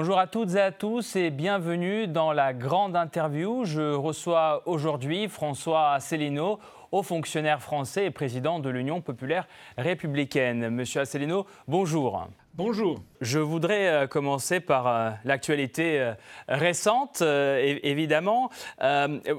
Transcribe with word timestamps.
Bonjour 0.00 0.20
à 0.20 0.28
toutes 0.28 0.54
et 0.54 0.60
à 0.60 0.70
tous 0.70 1.16
et 1.16 1.30
bienvenue 1.30 2.06
dans 2.06 2.32
la 2.32 2.54
grande 2.54 2.94
interview. 2.94 3.64
Je 3.64 3.94
reçois 3.94 4.62
aujourd'hui 4.64 5.26
François 5.26 5.90
Asselineau, 5.90 6.60
haut 6.92 7.02
fonctionnaire 7.02 7.60
français 7.60 8.04
et 8.04 8.12
président 8.12 8.60
de 8.60 8.70
l'Union 8.70 9.00
populaire 9.00 9.48
républicaine. 9.76 10.70
Monsieur 10.70 11.00
Asselineau, 11.00 11.46
bonjour. 11.66 12.28
Bonjour. 12.58 12.98
Je 13.20 13.38
voudrais 13.38 13.86
euh, 13.86 14.06
commencer 14.08 14.58
par 14.58 14.88
euh, 14.88 15.10
l'actualité 15.24 16.00
euh, 16.00 16.14
récente, 16.48 17.22
évidemment. 17.22 18.50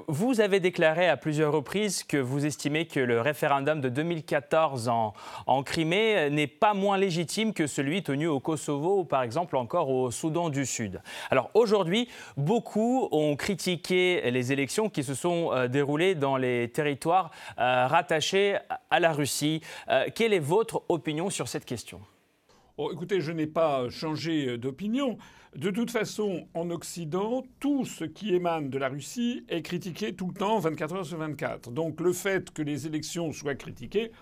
vous 0.08 0.40
avez 0.40 0.58
déclaré 0.58 1.06
à 1.06 1.18
plusieurs 1.18 1.52
reprises 1.52 2.02
que 2.02 2.16
vous 2.16 2.46
estimez 2.46 2.86
que 2.86 2.98
le 2.98 3.20
référendum 3.20 3.82
de 3.82 3.90
2014 3.90 4.88
en, 4.88 5.12
en 5.46 5.62
Crimée 5.62 6.30
n'est 6.30 6.46
pas 6.46 6.72
moins 6.72 6.96
légitime 6.96 7.52
que 7.52 7.66
celui 7.66 8.02
tenu 8.02 8.26
au 8.26 8.40
Kosovo 8.40 9.00
ou 9.00 9.04
par 9.04 9.22
exemple 9.22 9.54
encore 9.58 9.90
au 9.90 10.10
Soudan 10.10 10.48
du 10.48 10.64
Sud. 10.64 11.02
Alors 11.30 11.50
aujourd'hui, 11.52 12.08
beaucoup 12.38 13.06
ont 13.12 13.36
critiqué 13.36 14.30
les 14.30 14.50
élections 14.50 14.88
qui 14.88 15.04
se 15.04 15.14
sont 15.14 15.68
déroulées 15.68 16.14
dans 16.14 16.38
les 16.38 16.70
territoires 16.70 17.30
rattachés 17.58 18.56
à 18.90 18.98
la 18.98 19.12
Russie. 19.12 19.60
quelle 20.14 20.32
est 20.32 20.38
votre 20.38 20.84
opinion 20.88 21.28
sur 21.28 21.48
cette 21.48 21.66
question? 21.66 22.00
Écoutez, 22.92 23.20
je 23.20 23.32
n'ai 23.32 23.46
pas 23.46 23.88
changé 23.90 24.56
d'opinion. 24.56 25.18
De 25.56 25.70
toute 25.70 25.90
façon, 25.90 26.46
en 26.54 26.70
Occident, 26.70 27.44
tout 27.58 27.84
ce 27.84 28.04
qui 28.04 28.34
émane 28.34 28.70
de 28.70 28.78
la 28.78 28.88
Russie 28.88 29.44
est 29.48 29.62
critiqué 29.62 30.14
tout 30.14 30.28
le 30.28 30.34
temps, 30.34 30.58
24 30.60 30.94
heures 30.94 31.06
sur 31.06 31.18
24. 31.18 31.70
Donc 31.72 32.00
le 32.00 32.12
fait 32.12 32.50
que 32.50 32.62
les 32.62 32.86
élections 32.86 33.32
soient 33.32 33.56
critiquées, 33.56 34.12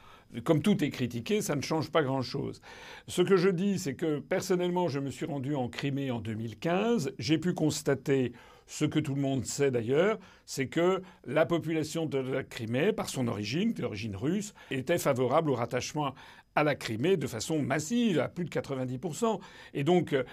comme 0.45 0.63
tout 0.63 0.83
est 0.83 0.91
critiqué, 0.91 1.41
ça 1.41 1.55
ne 1.55 1.63
change 1.63 1.91
pas 1.91 2.03
grand-chose. 2.03 2.61
Ce 3.07 3.23
que 3.23 3.37
je 3.37 3.49
dis, 3.49 3.79
c'est 3.79 3.95
que 3.95 4.19
personnellement, 4.19 4.89
je 4.89 5.01
me 5.01 5.11
suis 5.11 5.27
rendu 5.27 5.55
en 5.55 5.69
Crimée 5.69 6.11
en 6.11 6.21
2015. 6.21 7.13
J'ai 7.19 7.39
pu 7.39 7.55
constater 7.55 8.33
ce 8.69 8.85
que 8.85 9.01
tout 9.01 9.15
le 9.15 9.21
monde 9.21 9.47
sait 9.47 9.71
d'ailleurs, 9.71 10.19
c'est 10.45 10.69
que 10.69 11.03
la 11.25 11.47
population 11.47 12.05
de 12.07 12.19
la 12.19 12.45
Crimée, 12.45 12.93
par 12.93 13.09
son 13.09 13.27
origine, 13.27 13.73
d'origine 13.73 14.15
russe, 14.15 14.55
était 14.71 14.99
favorable 14.99 15.51
au 15.51 15.55
rattachement 15.55 16.15
à 16.55 16.65
la 16.65 16.75
Crimée 16.75 17.17
de 17.17 17.27
façon 17.27 17.61
massive, 17.61 18.19
à 18.19 18.29
plus 18.29 18.45
de 18.45 18.51
90%. 18.51 19.41
Et 19.75 19.85
donc, 19.85 20.13
euh, 20.13 20.25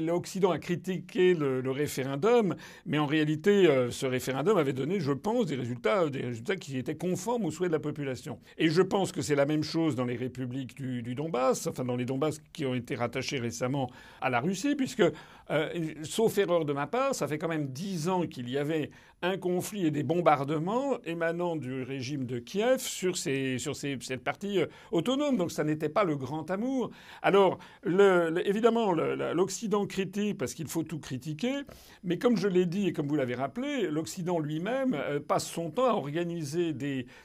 l'Occident 0.00 0.50
a 0.50 0.58
critiqué 0.58 1.34
le, 1.34 1.70
référendum, 1.70 2.54
mais 2.86 2.98
en 2.98 3.06
réalité, 3.06 3.66
euh, 3.66 3.90
ce 3.90 4.06
référendum 4.06 4.58
avait 4.58 4.72
donné, 4.72 5.00
je 5.00 5.12
pense, 5.12 5.46
des 5.46 5.56
résultats, 5.56 6.08
des 6.08 6.22
résultats 6.22 6.56
qui 6.56 6.78
étaient 6.78 6.96
conformes 6.96 7.44
aux 7.44 7.50
souhaits 7.50 7.70
de 7.70 7.74
la 7.74 7.80
population. 7.80 8.38
Et 8.58 8.68
je 8.68 8.82
pense 8.82 9.12
que 9.12 9.22
c'est 9.22 9.34
la 9.34 9.46
même 9.46 9.62
chose 9.62 9.94
dans 9.94 10.04
les 10.04 10.16
républiques 10.16 10.76
du, 10.76 11.02
du, 11.02 11.14
Donbass, 11.14 11.66
enfin 11.66 11.84
dans 11.84 11.96
les 11.96 12.04
Donbass 12.04 12.40
qui 12.52 12.66
ont 12.66 12.74
été 12.74 12.94
rattachés 12.94 13.38
récemment 13.38 13.90
à 14.20 14.30
la 14.30 14.40
Russie, 14.40 14.74
puisque, 14.74 15.04
euh, 15.50 15.94
sauf 16.04 16.38
erreur 16.38 16.64
de 16.64 16.72
ma 16.72 16.86
part, 16.86 17.14
ça 17.14 17.26
fait 17.26 17.38
quand 17.38 17.48
même 17.48 17.68
dix 17.68 18.08
ans 18.08 18.26
qu'il 18.26 18.48
y 18.48 18.58
avait 18.58 18.90
un 19.22 19.36
conflit 19.36 19.86
et 19.86 19.90
des 19.90 20.02
bombardements 20.02 20.98
émanant 21.04 21.56
du 21.56 21.82
régime 21.82 22.24
de 22.24 22.38
Kiev 22.38 22.78
sur, 22.78 23.16
cette 23.18 24.24
partie 24.24 24.60
autonome 24.92 25.36
donc 25.36 25.52
ça 25.52 25.62
n'était 25.62 25.88
pas 25.90 26.04
le 26.04 26.16
grand 26.16 26.50
amour. 26.50 26.90
Alors, 27.20 27.58
évidemment, 27.84 28.92
l'Occident 28.92 29.86
critique 29.86 30.38
parce 30.38 30.54
qu'il 30.54 30.68
faut 30.68 30.84
tout 30.84 30.98
critiquer, 30.98 31.62
mais 32.02 32.18
comme 32.18 32.36
je 32.36 32.48
l'ai 32.48 32.66
dit 32.66 32.88
et 32.88 32.92
comme 32.92 33.08
vous 33.08 33.16
l'avez 33.16 33.34
rappelé, 33.34 33.88
l'Occident 33.88 34.38
lui-même 34.38 34.94
euh, 34.94 35.20
passe 35.20 35.46
son 35.46 35.70
temps 35.70 35.86
à 35.86 35.92
organiser 35.92 36.74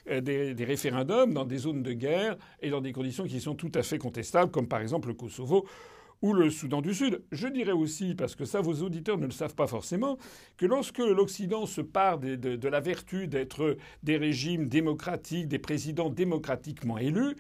euh, 0.08 0.22
des, 0.22 0.66
référendums 0.66 1.34
dans 1.34 1.46
des 1.46 1.58
zones 1.58 1.84
de 1.84 1.94
guerre 1.94 2.38
et 2.62 2.70
dans 2.70 2.82
des 2.82 2.92
conditions 2.92 3.24
qui 3.26 3.40
sont 3.40 3.56
tout 3.56 3.72
à 3.76 3.84
fait 3.84 3.98
contestables, 3.98 4.52
comme 4.52 4.68
par 4.68 4.82
exemple 4.82 5.08
le 5.10 5.14
Kosovo 5.14 5.66
ou 6.22 6.34
le 6.34 6.50
Soudan 6.50 6.82
du 6.82 6.94
Sud. 6.94 7.22
Je 7.32 7.48
dirais 7.48 7.72
aussi, 7.72 8.16
parce 8.16 8.36
que 8.36 8.46
ça 8.46 8.62
vos 8.62 8.82
auditeurs 8.82 9.18
ne 9.18 9.26
le 9.26 9.32
savent 9.32 9.56
pas 9.56 9.68
forcément, 9.68 10.18
que 10.58 10.66
lorsque 10.66 11.00
l'Occident 11.00 11.66
se 11.66 11.82
part 11.82 12.20
de, 12.20 12.68
la 12.68 12.80
vertu 12.80 13.28
d'être 13.28 13.78
des 14.04 14.18
régimes 14.18 14.68
démocratiques, 14.68 15.48
des 15.48 15.60
présidents 15.60 16.10
démocratiquement 16.10 16.98
élus, 16.98 17.36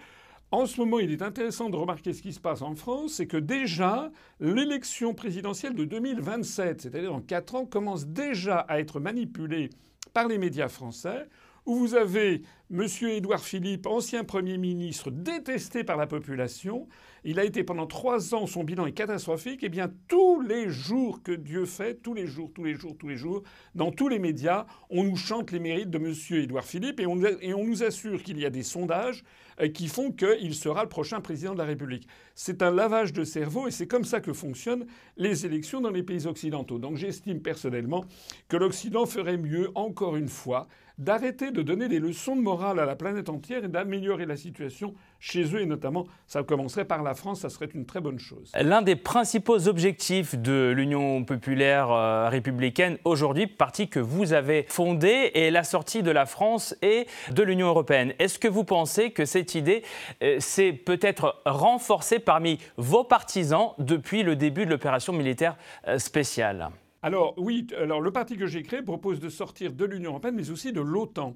en 0.51 0.67
ce 0.67 0.79
moment, 0.79 0.99
il 0.99 1.11
est 1.11 1.21
intéressant 1.21 1.69
de 1.69 1.75
remarquer 1.75 2.13
ce 2.13 2.21
qui 2.21 2.31
se 2.31 2.39
passe 2.39 2.61
en 2.61 2.75
France, 2.75 3.13
c'est 3.15 3.27
que 3.27 3.37
déjà, 3.37 4.11
l'élection 4.39 5.13
présidentielle 5.13 5.73
de 5.73 5.85
2027, 5.85 6.81
c'est-à-dire 6.81 7.11
dans 7.11 7.21
quatre 7.21 7.55
ans, 7.55 7.65
commence 7.65 8.05
déjà 8.07 8.59
à 8.59 8.79
être 8.79 8.99
manipulée 8.99 9.69
par 10.13 10.27
les 10.27 10.37
médias 10.37 10.69
français, 10.69 11.27
où 11.65 11.75
vous 11.75 11.95
avez 11.95 12.43
M. 12.71 12.85
Édouard 13.09 13.43
Philippe, 13.43 13.87
ancien 13.87 14.23
Premier 14.23 14.57
ministre, 14.57 15.11
détesté 15.11 15.83
par 15.83 15.97
la 15.97 16.07
population. 16.07 16.87
Il 17.27 17.39
a 17.39 17.43
été 17.43 17.63
pendant 17.63 17.87
trois 17.87 18.35
ans, 18.35 18.45
son 18.45 18.63
bilan 18.63 18.85
est 18.85 18.91
catastrophique. 18.91 19.61
Eh 19.63 19.69
bien, 19.69 19.91
tous 20.07 20.41
les 20.41 20.69
jours 20.69 21.23
que 21.23 21.31
Dieu 21.31 21.65
fait, 21.65 21.95
tous 21.95 22.13
les 22.13 22.27
jours, 22.27 22.51
tous 22.53 22.63
les 22.63 22.75
jours, 22.75 22.95
tous 22.99 23.07
les 23.07 23.17
jours, 23.17 23.41
dans 23.73 23.91
tous 23.91 24.07
les 24.09 24.19
médias, 24.19 24.67
on 24.91 25.03
nous 25.03 25.15
chante 25.15 25.51
les 25.51 25.59
mérites 25.59 25.89
de 25.89 25.97
M. 25.97 26.13
Édouard 26.43 26.65
Philippe 26.65 26.99
et 26.99 27.07
on, 27.07 27.19
et 27.23 27.55
on 27.55 27.65
nous 27.65 27.81
assure 27.81 28.21
qu'il 28.21 28.39
y 28.39 28.45
a 28.45 28.51
des 28.51 28.61
sondages 28.61 29.23
euh, 29.59 29.69
qui 29.69 29.87
font 29.87 30.11
qu'il 30.11 30.53
sera 30.53 30.83
le 30.83 30.89
prochain 30.89 31.19
président 31.19 31.53
de 31.53 31.57
la 31.57 31.65
République. 31.65 32.07
C'est 32.35 32.61
un 32.61 32.69
lavage 32.69 33.11
de 33.11 33.23
cerveau 33.23 33.67
et 33.67 33.71
c'est 33.71 33.87
comme 33.87 34.05
ça 34.05 34.21
que 34.21 34.31
fonctionnent 34.31 34.85
les 35.17 35.47
élections 35.47 35.81
dans 35.81 35.89
les 35.89 36.03
pays 36.03 36.27
occidentaux. 36.27 36.77
Donc 36.77 36.97
j'estime 36.97 37.41
personnellement 37.41 38.05
que 38.49 38.57
l'Occident 38.57 39.07
ferait 39.07 39.37
mieux, 39.37 39.71
encore 39.73 40.15
une 40.15 40.27
fois, 40.27 40.67
d'arrêter 40.97 41.51
de 41.51 41.61
donner 41.61 41.87
des 41.87 41.99
leçons 41.99 42.35
de 42.35 42.41
morale 42.41 42.79
à 42.79 42.85
la 42.85 42.95
planète 42.95 43.29
entière 43.29 43.65
et 43.65 43.67
d'améliorer 43.67 44.25
la 44.25 44.37
situation 44.37 44.93
chez 45.25 45.55
eux 45.55 45.61
et 45.61 45.65
notamment 45.65 46.05
ça 46.27 46.43
commencerait 46.43 46.85
par 46.85 47.01
la 47.01 47.15
France, 47.15 47.41
ça 47.41 47.49
serait 47.49 47.69
une 47.73 47.85
très 47.85 47.99
bonne 47.99 48.19
chose. 48.19 48.51
L'un 48.59 48.81
des 48.83 48.95
principaux 48.95 49.67
objectifs 49.67 50.35
de 50.35 50.71
l'Union 50.75 51.23
populaire 51.23 51.89
euh, 51.89 52.29
républicaine 52.29 52.97
aujourd'hui, 53.05 53.47
parti 53.47 53.89
que 53.89 53.99
vous 53.99 54.33
avez 54.33 54.65
fondé, 54.69 55.31
est 55.33 55.49
la 55.49 55.63
sortie 55.63 56.03
de 56.03 56.11
la 56.11 56.27
France 56.27 56.75
et 56.83 57.07
de 57.31 57.41
l'Union 57.41 57.67
européenne. 57.67 58.13
Est-ce 58.19 58.37
que 58.37 58.47
vous 58.47 58.63
pensez 58.63 59.11
que 59.11 59.25
cette 59.25 59.55
idée 59.55 59.83
euh, 60.21 60.39
s'est 60.39 60.73
peut-être 60.73 61.41
renforcée 61.45 62.19
parmi 62.19 62.59
vos 62.77 63.03
partisans 63.03 63.71
depuis 63.79 64.21
le 64.21 64.35
début 64.35 64.65
de 64.65 64.69
l'opération 64.69 65.11
militaire 65.11 65.57
euh, 65.87 65.97
spéciale? 65.97 66.69
Alors 67.01 67.33
oui, 67.37 67.67
alors 67.79 68.01
le 68.01 68.11
parti 68.11 68.37
que 68.37 68.45
j'ai 68.45 68.61
créé 68.61 68.81
propose 68.83 69.19
de 69.19 69.29
sortir 69.29 69.73
de 69.73 69.85
l'Union 69.85 70.11
européenne, 70.11 70.35
mais 70.35 70.51
aussi 70.51 70.71
de 70.71 70.81
l'OTAN. 70.81 71.35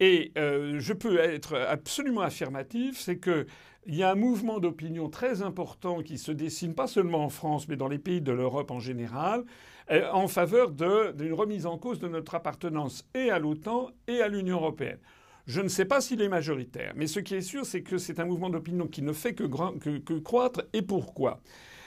Et 0.00 0.32
euh, 0.38 0.78
je 0.78 0.92
peux 0.92 1.18
être 1.18 1.56
absolument 1.56 2.20
affirmatif, 2.20 2.98
c'est 2.98 3.18
qu'il 3.18 3.46
y 3.86 4.02
a 4.02 4.12
un 4.12 4.14
mouvement 4.14 4.60
d'opinion 4.60 5.08
très 5.08 5.42
important 5.42 6.02
qui 6.02 6.18
se 6.18 6.30
dessine 6.30 6.74
pas 6.74 6.86
seulement 6.86 7.24
en 7.24 7.28
France, 7.28 7.66
mais 7.68 7.76
dans 7.76 7.88
les 7.88 7.98
pays 7.98 8.20
de 8.20 8.32
l'Europe 8.32 8.70
en 8.70 8.78
général, 8.78 9.44
euh, 9.90 10.08
en 10.12 10.28
faveur 10.28 10.70
d'une 10.70 11.32
remise 11.32 11.66
en 11.66 11.78
cause 11.78 11.98
de 11.98 12.08
notre 12.08 12.34
appartenance 12.34 13.06
et 13.14 13.30
à 13.30 13.38
l'OTAN 13.38 13.90
et 14.06 14.20
à 14.20 14.28
l'Union 14.28 14.58
européenne. 14.58 14.98
Je 15.46 15.62
ne 15.62 15.68
sais 15.68 15.86
pas 15.86 16.00
s'il 16.00 16.20
est 16.20 16.28
majoritaire, 16.28 16.92
mais 16.94 17.06
ce 17.06 17.20
qui 17.20 17.34
est 17.34 17.40
sûr, 17.40 17.64
c'est 17.64 17.82
que 17.82 17.96
c'est 17.96 18.20
un 18.20 18.26
mouvement 18.26 18.50
d'opinion 18.50 18.86
qui 18.86 19.00
ne 19.02 19.14
fait 19.14 19.32
que, 19.32 19.44
que, 19.78 19.98
que 19.98 20.18
croître. 20.18 20.60
Et 20.74 20.82
pourquoi? 20.82 21.40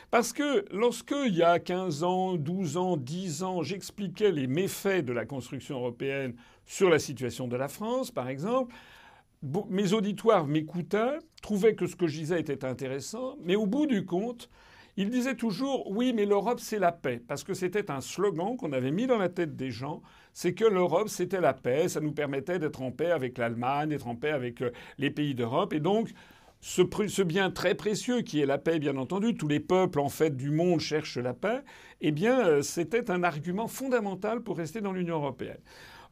Parce 0.09 0.33
que 0.33 0.65
lorsque, 0.71 1.13
il 1.25 1.35
y 1.35 1.43
a 1.43 1.59
15 1.59 2.03
ans, 2.03 2.35
12 2.35 2.75
ans, 2.75 2.97
10 2.97 3.43
ans, 3.43 3.63
j'expliquais 3.63 4.31
les 4.31 4.47
méfaits 4.47 5.05
de 5.05 5.13
la 5.13 5.25
construction 5.25 5.77
européenne 5.77 6.33
sur 6.71 6.89
la 6.89 6.99
situation 6.99 7.49
de 7.49 7.57
la 7.57 7.67
France, 7.67 8.11
par 8.11 8.29
exemple, 8.29 8.73
mes 9.69 9.91
auditoires 9.91 10.47
m'écoutaient, 10.47 11.19
trouvaient 11.41 11.75
que 11.75 11.85
ce 11.85 11.97
que 11.97 12.07
je 12.07 12.19
disais 12.19 12.39
était 12.39 12.63
intéressant, 12.63 13.35
mais 13.43 13.57
au 13.57 13.65
bout 13.65 13.87
du 13.87 14.05
compte, 14.05 14.49
ils 14.95 15.09
disaient 15.09 15.35
toujours 15.35 15.91
oui, 15.91 16.13
mais 16.13 16.25
l'Europe, 16.25 16.61
c'est 16.61 16.79
la 16.79 16.93
paix. 16.93 17.21
Parce 17.27 17.43
que 17.43 17.53
c'était 17.53 17.91
un 17.91 17.99
slogan 17.99 18.55
qu'on 18.55 18.71
avait 18.71 18.91
mis 18.91 19.05
dans 19.05 19.17
la 19.17 19.27
tête 19.27 19.57
des 19.57 19.69
gens. 19.69 20.01
C'est 20.31 20.53
que 20.53 20.63
l'Europe, 20.63 21.09
c'était 21.09 21.41
la 21.41 21.53
paix. 21.53 21.89
Ça 21.89 21.99
nous 21.99 22.13
permettait 22.13 22.57
d'être 22.57 22.81
en 22.81 22.91
paix 22.91 23.11
avec 23.11 23.37
l'Allemagne, 23.37 23.89
d'être 23.89 24.07
en 24.07 24.15
paix 24.15 24.31
avec 24.31 24.61
euh, 24.61 24.71
les 24.97 25.11
pays 25.11 25.35
d'Europe. 25.35 25.73
Et 25.73 25.81
donc, 25.81 26.09
ce, 26.61 27.21
bien 27.23 27.51
très 27.51 27.75
précieux 27.75 28.21
qui 28.21 28.39
est 28.39 28.45
la 28.45 28.57
paix, 28.57 28.79
bien 28.79 28.95
entendu, 28.95 29.33
tous 29.33 29.49
les 29.49 29.59
peuples 29.59 29.99
en 29.99 30.09
fait 30.09 30.37
du 30.37 30.51
monde 30.51 30.79
cherchent 30.79 31.17
la 31.17 31.33
paix, 31.33 31.63
eh 31.99 32.11
bien 32.11 32.45
euh, 32.45 32.61
c'était 32.61 33.11
un 33.11 33.23
argument 33.23 33.67
fondamental 33.67 34.41
pour 34.41 34.57
rester 34.57 34.79
dans 34.79 34.93
l'Union 34.93 35.15
européenne. 35.15 35.59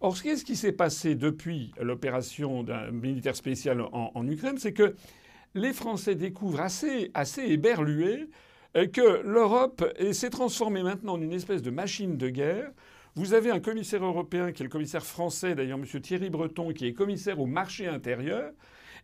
Or, 0.01 0.21
qu'est-ce 0.21 0.45
qui 0.45 0.55
s'est 0.55 0.71
passé 0.71 1.15
depuis 1.15 1.71
l'opération 1.81 2.63
d'un 2.63 2.89
militaire 2.91 3.35
spécial 3.35 3.81
en, 3.81 4.27
Ukraine 4.27 4.57
C'est 4.57 4.71
que 4.71 4.95
les 5.55 5.73
Français 5.73 6.15
découvrent 6.15 6.61
assez, 6.61 7.11
assez 7.13 7.41
éberlués 7.41 8.29
euh, 8.77 8.87
que 8.87 9.21
l'Europe 9.25 9.83
s'est 10.13 10.29
transformée 10.29 10.83
maintenant 10.83 11.13
en 11.13 11.21
une 11.21 11.33
espèce 11.33 11.61
de 11.61 11.71
machine 11.71 12.17
de 12.17 12.29
guerre. 12.29 12.71
Vous 13.15 13.33
avez 13.33 13.51
un 13.51 13.59
commissaire 13.59 14.05
européen 14.05 14.53
qui 14.53 14.61
est 14.61 14.65
le 14.65 14.69
commissaire 14.69 15.05
français, 15.05 15.55
d'ailleurs 15.55 15.79
M. 15.79 16.01
Thierry 16.01 16.29
Breton, 16.29 16.71
qui 16.71 16.87
est 16.87 16.93
commissaire 16.93 17.39
au 17.39 17.45
marché 17.45 17.87
intérieur, 17.87 18.51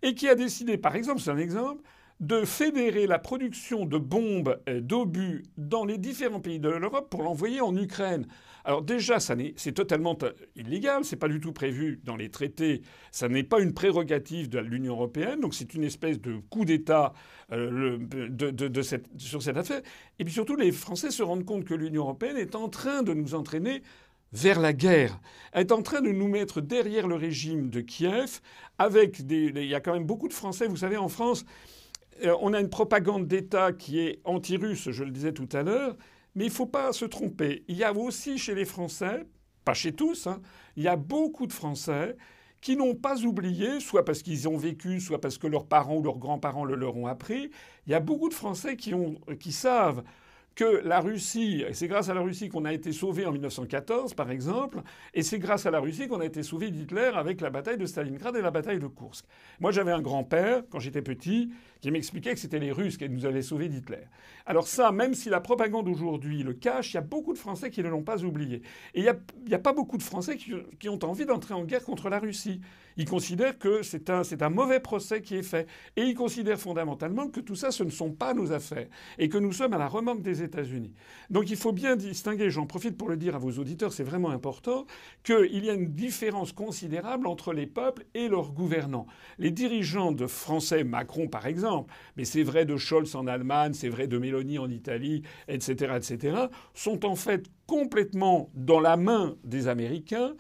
et 0.02 0.14
qui 0.14 0.30
a 0.30 0.36
décidé, 0.36 0.78
par 0.78 0.96
exemple, 0.96 1.20
c'est 1.20 1.32
un 1.32 1.38
exemple, 1.38 1.84
de 2.22 2.46
fédérer 2.46 3.08
la 3.08 3.20
production 3.20 3.86
de 3.86 3.98
bombes 3.98 4.60
d'obus 4.68 5.44
dans 5.58 5.84
les 5.84 5.98
différents 5.98 6.40
pays 6.40 6.60
de 6.60 6.70
l'Europe 6.70 7.10
pour 7.10 7.24
l'envoyer 7.24 7.60
en 7.62 7.76
Ukraine. 7.76 8.26
Alors 8.64 8.82
déjà, 8.82 9.20
c'est 9.20 9.72
totalement 9.74 10.18
illégal, 10.56 11.06
c'est 11.06 11.18
pas 11.18 11.28
du 11.28 11.40
tout 11.40 11.52
prévu 11.52 12.00
dans 12.04 12.16
les 12.16 12.30
traités, 12.30 12.82
ça 13.12 13.30
n'est 13.30 13.44
pas 13.44 13.60
une 13.60 13.74
prérogative 13.74 14.50
de 14.50 14.60
l'Union 14.60 14.94
européenne, 14.94 15.42
donc 15.42 15.54
c'est 15.54 15.76
une 15.76 15.84
espèce 15.84 16.20
de 16.20 16.38
coup 16.50 16.66
d'État 16.66 17.14
euh, 17.52 18.00
sur 19.18 19.44
cette 19.44 19.58
affaire. 19.58 19.82
Et 20.18 20.24
puis 20.24 20.34
surtout, 20.34 20.56
les 20.56 20.72
Français 20.72 21.12
se 21.12 21.22
rendent 21.22 21.46
compte 21.46 21.66
que 21.66 21.76
l'Union 21.76 22.04
européenne 22.04 22.38
est 22.38 22.56
en 22.56 22.70
train 22.70 23.04
de 23.04 23.14
nous 23.14 23.36
entraîner 23.36 23.84
vers 24.34 24.60
la 24.60 24.74
guerre, 24.74 25.20
est 25.54 25.72
en 25.72 25.84
train 25.84 26.02
de 26.02 26.10
nous 26.10 26.28
mettre 26.28 26.60
derrière 26.60 27.08
le 27.08 27.16
régime 27.16 27.70
de 27.70 27.82
Kiev, 27.82 28.42
avec 28.80 29.28
des... 29.28 29.52
Il 29.56 29.68
y 29.68 29.76
a 29.76 29.80
quand 29.80 29.94
même 29.94 30.06
beaucoup 30.06 30.28
de 30.28 30.34
Français, 30.34 30.68
vous 30.68 30.78
savez, 30.78 30.98
en 30.98 31.08
France, 31.08 31.46
euh, 31.46 31.85
on 32.24 32.54
a 32.54 32.60
une 32.60 32.70
propagande 32.70 33.28
d'État 33.28 33.74
qui 33.74 34.00
est 34.00 34.22
anti-russe, 34.24 34.90
je 34.92 35.04
le 35.04 35.12
disais 35.12 35.34
tout 35.34 35.50
à 35.52 35.64
l'heure, 35.64 35.96
mais 36.36 36.46
il 36.46 36.50
ne 36.50 36.54
faut 36.54 36.66
pas 36.66 36.94
se 36.94 37.06
tromper. 37.06 37.64
Il 37.68 37.78
y 37.78 37.84
a 37.84 37.94
aussi 37.94 38.38
chez 38.38 38.56
les 38.56 38.66
Français, 38.66 39.26
pas 39.64 39.74
chez 39.74 39.94
tous, 39.94 40.28
hein, 40.28 40.42
il 40.76 40.84
y 40.84 40.88
a 40.88 40.96
beaucoup 40.96 41.48
de 41.48 41.54
Français 41.54 42.16
qui 42.62 42.76
n'ont 42.76 42.96
pas 42.96 43.22
oublié, 43.24 43.80
soit 43.80 44.06
parce 44.06 44.24
qu'ils 44.24 44.48
ont 44.48 44.58
vécu, 44.58 45.00
soit 45.00 45.22
parce 45.22 45.38
que 45.38 45.46
leurs 45.46 45.68
parents 45.68 45.98
ou 45.98 46.04
leurs 46.04 46.18
grands-parents 46.18 46.66
le 46.66 46.76
leur 46.76 46.98
ont 46.98 47.06
appris. 47.06 47.52
Il 47.86 47.92
y 47.92 47.96
a 47.96 48.00
beaucoup 48.00 48.28
de 48.28 48.34
Français 48.34 48.76
qui 48.76 49.52
savent 49.52 50.04
que 50.56 50.82
la 50.86 51.02
Russie, 51.02 51.64
et 51.68 51.74
c'est 51.74 51.88
grâce 51.88 52.08
à 52.08 52.14
la 52.14 52.22
Russie 52.22 52.48
qu'on 52.48 52.64
a 52.64 52.74
été 52.74 52.94
sauvé 52.94 53.26
en 53.26 53.34
1914, 53.34 54.14
par 54.14 54.32
exemple, 54.32 54.82
et 55.14 55.22
c'est 55.22 55.38
grâce 55.38 55.66
à 55.66 55.72
la 55.72 55.80
Russie 55.80 56.08
qu'on 56.08 56.22
a 56.22 56.26
été 56.26 56.44
sauvé 56.44 56.72
d'Hitler 56.72 57.12
avec 57.14 57.42
la 57.42 57.50
bataille 57.50 57.78
de 57.78 57.86
Stalingrad 57.86 58.36
et 58.38 58.42
la 58.42 58.52
bataille 58.52 58.80
de 58.80 58.88
Kursk. 58.88 59.26
Moi, 59.60 59.72
j'avais 59.72 59.92
un 59.92 60.02
grand-père, 60.02 60.64
quand 60.70 60.80
j'étais 60.80 61.02
petit, 61.02 61.52
qui 61.86 61.92
m'expliquait 61.92 62.34
que 62.34 62.40
c'était 62.40 62.58
les 62.58 62.72
Russes 62.72 62.98
qui 62.98 63.08
nous 63.08 63.28
avaient 63.28 63.44
sauvés 63.44 63.70
d'Hitler. 63.70 64.08
Alors 64.48 64.68
ça, 64.68 64.92
même 64.92 65.14
si 65.14 65.30
la 65.30 65.40
propagande 65.40 65.88
aujourd'hui 65.88 66.42
le 66.42 66.54
cache, 66.54 66.92
il 66.92 66.96
y 66.96 66.98
a 66.98 67.02
beaucoup 67.02 67.32
de 67.32 67.38
Français 67.38 67.70
qui 67.70 67.84
ne 67.84 67.90
l'ont 67.90 68.02
pas 68.02 68.24
oublié. 68.24 68.64
Et 68.96 69.02
il 69.02 69.16
n'y 69.48 69.54
a, 69.54 69.60
pas 69.60 69.72
beaucoup 69.72 70.00
de 70.00 70.02
Français 70.02 70.36
qui, 70.36 70.90
ont 70.90 71.00
envie 71.04 71.28
d'entrer 71.28 71.54
en 71.54 71.64
guerre 71.64 71.84
contre 71.84 72.10
la 72.10 72.18
Russie. 72.18 72.60
Ils 72.98 73.08
considèrent 73.08 73.60
que 73.60 73.84
c'est 73.84 74.10
un, 74.10 74.22
un 74.40 74.50
mauvais 74.50 74.80
procès 74.80 75.22
qui 75.22 75.36
est 75.36 75.44
fait. 75.44 75.68
Et 75.96 76.04
ils 76.04 76.16
considèrent 76.16 76.60
fondamentalement 76.60 77.28
que 77.28 77.40
tout 77.40 77.56
ça, 77.56 77.70
ce 77.70 77.84
ne 77.84 77.92
sont 77.92 78.12
pas 78.12 78.34
nos 78.34 78.52
affaires. 78.52 78.88
Et 79.20 79.30
que 79.30 79.38
nous 79.38 79.52
sommes 79.52 79.74
à 79.74 79.78
la 79.78 79.88
remorque 79.88 80.24
des 80.24 80.42
États-Unis. 80.42 80.94
Donc 81.30 81.52
il 81.52 81.58
faut 81.58 81.72
bien 81.72 81.96
distinguer, 81.96 82.50
j'en 82.50 82.66
profite 82.66 82.98
pour 82.98 83.10
le 83.10 83.18
dire 83.18 83.36
à 83.36 83.40
vos 83.40 83.52
auditeurs, 83.52 83.94
c'est 83.94 84.04
vraiment 84.04 84.32
important, 84.32 84.88
qu'il 85.24 85.64
y 85.64 85.70
a 85.70 85.74
une 85.74 85.94
différence 85.94 86.52
considérable 86.52 87.28
entre 87.28 87.54
les 87.54 87.68
peuples 87.68 88.06
et 88.16 88.28
leurs 88.28 88.54
gouvernants. 88.54 89.06
Les 89.38 89.52
dirigeants 89.52 90.12
de 90.12 90.26
Français, 90.26 90.84
Macron 90.84 91.28
par 91.28 91.46
exemple, 91.46 91.75
mais 92.16 92.26
c'est 92.26 92.44
vrai 92.44 92.66
de 92.66 92.78
Scholz 92.78 93.16
en 93.16 93.28
Allemagne, 93.28 93.74
c'est 93.74 93.90
vrai 93.90 94.08
de 94.08 94.18
Mélanie 94.18 94.60
en 94.60 94.70
Italie, 94.70 95.24
etc., 95.48 95.94
etc., 95.98 96.38
sont 96.74 97.06
en 97.06 97.16
fait 97.16 97.46
complètement 97.68 98.50
dans 98.54 98.80
la 98.80 98.96
main 98.96 99.36
des 99.44 99.68
Américains, 99.68 100.36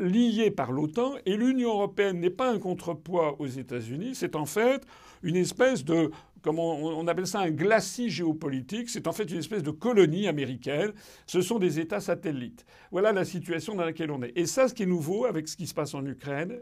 liés 0.00 0.50
par 0.50 0.72
l'OTAN, 0.72 1.14
et 1.26 1.36
l'Union 1.36 1.70
européenne 1.70 2.20
n'est 2.20 2.30
pas 2.30 2.50
un 2.50 2.58
contrepoids 2.58 3.40
aux 3.40 3.46
États-Unis, 3.46 4.14
c'est 4.14 4.36
en 4.36 4.46
fait 4.46 4.86
une 5.22 5.36
espèce 5.36 5.84
de 5.84 6.10
comment 6.42 6.76
on, 6.76 7.06
appelle 7.06 7.26
ça 7.26 7.40
un 7.40 7.50
glacis 7.50 8.08
géopolitique, 8.08 8.88
c'est 8.88 9.06
en 9.06 9.12
fait 9.12 9.24
une 9.24 9.38
espèce 9.38 9.62
de 9.62 9.70
colonie 9.70 10.26
américaine, 10.26 10.92
ce 11.26 11.42
sont 11.42 11.58
des 11.58 11.80
États 11.80 12.00
satellites. 12.00 12.64
Voilà 12.90 13.12
la 13.12 13.24
situation 13.24 13.74
dans 13.74 13.84
laquelle 13.84 14.10
on 14.10 14.22
est. 14.22 14.32
Et 14.36 14.46
ça, 14.46 14.68
ce 14.68 14.74
qui 14.74 14.84
est 14.84 14.86
nouveau 14.86 15.26
avec 15.26 15.48
ce 15.48 15.56
qui 15.56 15.66
se 15.66 15.74
passe 15.74 15.94
en 15.94 16.04
Ukraine, 16.06 16.60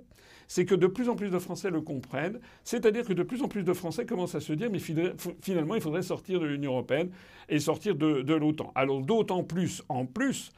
c'est 0.48 0.64
que 0.64 0.74
de 0.74 0.86
plus 0.86 1.08
en 1.08 1.14
plus 1.14 1.30
de 1.30 1.38
Français 1.38 1.70
le 1.70 1.82
comprennent, 1.82 2.40
c'est-à-dire 2.64 3.04
que 3.04 3.12
de 3.12 3.22
plus 3.22 3.42
en 3.42 3.48
plus 3.48 3.62
de 3.62 3.72
Français 3.72 4.06
commencent 4.06 4.34
à 4.34 4.40
se 4.40 4.52
dire 4.54 4.70
mais 4.72 4.80
finalement 4.80 5.74
il 5.74 5.80
faudrait 5.80 6.02
sortir 6.02 6.40
de 6.40 6.46
l'Union 6.46 6.72
européenne 6.72 7.10
et 7.48 7.60
sortir 7.60 7.94
de, 7.94 8.34
l'OTAN. 8.34 8.72
Alors 8.74 9.00
d'autant 9.00 9.44
plus, 9.44 9.82
en 9.88 10.06
plus, 10.06 10.50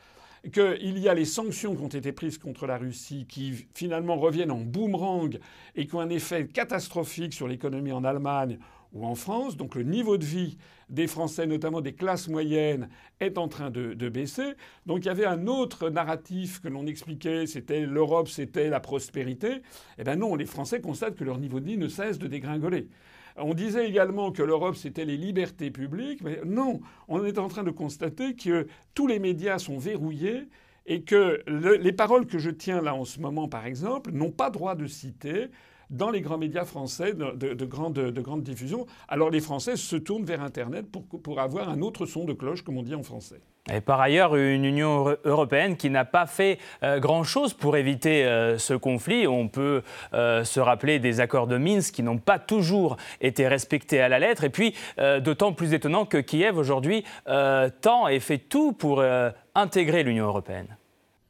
qu'il 0.53 0.99
y 0.99 1.09
a 1.09 1.15
les 1.15 1.27
sanctions 1.27 1.75
qui 1.75 1.83
ont 1.83 1.89
été 1.89 2.13
prises 2.13 2.39
contre 2.39 2.67
la 2.67 2.79
Russie 2.79 3.27
qui 3.29 3.67
finalement 3.75 4.17
reviennent 4.17 4.51
en 4.51 4.61
boomerang 4.61 5.39
et 5.77 5.87
qui 5.87 5.95
ont 5.95 6.01
un 6.01 6.09
effet 6.09 6.47
catastrophique 6.47 7.35
sur 7.35 7.47
l'économie 7.47 7.93
en 7.93 8.05
Allemagne 8.05 8.59
ou 8.93 9.07
en 9.07 9.15
France. 9.15 9.57
Donc 9.57 9.75
le 9.75 9.83
niveau 9.83 10.19
de 10.19 10.25
vie 10.25 10.59
des 10.89 11.07
Français, 11.07 11.47
notamment 11.47 11.81
des 11.81 11.93
classes 11.93 12.29
moyennes, 12.29 12.89
est 13.21 13.39
en 13.39 13.49
train 13.49 13.71
de, 13.71 14.09
baisser. 14.09 14.55
Donc 14.87 15.01
il 15.01 15.07
y 15.07 15.11
avait 15.11 15.27
un 15.27 15.47
autre 15.47 15.89
narratif 15.89 16.61
que 16.61 16.69
l'on 16.69 16.87
expliquait, 16.87 17.47
c'était 17.47 17.87
l'Europe, 17.87 18.29
c'était 18.29 18.69
la 18.69 18.81
prospérité. 18.81 19.63
Eh 19.99 20.05
bien 20.05 20.17
non, 20.17 20.35
les 20.35 20.47
Français 20.47 20.81
constatent 20.81 21.15
que 21.15 21.25
leur 21.25 21.39
niveau 21.39 21.61
de 21.61 21.67
vie 21.67 21.79
ne 21.79 21.89
cesse 21.89 22.19
de 22.19 22.27
dégringoler. 22.27 22.89
On 23.37 23.55
disait 23.55 23.89
également 23.89 24.33
que 24.33 24.43
l'Europe, 24.43 24.75
c'était 24.75 25.05
les 25.05 25.17
libertés 25.17 25.71
publiques, 25.71 26.23
mais 26.23 26.41
non, 26.45 26.81
on 27.09 27.25
est 27.25 27.39
en 27.39 27.49
train 27.49 27.63
de 27.63 27.71
constater 27.71 28.35
que 28.35 28.67
tous 28.95 29.07
les 29.07 29.21
médias 29.21 29.59
sont 29.59 29.79
verrouillés 29.79 30.49
et 30.87 31.03
que 31.03 31.43
les 31.47 31.93
paroles 31.93 32.27
que 32.27 32.39
je 32.39 32.51
tiens 32.51 32.83
là 32.83 32.95
en 32.95 33.05
ce 33.05 33.21
moment, 33.21 33.49
par 33.49 33.67
exemple, 33.67 34.11
n'ont 34.11 34.33
pas 34.33 34.51
droit 34.51 34.75
de 34.75 34.87
citer 34.87 35.51
dans 35.91 36.11
les 36.11 36.21
grands 36.21 36.39
médias 36.39 36.65
français 36.65 37.15
de, 37.15 37.65
grande, 37.65 37.95
de 37.95 38.21
grande 38.21 38.43
diffusion. 38.43 38.87
Alors 39.09 39.31
les 39.31 39.41
Français 39.41 39.77
se 39.77 39.97
tournent 39.97 40.25
vers 40.25 40.43
Internet 40.43 40.91
pour, 40.91 41.05
pour 41.07 41.41
avoir 41.41 41.69
un 41.69 41.81
autre 41.83 42.07
son 42.07 42.25
de 42.25 42.33
cloche, 42.33 42.63
comme 42.63 42.79
on 42.79 42.83
dit 42.83 42.95
en 42.95 43.03
français. 43.03 43.41
Et 43.73 43.81
par 43.81 44.01
ailleurs, 44.01 44.37
une 44.37 44.65
Union 44.65 45.17
européenne 45.25 45.77
qui 45.77 45.91
n'a 45.91 46.05
pas 46.05 46.27
fait 46.27 46.59
euh, 46.83 46.99
grand-chose 46.99 47.53
pour 47.53 47.77
éviter 47.77 48.25
euh, 48.25 48.59
ce 48.59 48.75
conflit. 48.75 49.27
On 49.27 49.49
peut 49.49 49.83
euh, 50.15 50.45
se 50.45 50.61
rappeler 50.61 50.99
des 50.99 51.21
accords 51.21 51.47
de 51.47 51.59
Minsk 51.59 51.95
qui 51.95 52.03
n'ont 52.03 52.19
pas 52.19 52.39
toujours 52.39 52.97
été 53.21 53.47
respectés 53.47 54.01
à 54.01 54.09
la 54.09 54.19
lettre. 54.19 54.45
Et 54.45 54.51
puis, 54.51 54.75
d'autant 55.21 55.53
plus 55.53 55.75
étonnant 55.75 56.07
que 56.07 56.19
Kiev 56.19 56.57
aujourd'hui 56.57 57.05
tend 57.81 58.09
et 58.09 58.21
fait 58.21 58.39
tout 58.39 58.73
pour 58.73 59.03
intégrer 59.55 60.03
l'Union 60.03 60.27
européenne. 60.27 60.77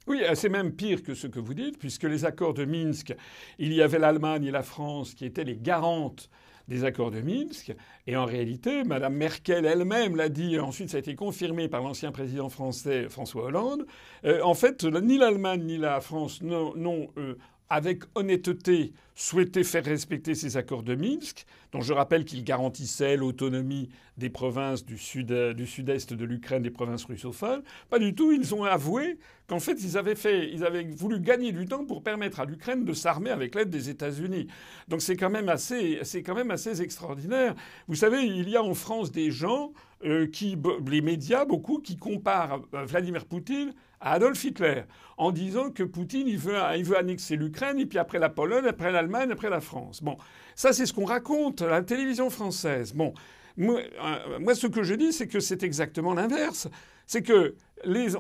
Oui, 0.07 0.23
c'est 0.35 0.49
même 0.49 0.73
pire 0.73 1.03
que 1.03 1.15
ce 1.15 1.27
que 1.27 1.39
vous 1.39 1.55
dites, 1.55 1.79
puisque 1.79 2.05
les 2.05 2.25
accords 2.25 2.55
de 2.55 2.65
Minsk, 2.65 3.15
il 3.59 3.73
y 3.73 3.83
avait 3.83 3.99
l'Allemagne 3.99 4.45
et 4.45 4.51
la 4.51 4.63
France 4.63 5.15
qui 5.15 5.25
étaient 5.25 5.45
les 5.45 5.57
garantes 5.57 6.31
des 6.69 6.85
accords 6.85 7.11
de 7.11 7.21
Minsk. 7.21 7.75
Et 8.07 8.17
en 8.17 8.25
réalité, 8.25 8.85
Mme 8.85 9.15
Merkel 9.15 9.67
elle-même 9.67 10.17
l'a 10.17 10.29
dit, 10.29 10.55
et 10.55 10.61
ensuite 10.61 10.91
ça 10.91 10.97
a 10.97 11.01
été 11.01 11.15
confirmé 11.15 11.69
par 11.69 11.83
l'ancien 11.83 12.13
président 12.13 12.49
français 12.49 13.09
François 13.09 13.45
Hollande. 13.45 13.87
Euh, 14.25 14.41
en 14.43 14.55
fait, 14.55 14.85
ni 14.85 15.19
l'Allemagne 15.19 15.65
ni 15.65 15.77
la 15.77 16.01
France 16.01 16.41
n'ont 16.43 17.09
euh, 17.19 17.37
avec 17.71 18.03
honnêteté, 18.17 18.93
souhaité 19.15 19.63
faire 19.63 19.85
respecter 19.85 20.35
ces 20.35 20.57
accords 20.57 20.83
de 20.83 20.97
Minsk, 20.97 21.47
dont 21.73 21.81
je 21.81 21.93
rappelle 21.93 22.25
qu'ils 22.25 22.43
garantissaient 22.43 23.17
l'autonomie 23.17 23.89
des 24.17 24.29
provinces 24.29 24.85
du, 24.85 24.99
sud, 24.99 25.33
du 25.33 25.67
sud-est 25.67 26.13
de 26.13 26.25
l'Ukraine, 26.25 26.63
des 26.63 26.71
provinces 26.71 27.05
russophones. 27.05 27.63
Pas 27.89 28.01
du 28.01 28.15
tout. 28.15 28.33
Ils 28.33 28.55
ont 28.57 28.65
avoué 28.65 29.19
qu'en 29.47 29.61
fait, 29.61 29.83
ils 29.83 29.97
avaient, 29.97 30.17
fait, 30.17 30.51
ils 30.53 30.65
avaient 30.65 30.83
voulu 30.83 31.21
gagner 31.21 31.53
du 31.53 31.67
temps 31.67 31.85
pour 31.85 32.03
permettre 32.03 32.41
à 32.41 32.45
l'Ukraine 32.45 32.85
de 32.85 32.93
s'armer 32.93 33.31
avec 33.31 33.55
l'aide 33.55 33.71
des 33.71 33.89
États-Unis. 33.89 34.49
Donc 34.89 35.01
c'est 35.01 35.17
quand, 35.17 35.31
même 35.31 35.49
assez, 35.49 36.01
c'est 36.03 36.25
quand 36.25 36.35
même 36.35 36.51
assez 36.51 36.83
extraordinaire. 36.83 37.55
Vous 37.87 37.95
savez, 37.95 38.25
il 38.25 38.49
y 38.49 38.57
a 38.57 38.63
en 38.65 38.75
France 38.75 39.13
des 39.13 39.31
gens 39.31 39.73
euh, 40.05 40.27
qui, 40.27 40.57
les 40.87 41.01
médias, 41.01 41.45
beaucoup, 41.45 41.79
qui 41.79 41.97
comparent 41.97 42.63
euh, 42.75 42.85
Vladimir 42.85 43.27
Poutine 43.27 43.75
à 44.01 44.13
Adolf 44.13 44.43
Hitler 44.43 44.85
en 45.19 45.31
disant 45.31 45.71
que 45.71 45.83
Poutine, 45.83 46.27
il 46.27 46.39
veut, 46.39 46.57
il 46.77 46.85
veut 46.85 46.97
annexer 46.97 47.37
l'Ukraine, 47.37 47.79
et 47.79 47.87
puis 47.87 47.99
après 47.99 48.19
la 48.19 48.31
Pologne, 48.31 48.67
après 48.67 48.93
l'Allemagne, 48.93 49.31
après 49.31 49.51
la 49.51 49.61
France. 49.61 50.03
Bon, 50.03 50.17
ça 50.55 50.73
c'est 50.73 50.87
ce 50.87 50.95
qu'on 50.95 51.05
raconte 51.05 51.63
à 51.63 51.69
la 51.69 51.83
télévision 51.83 52.31
française. 52.31 52.95
Bon, 52.95 53.13
moi, 53.57 53.81
euh, 54.03 54.55
ce 54.55 54.67
que 54.67 54.83
je 54.83 54.95
dis, 54.95 55.13
c'est 55.13 55.29
que 55.29 55.41
c'est 55.41 55.63
exactement 55.63 56.15
l'inverse. 56.15 56.69
C'est 57.11 57.23
que 57.23 57.57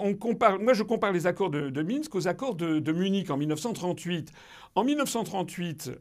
on 0.00 0.14
compare, 0.14 0.59
moi 0.59 0.73
je 0.73 0.82
compare 0.82 1.12
les 1.12 1.28
accords 1.28 1.50
de, 1.50 1.82
Minsk 1.82 2.12
aux 2.16 2.26
accords 2.26 2.56
de, 2.56 2.92
Munich 2.92 3.30
en 3.30 3.37
1938. 3.37 4.32
En 4.75 4.82
1938, 4.82 5.92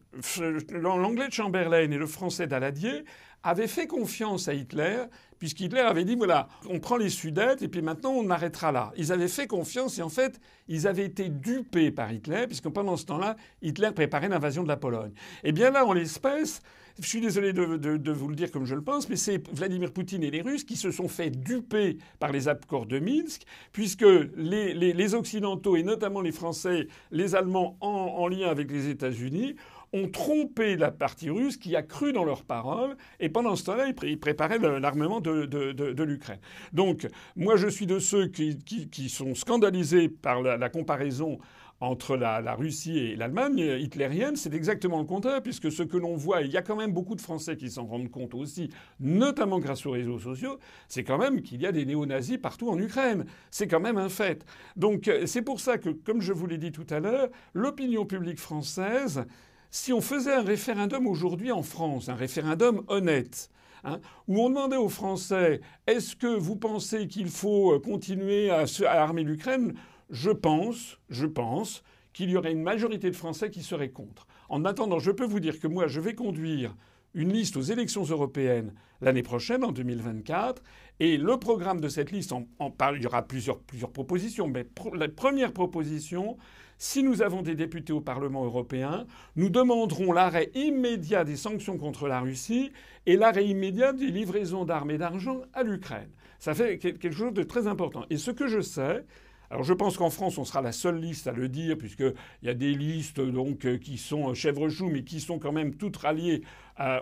l'anglais 0.72 1.28
de 1.28 1.34
Chamberlain 1.34 1.92
et 1.92 1.98
le 1.98 2.08
français 2.08 2.48
d'Aladier 2.48 3.04
avaient 3.44 3.68
fait 3.68 3.86
confiance 3.86 4.48
à 4.48 4.56
Hitler 4.56 5.04
puisqu'Hitler 5.38 5.82
avait 5.82 6.04
dit 6.04 6.16
voilà, 6.16 6.48
on 6.68 6.80
prend 6.80 6.98
les 6.98 7.10
Sudètes 7.10 7.62
et 7.62 7.68
puis 7.68 7.84
maintenant 7.84 8.10
on 8.10 8.28
arrêtera 8.32 8.72
là. 8.72 8.92
Ils 8.98 9.12
avaient 9.12 9.28
fait 9.28 9.46
confiance 9.46 10.00
et 10.00 10.02
en 10.02 10.10
fait, 10.10 10.42
ils 10.68 10.88
avaient 10.88 11.06
été 11.06 11.30
dupés 11.30 11.92
par 11.92 12.12
Hitler, 12.12 12.48
puisque 12.48 12.70
pendant 12.70 12.98
ce 12.98 13.06
temps-là, 13.06 13.36
Hitler 13.62 13.92
préparait 13.92 14.30
l'invasion 14.30 14.64
de 14.64 14.68
la 14.68 14.78
Pologne. 14.78 15.12
Et 15.44 15.52
bien 15.52 15.70
là, 15.70 15.86
en 15.86 15.94
l'espèce, 15.94 16.64
je 17.02 17.08
suis 17.08 17.22
désolé 17.22 17.54
de, 17.54 18.12
vous 18.12 18.28
le 18.28 18.36
dire 18.36 18.52
comme 18.52 18.66
je 18.66 18.76
le 18.76 18.82
pense, 18.82 19.10
mais 19.10 19.16
c'est 19.16 19.48
Vladimir 19.50 19.92
Poutine 19.92 20.24
et 20.24 20.32
les 20.32 20.42
Russes 20.42 20.64
qui 20.64 20.76
se 20.76 20.92
sont 20.92 21.08
fait 21.08 21.30
duper 21.30 21.98
par 22.20 22.32
les 22.32 22.48
accords 22.48 22.86
de 22.86 23.00
Minsk, 23.00 23.44
puisque 23.72 24.06
les, 24.36 25.16
Occidentaux, 25.16 25.76
et 25.76 25.84
notamment 25.84 26.22
les 26.22 26.32
Français, 26.32 26.88
les 27.12 27.36
Allemands 27.36 27.78
en 27.82 28.28
lien 28.28 28.50
avec 28.50 28.72
les 28.72 28.90
États-Unis, 28.90 29.56
ont 29.94 30.08
trompé 30.08 30.76
la 30.76 30.92
partie 30.92 31.30
russe 31.30 31.58
qui 31.58 31.76
a 31.76 31.82
cru 31.82 32.14
dans 32.14 32.24
leurs 32.24 32.44
paroles 32.44 32.96
et 33.20 33.30
pendant 33.30 33.56
ce 33.56 33.66
temps-là, 33.66 33.92
ils, 34.04 34.20
préparaient 34.20 34.60
l'armement 34.60 35.20
de, 35.20 36.04
l'Ukraine. 36.04 36.40
Donc, 36.74 37.08
moi, 37.36 37.56
je 37.56 37.68
suis 37.68 37.88
de 37.88 38.00
ceux 38.00 38.28
qui, 38.28 39.10
sont 39.10 39.36
scandalisés 39.36 40.10
par 40.10 40.42
la, 40.42 40.70
comparaison 40.70 41.40
entre 41.82 42.18
la, 42.18 42.56
Russie 42.56 42.98
et 42.98 43.16
l'Allemagne 43.16 43.60
hitlérienne, 43.80 44.36
c'est 44.36 44.54
exactement 44.54 45.00
le 45.00 45.06
contraire, 45.06 45.42
puisque 45.42 45.72
ce 45.72 45.84
que 45.84 45.98
l'on 45.98 46.16
voit, 46.16 46.42
il 46.42 46.52
y 46.52 46.58
a 46.58 46.62
quand 46.62 46.76
même 46.76 46.92
beaucoup 46.92 47.16
de 47.16 47.22
Français 47.22 47.56
qui 47.56 47.70
s'en 47.70 47.86
rendent 47.86 48.12
compte 48.12 48.34
aussi, 48.34 48.70
notamment 49.00 49.60
grâce 49.60 49.86
aux 49.86 49.92
réseaux 49.92 50.20
sociaux, 50.20 50.60
c'est 50.88 51.04
quand 51.04 51.18
même 51.18 51.42
qu'il 51.42 51.62
y 51.62 51.66
a 51.66 51.72
des 51.72 51.86
néo-nazis 51.86 52.38
partout 52.38 52.70
en 52.70 52.78
Ukraine. 52.78 53.26
C'est 53.50 53.68
quand 53.68 53.80
même 53.80 53.98
un 53.98 54.10
fait. 54.10 54.46
Donc 54.76 55.08
euh, 55.08 55.26
c'est 55.26 55.42
pour 55.42 55.60
ça 55.60 55.78
que, 55.78 55.90
comme 55.90 56.22
je 56.22 56.34
vous 56.34 56.48
l'ai 56.48 56.58
dit 56.58 56.72
tout 56.72 56.88
à 56.90 57.00
l'heure, 57.00 57.30
l'opinion 57.54 58.06
publique 58.06 58.40
française, 58.40 59.26
si 59.72 59.94
on 59.94 60.02
faisait 60.02 60.34
un 60.34 60.44
référendum 60.44 61.08
aujourd'hui 61.08 61.52
en 61.52 61.64
France, 61.64 62.10
un 62.10 62.16
référendum 62.16 62.84
honnête, 62.88 63.50
Hein, 63.84 64.00
où 64.28 64.42
on 64.42 64.50
demandait 64.50 64.76
aux 64.76 64.90
Français 64.90 65.62
est-ce 65.88 66.14
que 66.16 66.28
vous 66.28 66.58
pensez 66.58 67.08
qu'il 67.08 67.30
faut 67.30 67.74
euh, 67.74 67.80
continuer 67.80 68.50
à 68.50 68.66
armer 68.92 69.24
l'Ukraine 69.24 69.74
je 70.10 70.32
pense, 70.32 71.00
je 71.10 71.26
pense 71.26 71.84
qu'il 72.14 72.30
y 72.30 72.38
aurait 72.38 72.52
une 72.52 72.64
majorité 72.64 73.10
de 73.10 73.16
Français 73.16 73.50
qui 73.50 73.64
seraient 73.64 73.92
contre. 73.92 74.28
En 74.50 74.66
attendant, 74.66 75.00
je 75.00 75.12
peux 75.12 75.26
vous 75.26 75.40
dire 75.40 75.60
que 75.60 75.68
moi, 75.68 75.88
je 75.88 76.00
vais 76.00 76.16
conduire 76.16 76.76
une 77.14 77.34
liste 77.34 77.58
aux 77.58 77.62
élections 77.62 78.04
européennes 78.04 78.74
l'année 79.02 79.24
prochaine, 79.24 79.64
en 79.64 79.72
2024, 79.72 80.62
et 81.00 81.18
le 81.18 81.38
programme 81.38 81.80
de 81.80 81.88
cette 81.88 82.12
liste, 82.12 82.34
en, 82.34 82.46
il 82.94 83.02
y 83.02 83.08
aura 83.08 83.22
plusieurs, 83.24 83.60
plusieurs 83.60 83.92
propositions, 83.92 84.48
mais 84.48 84.66
la 84.94 85.08
première 85.08 85.54
proposition, 85.54 86.38
si 86.78 87.04
nous 87.04 87.22
avons 87.22 87.42
des 87.42 87.56
députés 87.56 87.94
au 87.94 88.02
Parlement 88.02 88.44
européen, 88.44 89.06
nous 89.36 89.50
demanderons 89.50 90.12
l'arrêt 90.12 90.52
immédiat 90.56 91.24
des 91.24 91.38
sanctions 91.38 91.78
contre 91.78 92.08
la 92.08 92.20
Russie 92.20 92.72
et 93.06 93.16
l'arrêt 93.16 93.48
immédiat 93.48 93.94
des 93.94 94.08
livraisons 94.08 94.66
d'armes 94.66 94.92
et 94.92 94.98
d'argent 94.98 95.42
à 95.54 95.64
l'Ukraine. 95.64 96.10
Ça 96.40 96.54
fait 96.54 96.78
quelque 96.78 97.12
chose 97.12 97.34
de 97.34 97.44
très 97.44 97.68
important. 97.68 98.06
Et 98.10 98.18
ce 98.18 98.32
que 98.32 98.48
je 98.48 98.62
sais, 98.62 99.06
alors 99.52 99.64
je 99.64 99.74
pense 99.74 99.98
qu'en 99.98 100.10
France, 100.12 100.38
on 100.38 100.46
sera 100.46 100.62
la 100.62 100.72
seule 100.72 101.00
liste 101.00 101.28
à 101.28 101.32
le 101.32 101.50
dire, 101.50 101.78
puisqu'il 101.78 102.14
y 102.44 102.50
a 102.50 102.54
des 102.54 102.74
listes 102.74 103.20
donc, 103.20 103.66
euh, 103.66 103.78
qui 103.78 103.98
sont 103.98 104.34
chèvre-chou, 104.34 104.90
mais 104.90 105.04
qui 105.04 105.20
sont 105.20 105.40
quand 105.40 105.52
même 105.52 105.74
toutes 105.74 105.98
ralliées 105.98 106.44
euh, 106.80 107.00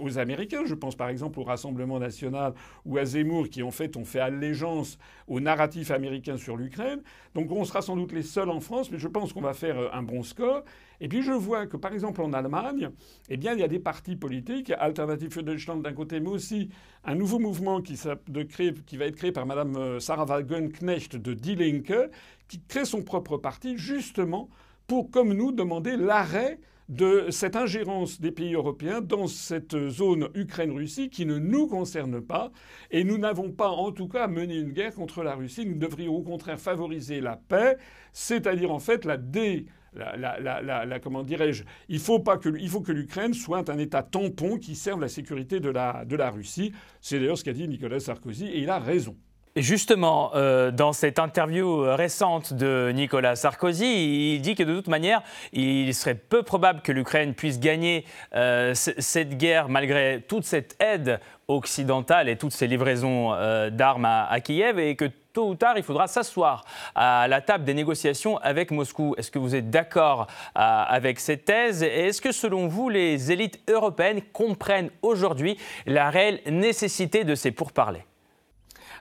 aux, 0.00 0.18
Américains. 0.18 0.64
Je 0.66 0.74
pense 0.74 0.96
par 0.96 1.08
exemple 1.08 1.40
au 1.40 1.44
Rassemblement 1.44 1.98
national 1.98 2.52
ou 2.84 2.98
à 2.98 3.04
Zemmour 3.04 3.48
qui 3.48 3.62
en 3.62 3.70
fait 3.70 3.96
ont 3.96 4.04
fait 4.04 4.20
allégeance 4.20 4.98
au 5.26 5.40
narratif 5.40 5.90
américain 5.90 6.36
sur 6.36 6.56
l'Ukraine. 6.56 7.00
Donc 7.34 7.50
on 7.50 7.64
sera 7.64 7.80
sans 7.80 7.96
doute 7.96 8.12
les 8.12 8.22
seuls 8.22 8.50
en 8.50 8.60
France, 8.60 8.90
mais 8.90 8.98
je 8.98 9.08
pense 9.08 9.32
qu'on 9.32 9.40
va 9.40 9.54
faire 9.54 9.78
euh, 9.78 9.88
un 9.92 10.02
bon 10.02 10.22
score. 10.22 10.62
Et 11.00 11.08
puis 11.08 11.22
je 11.22 11.32
vois 11.32 11.66
que 11.66 11.76
par 11.76 11.92
exemple 11.92 12.20
en 12.20 12.32
Allemagne, 12.32 12.90
eh 13.28 13.36
bien 13.36 13.54
il 13.54 13.60
y 13.60 13.64
a 13.64 13.68
des 13.68 13.78
partis 13.78 14.16
politiques, 14.16 14.72
Alternative 14.78 15.32
für 15.32 15.42
Deutschland 15.42 15.82
d'un 15.82 15.94
côté, 15.94 16.20
mais 16.20 16.28
aussi 16.28 16.68
un 17.04 17.14
nouveau 17.14 17.38
mouvement 17.38 17.80
qui, 17.80 17.94
qui 17.94 18.96
va 18.96 19.06
être 19.06 19.16
créé 19.16 19.32
par 19.32 19.46
Madame 19.46 19.76
euh, 19.76 20.00
Sarah 20.00 20.26
Wagenknecht 20.26 21.16
de 21.16 21.34
Die 21.34 21.54
Linke, 21.54 22.10
qui 22.48 22.60
crée 22.68 22.84
son 22.84 23.02
propre 23.02 23.38
parti 23.38 23.78
justement 23.78 24.50
pour, 24.86 25.10
comme 25.10 25.32
nous, 25.32 25.52
demander 25.52 25.96
l'arrêt 25.96 26.58
de 26.92 27.30
cette 27.30 27.56
ingérence 27.56 28.20
des 28.20 28.32
pays 28.32 28.52
européens 28.52 29.00
dans 29.00 29.26
cette 29.26 29.88
zone 29.88 30.28
Ukraine-Russie 30.34 31.08
qui 31.08 31.24
ne 31.24 31.38
nous 31.38 31.66
concerne 31.66 32.20
pas. 32.20 32.52
Et 32.90 33.02
nous 33.02 33.16
n'avons 33.16 33.50
pas, 33.50 33.68
en 33.68 33.92
tout 33.92 34.08
cas, 34.08 34.26
mené 34.26 34.56
une 34.56 34.72
guerre 34.72 34.94
contre 34.94 35.22
la 35.22 35.34
Russie. 35.34 35.64
Nous 35.64 35.78
devrions 35.78 36.14
au 36.14 36.22
contraire 36.22 36.60
favoriser 36.60 37.22
la 37.22 37.36
paix, 37.36 37.78
c'est-à-dire 38.12 38.70
en 38.70 38.78
fait 38.78 39.04
la 39.04 39.16
dé... 39.16 39.66
La, 39.94 41.00
comment 41.00 41.22
dirais-je 41.22 41.64
Il 41.90 41.98
faut 41.98 42.18
pas 42.18 42.38
que 42.38 42.48
il 42.58 42.68
faut 42.70 42.80
que 42.80 42.92
l'Ukraine 42.92 43.34
soit 43.34 43.68
un 43.68 43.76
État 43.76 44.02
tampon 44.02 44.56
qui 44.56 44.74
serve 44.74 45.02
la 45.02 45.08
sécurité 45.08 45.60
de 45.60 45.68
la 45.68 46.06
de 46.06 46.16
la 46.16 46.30
Russie. 46.30 46.72
C'est 47.02 47.18
d'ailleurs 47.18 47.36
ce 47.36 47.44
qu'a 47.44 47.52
dit 47.52 47.68
Nicolas 47.68 48.00
Sarkozy 48.00 48.46
et 48.46 48.60
il 48.60 48.70
a 48.70 48.78
raison. 48.78 49.18
Justement, 49.56 50.30
euh, 50.34 50.70
dans 50.70 50.94
cette 50.94 51.18
interview 51.18 51.82
récente 51.94 52.54
de 52.54 52.90
Nicolas 52.94 53.36
Sarkozy, 53.36 54.34
il 54.36 54.40
dit 54.40 54.54
que 54.54 54.62
de 54.62 54.74
toute 54.74 54.88
manière, 54.88 55.22
il 55.52 55.94
serait 55.94 56.14
peu 56.14 56.42
probable 56.42 56.80
que 56.80 56.90
l'Ukraine 56.90 57.34
puisse 57.34 57.60
gagner 57.60 58.06
euh, 58.34 58.72
cette 58.74 59.36
guerre 59.36 59.68
malgré 59.68 60.24
toute 60.26 60.44
cette 60.44 60.74
aide 60.80 61.20
occidentale 61.48 62.30
et 62.30 62.36
toutes 62.38 62.52
ces 62.52 62.66
livraisons 62.66 63.34
euh, 63.34 63.68
d'armes 63.68 64.06
à, 64.06 64.40
Kiev 64.40 64.78
et 64.78 64.96
que 64.96 65.10
tôt 65.34 65.50
ou 65.50 65.54
tard, 65.54 65.74
il 65.76 65.82
faudra 65.82 66.06
s'asseoir 66.06 66.64
à 66.94 67.28
la 67.28 67.42
table 67.42 67.64
des 67.64 67.74
négociations 67.74 68.38
avec 68.38 68.70
Moscou. 68.70 69.14
Est-ce 69.18 69.30
que 69.30 69.38
vous 69.38 69.54
êtes 69.54 69.68
d'accord 69.68 70.28
avec 70.54 71.20
cette 71.20 71.44
thèse? 71.44 71.82
Et 71.82 72.06
est-ce 72.06 72.22
que, 72.22 72.32
selon 72.32 72.68
vous, 72.68 72.88
les 72.88 73.30
élites 73.32 73.60
européennes 73.68 74.22
comprennent 74.32 74.90
aujourd'hui 75.02 75.58
la 75.84 76.08
réelle 76.08 76.40
nécessité 76.46 77.24
de 77.24 77.34
ces 77.34 77.50
pourparlers? 77.50 78.06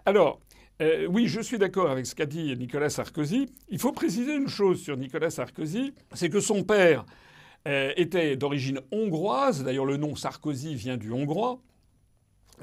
Alors, 0.06 0.40
euh, 0.82 1.06
oui, 1.08 1.28
je 1.28 1.42
suis 1.42 1.60
d'accord 1.60 1.92
avec 1.92 2.06
ce 2.06 2.16
qu'a 2.16 2.26
dit 2.26 2.56
Nicolas 2.58 2.90
Sarkozy. 2.90 3.48
Il 3.70 3.80
faut 3.80 3.92
préciser 3.92 4.34
une 4.34 4.48
chose 4.48 4.82
sur 4.82 4.98
Nicolas 4.98 5.30
Sarkozy, 5.30 5.94
c'est 6.14 6.30
que 6.30 6.40
son 6.40 6.64
père 6.64 7.06
euh, 7.68 7.94
était 7.98 8.36
d'origine 8.36 8.82
hongroise, 8.92 9.64
d'ailleurs 9.64 9.86
le 9.86 9.98
nom 9.98 10.16
Sarkozy 10.16 10.74
vient 10.74 10.98
du 10.98 11.12
hongrois, 11.12 11.62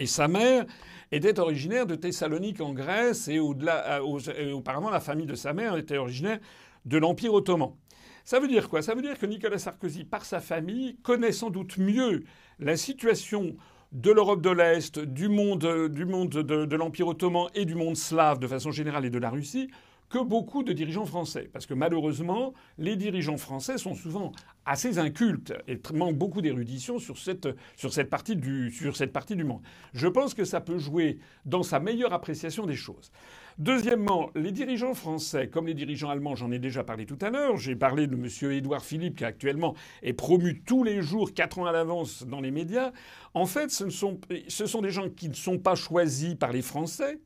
et 0.00 0.06
sa 0.06 0.26
mère 0.26 0.66
était 1.12 1.38
originaire 1.38 1.86
de 1.86 1.94
Thessalonique 1.94 2.60
en 2.60 2.72
Grèce, 2.72 3.28
et, 3.28 3.38
euh, 3.38 4.52
auparavant 4.52 4.90
la 4.90 5.00
famille 5.00 5.26
de 5.26 5.36
sa 5.36 5.52
mère 5.52 5.76
était 5.76 5.98
originaire 5.98 6.40
de 6.84 6.98
l'Empire 6.98 7.34
ottoman. 7.34 7.72
Ça 8.24 8.40
veut 8.40 8.48
dire 8.48 8.68
quoi? 8.68 8.82
Ça 8.82 8.94
veut 8.94 9.02
dire 9.02 9.18
que 9.18 9.26
Nicolas 9.26 9.58
Sarkozy, 9.58 10.04
par 10.04 10.24
sa 10.24 10.40
famille, 10.40 10.96
connaît 11.02 11.32
sans 11.32 11.50
doute 11.50 11.78
mieux 11.78 12.24
la 12.58 12.76
situation 12.76 13.56
de 13.92 14.10
l'Europe 14.10 14.42
de 14.42 14.50
l'Est, 14.50 14.98
du 14.98 15.28
monde, 15.28 15.88
du 15.88 16.04
monde 16.04 16.30
de, 16.30 16.76
l'Empire 16.76 17.08
ottoman 17.08 17.48
et 17.54 17.64
du 17.64 17.74
monde 17.74 17.96
slave 17.96 18.38
de 18.38 18.46
façon 18.46 18.70
générale 18.70 19.06
et 19.06 19.10
de 19.10 19.18
la 19.18 19.30
Russie 19.30 19.70
que 20.08 20.22
beaucoup 20.22 20.62
de 20.62 20.72
dirigeants 20.72 21.04
français. 21.04 21.48
Parce 21.52 21.66
que 21.66 21.74
malheureusement, 21.74 22.54
les 22.78 22.96
dirigeants 22.96 23.36
français 23.36 23.78
sont 23.78 23.94
souvent 23.94 24.32
assez 24.64 24.98
incultes 24.98 25.52
et 25.66 25.80
manquent 25.94 26.16
beaucoup 26.16 26.42
d'érudition 26.42 26.98
sur 26.98 27.18
cette, 27.18 27.48
sur, 27.76 27.92
cette 27.92 28.10
partie 28.10 28.36
du, 28.36 28.70
sur 28.70 28.96
cette 28.96 29.12
partie 29.12 29.36
du 29.36 29.44
monde. 29.44 29.62
Je 29.94 30.06
pense 30.06 30.34
que 30.34 30.44
ça 30.44 30.60
peut 30.60 30.78
jouer 30.78 31.18
dans 31.44 31.62
sa 31.62 31.80
meilleure 31.80 32.12
appréciation 32.12 32.66
des 32.66 32.76
choses. 32.76 33.10
Deuxièmement, 33.58 34.30
les 34.36 34.52
dirigeants 34.52 34.94
français, 34.94 35.48
comme 35.48 35.66
les 35.66 35.74
dirigeants 35.74 36.10
allemands, 36.10 36.36
j'en 36.36 36.52
ai 36.52 36.60
déjà 36.60 36.84
parlé 36.84 37.06
tout 37.06 37.18
à 37.20 37.30
l'heure, 37.30 37.56
j'ai 37.56 37.74
parlé 37.74 38.06
de 38.06 38.14
M. 38.14 38.52
Édouard 38.52 38.84
Philippe 38.84 39.16
qui 39.16 39.24
actuellement 39.24 39.74
est 40.02 40.12
promu 40.12 40.62
tous 40.62 40.84
les 40.84 41.02
jours, 41.02 41.34
quatre 41.34 41.58
ans 41.58 41.66
à 41.66 41.72
l'avance 41.72 42.24
dans 42.24 42.40
les 42.40 42.52
médias. 42.52 42.92
En 43.34 43.46
fait, 43.46 43.70
ce, 43.70 43.90
sont, 43.90 44.20
ce 44.46 44.66
sont 44.66 44.80
des 44.80 44.90
gens 44.90 45.08
qui 45.10 45.28
ne 45.28 45.34
sont 45.34 45.58
pas 45.58 45.74
choisis 45.74 46.36
par 46.36 46.52
les 46.52 46.62
Français, 46.62 47.18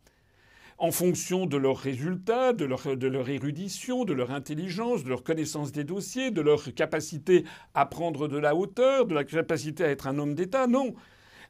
en 0.82 0.90
fonction 0.90 1.46
de 1.46 1.56
leurs 1.56 1.78
résultats, 1.78 2.52
de 2.52 2.64
leur, 2.64 3.28
érudition, 3.28 4.04
de 4.04 4.12
leur 4.12 4.32
intelligence, 4.32 5.04
de 5.04 5.10
leur 5.10 5.22
connaissance 5.22 5.70
des 5.70 5.84
dossiers, 5.84 6.32
de 6.32 6.40
leur 6.40 6.74
capacité 6.74 7.44
à 7.72 7.86
prendre 7.86 8.26
de 8.26 8.36
la 8.36 8.56
hauteur, 8.56 9.06
de 9.06 9.14
la 9.14 9.22
capacité 9.22 9.84
à 9.84 9.90
être 9.90 10.08
un 10.08 10.18
homme 10.18 10.34
d'État. 10.34 10.66
Non. 10.66 10.92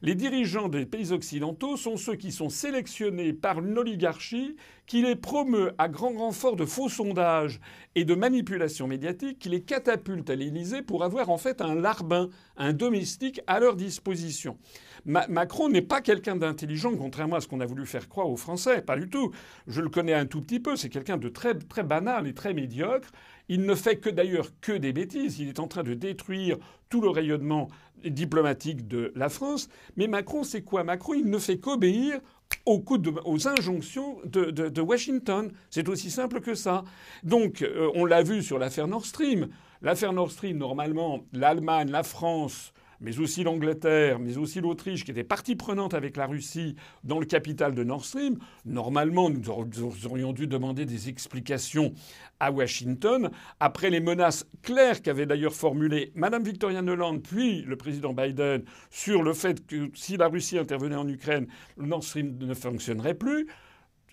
Les 0.05 0.15
dirigeants 0.15 0.67
des 0.67 0.85
pays 0.85 1.13
occidentaux 1.13 1.77
sont 1.77 1.95
ceux 1.95 2.15
qui 2.15 2.33
sont 2.33 2.49
sélectionnés 2.49 3.31
par 3.31 3.59
une 3.59 3.77
oligarchie 3.77 4.57
qui 4.85 5.01
les 5.01 5.15
promeut 5.15 5.71
à 5.77 5.87
grand 5.87 6.17
renfort 6.17 6.57
de 6.57 6.65
faux 6.65 6.89
sondages 6.89 7.61
et 7.95 8.03
de 8.03 8.13
manipulations 8.13 8.85
médiatiques, 8.85 9.39
qui 9.39 9.47
les 9.47 9.61
catapulte 9.61 10.29
à 10.29 10.35
l'Élysée 10.35 10.81
pour 10.81 11.05
avoir 11.05 11.29
en 11.29 11.37
fait 11.37 11.61
un 11.61 11.73
larbin, 11.75 12.29
un 12.57 12.73
domestique 12.73 13.39
à 13.47 13.61
leur 13.61 13.77
disposition. 13.77 14.57
Macron 15.05 15.69
n'est 15.69 15.81
pas 15.81 16.01
quelqu'un 16.01 16.35
d'intelligent, 16.35 16.93
contrairement 16.97 17.37
à 17.37 17.41
ce 17.41 17.47
qu'on 17.47 17.61
a 17.61 17.65
voulu 17.65 17.85
faire 17.85 18.09
croire 18.09 18.29
aux 18.29 18.35
Français, 18.35 18.81
pas 18.81 18.97
du 18.97 19.09
tout. 19.09 19.31
Je 19.67 19.79
le 19.79 19.89
connais 19.89 20.13
un 20.13 20.25
tout 20.25 20.41
petit 20.41 20.59
peu, 20.59 20.75
c'est 20.75 20.89
quelqu'un 20.89 21.15
de 21.15 21.29
très, 21.29 21.55
très 21.55 21.83
banal 21.83 22.27
et 22.27 22.33
très 22.33 22.53
médiocre. 22.53 23.09
Il 23.49 23.65
ne 23.65 23.75
fait 23.75 23.97
que 23.97 24.09
d'ailleurs 24.09 24.49
que 24.61 24.71
des 24.71 24.93
bêtises. 24.93 25.39
Il 25.39 25.49
est 25.49 25.59
en 25.59 25.67
train 25.67 25.83
de 25.83 25.93
détruire 25.93 26.57
tout 26.89 27.01
le 27.01 27.09
rayonnement 27.09 27.69
diplomatique 28.05 28.87
de 28.87 29.11
la 29.15 29.29
France. 29.29 29.69
Mais 29.97 30.07
Macron, 30.07 30.43
c'est 30.43 30.61
quoi 30.61 30.83
Macron, 30.83 31.13
il 31.13 31.29
ne 31.29 31.37
fait 31.37 31.57
qu'obéir 31.57 32.19
aux, 32.65 33.47
injonctions 33.47 34.17
de, 34.25 34.81
Washington. 34.81 35.51
C'est 35.69 35.89
aussi 35.89 36.11
simple 36.11 36.41
que 36.41 36.55
ça. 36.55 36.83
Donc, 37.23 37.61
euh, 37.61 37.89
on 37.95 38.05
l'a 38.05 38.23
vu 38.23 38.43
sur 38.43 38.59
l'affaire 38.59 38.87
Nord 38.87 39.05
Stream. 39.05 39.49
L'affaire 39.81 40.13
Nord 40.13 40.31
Stream, 40.31 40.57
normalement, 40.57 41.25
l'Allemagne, 41.33 41.91
la 41.91 42.03
France, 42.03 42.73
mais 43.03 43.19
aussi 43.19 43.43
l'Angleterre, 43.43 44.17
mais 44.17 44.37
aussi 44.37 44.61
l'Autriche, 44.61 45.03
qui 45.03 45.11
était 45.11 45.23
partie 45.23 45.55
prenante 45.55 45.93
avec 45.93 46.17
la 46.17 46.25
Russie 46.25 46.75
dans 47.03 47.19
le 47.19 47.25
capital 47.25 47.75
de 47.75 47.83
Nord 47.83 48.05
Stream, 48.05 48.39
normalement, 48.65 49.29
nous 49.29 49.49
aurions 49.49 50.33
dû 50.33 50.47
demander 50.47 50.85
des 50.85 51.09
explications 51.09 51.93
à 52.39 52.51
Washington, 52.51 53.29
après 53.59 53.89
les 53.89 53.99
menaces 53.99 54.45
claires 54.61 55.01
qu'avait 55.01 55.25
d'ailleurs 55.25 55.53
formulées 55.53 56.11
Mme 56.15 56.43
Victoria 56.43 56.81
Nuland 56.81 57.19
puis 57.19 57.61
le 57.61 57.75
président 57.75 58.13
Biden 58.13 58.63
sur 58.89 59.23
le 59.23 59.33
fait 59.33 59.65
que 59.65 59.89
si 59.93 60.17
la 60.17 60.27
Russie 60.27 60.57
intervenait 60.57 60.95
en 60.95 61.07
Ukraine, 61.07 61.47
Nord 61.77 62.03
Stream 62.03 62.37
ne 62.39 62.53
fonctionnerait 62.53 63.13
plus. 63.13 63.47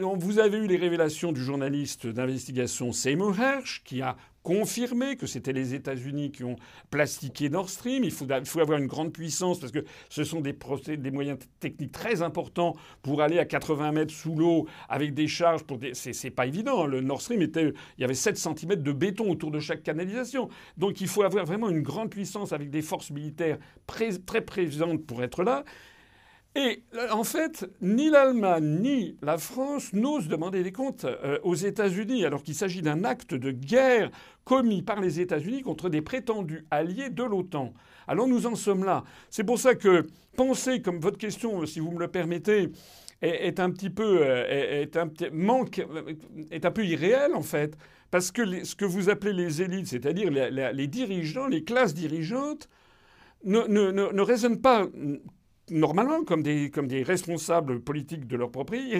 Vous 0.00 0.38
avez 0.38 0.58
eu 0.58 0.66
les 0.66 0.76
révélations 0.76 1.32
du 1.32 1.42
journaliste 1.42 2.06
d'investigation 2.06 2.92
Seymour 2.92 3.38
Hersh, 3.38 3.82
qui 3.84 4.00
a 4.00 4.16
confirmé 4.42 5.16
que 5.16 5.26
c'était 5.26 5.52
les 5.52 5.74
États-Unis 5.74 6.32
qui 6.32 6.44
ont 6.44 6.56
plastiqué 6.90 7.50
Nord 7.50 7.68
Stream. 7.68 8.04
Il 8.04 8.10
faut, 8.10 8.24
avoir 8.60 8.78
une 8.78 8.86
grande 8.86 9.12
puissance 9.12 9.60
parce 9.60 9.72
que 9.72 9.84
ce 10.08 10.24
sont 10.24 10.40
des, 10.40 10.56
moyens 11.10 11.38
techniques 11.60 11.92
très 11.92 12.22
importants 12.22 12.74
pour 13.02 13.20
aller 13.20 13.38
à 13.38 13.44
80 13.44 13.92
mètres 13.92 14.14
sous 14.14 14.34
l'eau 14.34 14.66
avec 14.88 15.12
des 15.12 15.28
charges. 15.28 15.64
Pour 15.64 15.78
des... 15.78 15.92
C'est 15.94 16.30
pas 16.30 16.46
évident. 16.46 16.86
Le 16.86 17.02
Nord 17.02 17.20
Stream 17.20 17.42
il 17.42 17.74
y 17.98 18.04
avait 18.04 18.14
7 18.14 18.38
cm 18.38 18.76
de 18.76 18.92
béton 18.92 19.30
autour 19.30 19.50
de 19.50 19.60
chaque 19.60 19.82
canalisation. 19.82 20.48
Donc 20.78 21.00
il 21.00 21.08
faut 21.08 21.22
avoir 21.22 21.44
vraiment 21.44 21.68
une 21.68 21.82
grande 21.82 22.10
puissance 22.10 22.52
avec 22.52 22.70
des 22.70 22.82
forces 22.82 23.10
militaires 23.10 23.58
très 23.86 24.40
présentes 24.40 25.04
pour 25.04 25.22
être 25.22 25.42
là. 25.42 25.64
Et 26.56 26.82
euh, 26.94 27.10
en 27.12 27.22
fait, 27.22 27.70
ni 27.80 28.10
l'Allemagne 28.10 28.80
ni 28.80 29.16
la 29.22 29.38
France 29.38 29.92
n'osent 29.92 30.26
demander 30.26 30.64
des 30.64 30.72
comptes 30.72 31.04
euh, 31.04 31.38
aux 31.44 31.54
États-Unis, 31.54 32.24
alors 32.24 32.42
qu'il 32.42 32.56
s'agit 32.56 32.82
d'un 32.82 33.04
acte 33.04 33.34
de 33.34 33.52
guerre 33.52 34.10
commis 34.44 34.82
par 34.82 35.00
les 35.00 35.20
États-Unis 35.20 35.62
contre 35.62 35.88
des 35.88 36.02
prétendus 36.02 36.66
alliés 36.72 37.10
de 37.10 37.22
l'OTAN. 37.22 37.72
Alors 38.08 38.26
nous 38.26 38.46
en 38.46 38.56
sommes 38.56 38.84
là. 38.84 39.04
C'est 39.30 39.44
pour 39.44 39.60
ça 39.60 39.76
que 39.76 40.08
penser, 40.36 40.82
comme 40.82 40.98
votre 40.98 41.18
question, 41.18 41.64
si 41.66 41.78
vous 41.78 41.92
me 41.92 42.00
le 42.00 42.08
permettez, 42.08 42.70
est, 43.22 43.60
un 43.60 43.70
petit 43.70 43.90
peu 43.90 44.20
euh, 44.22 44.86
manque 45.32 45.86
est 46.50 46.64
un 46.64 46.70
peu 46.70 46.84
irréel 46.84 47.34
en 47.34 47.42
fait, 47.42 47.76
parce 48.10 48.32
que 48.32 48.64
ce 48.64 48.74
que 48.74 48.86
vous 48.86 49.08
appelez 49.08 49.34
les 49.34 49.62
élites, 49.62 49.86
c'est-à-dire 49.86 50.30
les, 50.30 50.86
dirigeants, 50.88 51.46
les 51.46 51.62
classes 51.62 51.94
dirigeantes, 51.94 52.68
ne 53.44 54.20
raisonnent 54.22 54.60
pas 54.60 54.88
normalement 55.70 56.24
comme 56.24 56.42
des, 56.42 56.70
comme 56.70 56.86
des 56.86 57.02
responsables 57.02 57.80
politiques 57.80 58.26
de 58.26 58.36
leur 58.36 58.50
propre 58.50 58.72
pays. 58.72 58.90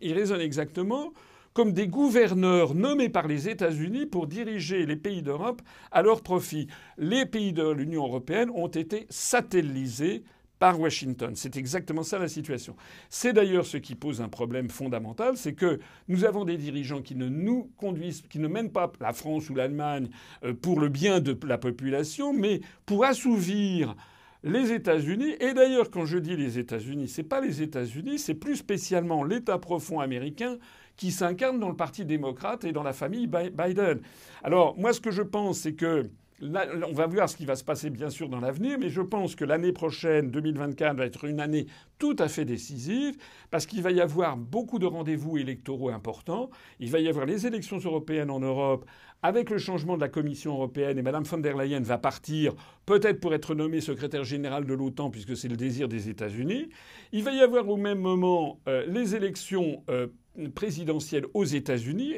Ils 0.00 0.12
raisonnent, 0.12 0.40
exactement 0.40 1.12
comme 1.54 1.72
des 1.72 1.88
gouverneurs 1.88 2.74
nommés 2.74 3.08
par 3.08 3.26
les 3.26 3.48
États-Unis 3.48 4.06
pour 4.06 4.28
diriger 4.28 4.86
les 4.86 4.96
pays 4.96 5.22
d'Europe 5.22 5.60
à 5.90 6.02
leur 6.02 6.22
profit. 6.22 6.68
Les 6.98 7.26
pays 7.26 7.52
de 7.52 7.68
l'Union 7.68 8.04
européenne 8.04 8.50
ont 8.54 8.68
été 8.68 9.06
satellisés 9.10 10.22
par 10.58 10.78
Washington. 10.78 11.32
C'est 11.34 11.56
exactement 11.56 12.02
ça 12.02 12.18
la 12.18 12.28
situation. 12.28 12.76
C'est 13.08 13.32
d'ailleurs 13.32 13.66
ce 13.66 13.76
qui 13.76 13.94
pose 13.94 14.20
un 14.20 14.28
problème 14.28 14.68
fondamental, 14.68 15.36
c'est 15.36 15.54
que 15.54 15.78
nous 16.08 16.24
avons 16.24 16.44
des 16.44 16.56
dirigeants 16.56 17.02
qui 17.02 17.14
ne 17.14 17.28
nous 17.28 17.70
conduisent, 17.76 18.22
qui 18.28 18.38
ne 18.38 18.48
mènent 18.48 18.72
pas 18.72 18.92
la 19.00 19.12
France 19.12 19.50
ou 19.50 19.54
l'Allemagne 19.54 20.08
euh, 20.44 20.54
pour 20.54 20.80
le 20.80 20.88
bien 20.88 21.20
de 21.20 21.36
la 21.46 21.58
population, 21.58 22.32
mais 22.32 22.60
pour 22.86 23.04
assouvir 23.04 23.94
les 24.42 24.72
États-Unis, 24.72 25.34
et 25.40 25.52
d'ailleurs 25.52 25.90
quand 25.90 26.04
je 26.04 26.18
dis 26.18 26.36
les 26.36 26.58
États-Unis, 26.58 27.08
c'est 27.08 27.22
pas 27.22 27.40
les 27.40 27.62
États-Unis, 27.62 28.18
c'est 28.18 28.34
plus 28.34 28.56
spécialement 28.56 29.24
l'État 29.24 29.58
profond 29.58 30.00
américain 30.00 30.58
qui 30.96 31.10
s'incarne 31.10 31.58
dans 31.58 31.68
le 31.68 31.76
Parti 31.76 32.04
démocrate 32.04 32.64
et 32.64 32.72
dans 32.72 32.82
la 32.82 32.92
famille 32.92 33.26
Biden. 33.26 34.00
Alors 34.42 34.78
moi 34.78 34.92
ce 34.92 35.00
que 35.00 35.10
je 35.10 35.22
pense 35.22 35.60
c'est 35.60 35.74
que 35.74 36.08
on 36.40 36.92
va 36.92 37.06
voir 37.06 37.28
ce 37.28 37.36
qui 37.36 37.44
va 37.44 37.56
se 37.56 37.64
passer 37.64 37.90
bien 37.90 38.10
sûr 38.10 38.28
dans 38.28 38.40
l'avenir, 38.40 38.78
mais 38.78 38.90
je 38.90 39.00
pense 39.00 39.34
que 39.34 39.44
l'année 39.44 39.72
prochaine, 39.72 40.30
2024, 40.30 40.96
va 40.96 41.06
être 41.06 41.24
une 41.24 41.40
année 41.40 41.66
tout 41.98 42.14
à 42.18 42.28
fait 42.28 42.44
décisive, 42.44 43.16
parce 43.50 43.66
qu'il 43.66 43.82
va 43.82 43.90
y 43.90 44.00
avoir 44.00 44.36
beaucoup 44.36 44.78
de 44.78 44.86
rendez-vous 44.86 45.38
électoraux 45.38 45.90
importants. 45.90 46.50
Il 46.78 46.90
va 46.90 47.00
y 47.00 47.08
avoir 47.08 47.26
les 47.26 47.46
élections 47.46 47.78
européennes 47.78 48.30
en 48.30 48.40
Europe, 48.40 48.84
avec 49.22 49.50
le 49.50 49.58
changement 49.58 49.96
de 49.96 50.00
la 50.00 50.08
Commission 50.08 50.52
européenne, 50.54 50.96
et 50.98 51.02
Mme 51.02 51.24
von 51.24 51.38
der 51.38 51.56
Leyen 51.56 51.80
va 51.80 51.98
partir, 51.98 52.54
peut-être 52.86 53.20
pour 53.20 53.34
être 53.34 53.54
nommée 53.56 53.80
secrétaire 53.80 54.22
générale 54.22 54.64
de 54.64 54.74
l'OTAN, 54.74 55.10
puisque 55.10 55.36
c'est 55.36 55.48
le 55.48 55.56
désir 55.56 55.88
des 55.88 56.08
États-Unis. 56.08 56.68
Il 57.12 57.24
va 57.24 57.32
y 57.32 57.40
avoir 57.40 57.68
au 57.68 57.76
même 57.76 57.98
moment 57.98 58.60
euh, 58.68 58.86
les 58.86 59.16
élections 59.16 59.82
euh, 59.90 60.06
présidentielles 60.54 61.26
aux 61.34 61.44
États-Unis. 61.44 62.14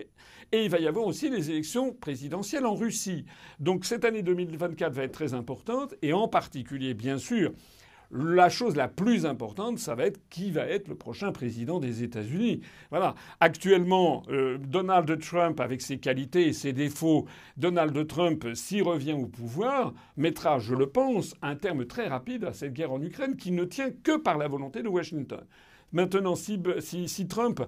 Et 0.52 0.64
il 0.64 0.70
va 0.70 0.78
y 0.78 0.88
avoir 0.88 1.06
aussi 1.06 1.30
les 1.30 1.50
élections 1.50 1.92
présidentielles 1.92 2.66
en 2.66 2.74
Russie. 2.74 3.24
Donc 3.60 3.84
cette 3.84 4.04
année 4.04 4.22
2024 4.22 4.92
va 4.92 5.04
être 5.04 5.12
très 5.12 5.34
importante, 5.34 5.94
et 6.02 6.12
en 6.12 6.26
particulier, 6.26 6.94
bien 6.94 7.18
sûr, 7.18 7.52
la 8.12 8.48
chose 8.48 8.74
la 8.74 8.88
plus 8.88 9.24
importante, 9.24 9.78
ça 9.78 9.94
va 9.94 10.06
être 10.06 10.20
qui 10.30 10.50
va 10.50 10.66
être 10.66 10.88
le 10.88 10.96
prochain 10.96 11.30
président 11.30 11.78
des 11.78 12.02
États-Unis. 12.02 12.60
Voilà. 12.90 13.14
Actuellement, 13.38 14.24
euh, 14.30 14.58
Donald 14.58 15.20
Trump, 15.20 15.60
avec 15.60 15.80
ses 15.80 15.98
qualités 15.98 16.48
et 16.48 16.52
ses 16.52 16.72
défauts, 16.72 17.26
Donald 17.56 18.06
Trump, 18.08 18.46
s'il 18.54 18.82
revient 18.82 19.12
au 19.12 19.26
pouvoir, 19.26 19.94
mettra, 20.16 20.58
je 20.58 20.74
le 20.74 20.88
pense, 20.88 21.34
un 21.42 21.54
terme 21.54 21.86
très 21.86 22.08
rapide 22.08 22.44
à 22.44 22.52
cette 22.52 22.72
guerre 22.72 22.92
en 22.92 23.00
Ukraine 23.00 23.36
qui 23.36 23.52
ne 23.52 23.64
tient 23.64 23.90
que 23.90 24.16
par 24.16 24.38
la 24.38 24.48
volonté 24.48 24.82
de 24.82 24.88
Washington. 24.88 25.44
Maintenant, 25.92 26.34
si, 26.34 26.60
Trump 27.28 27.62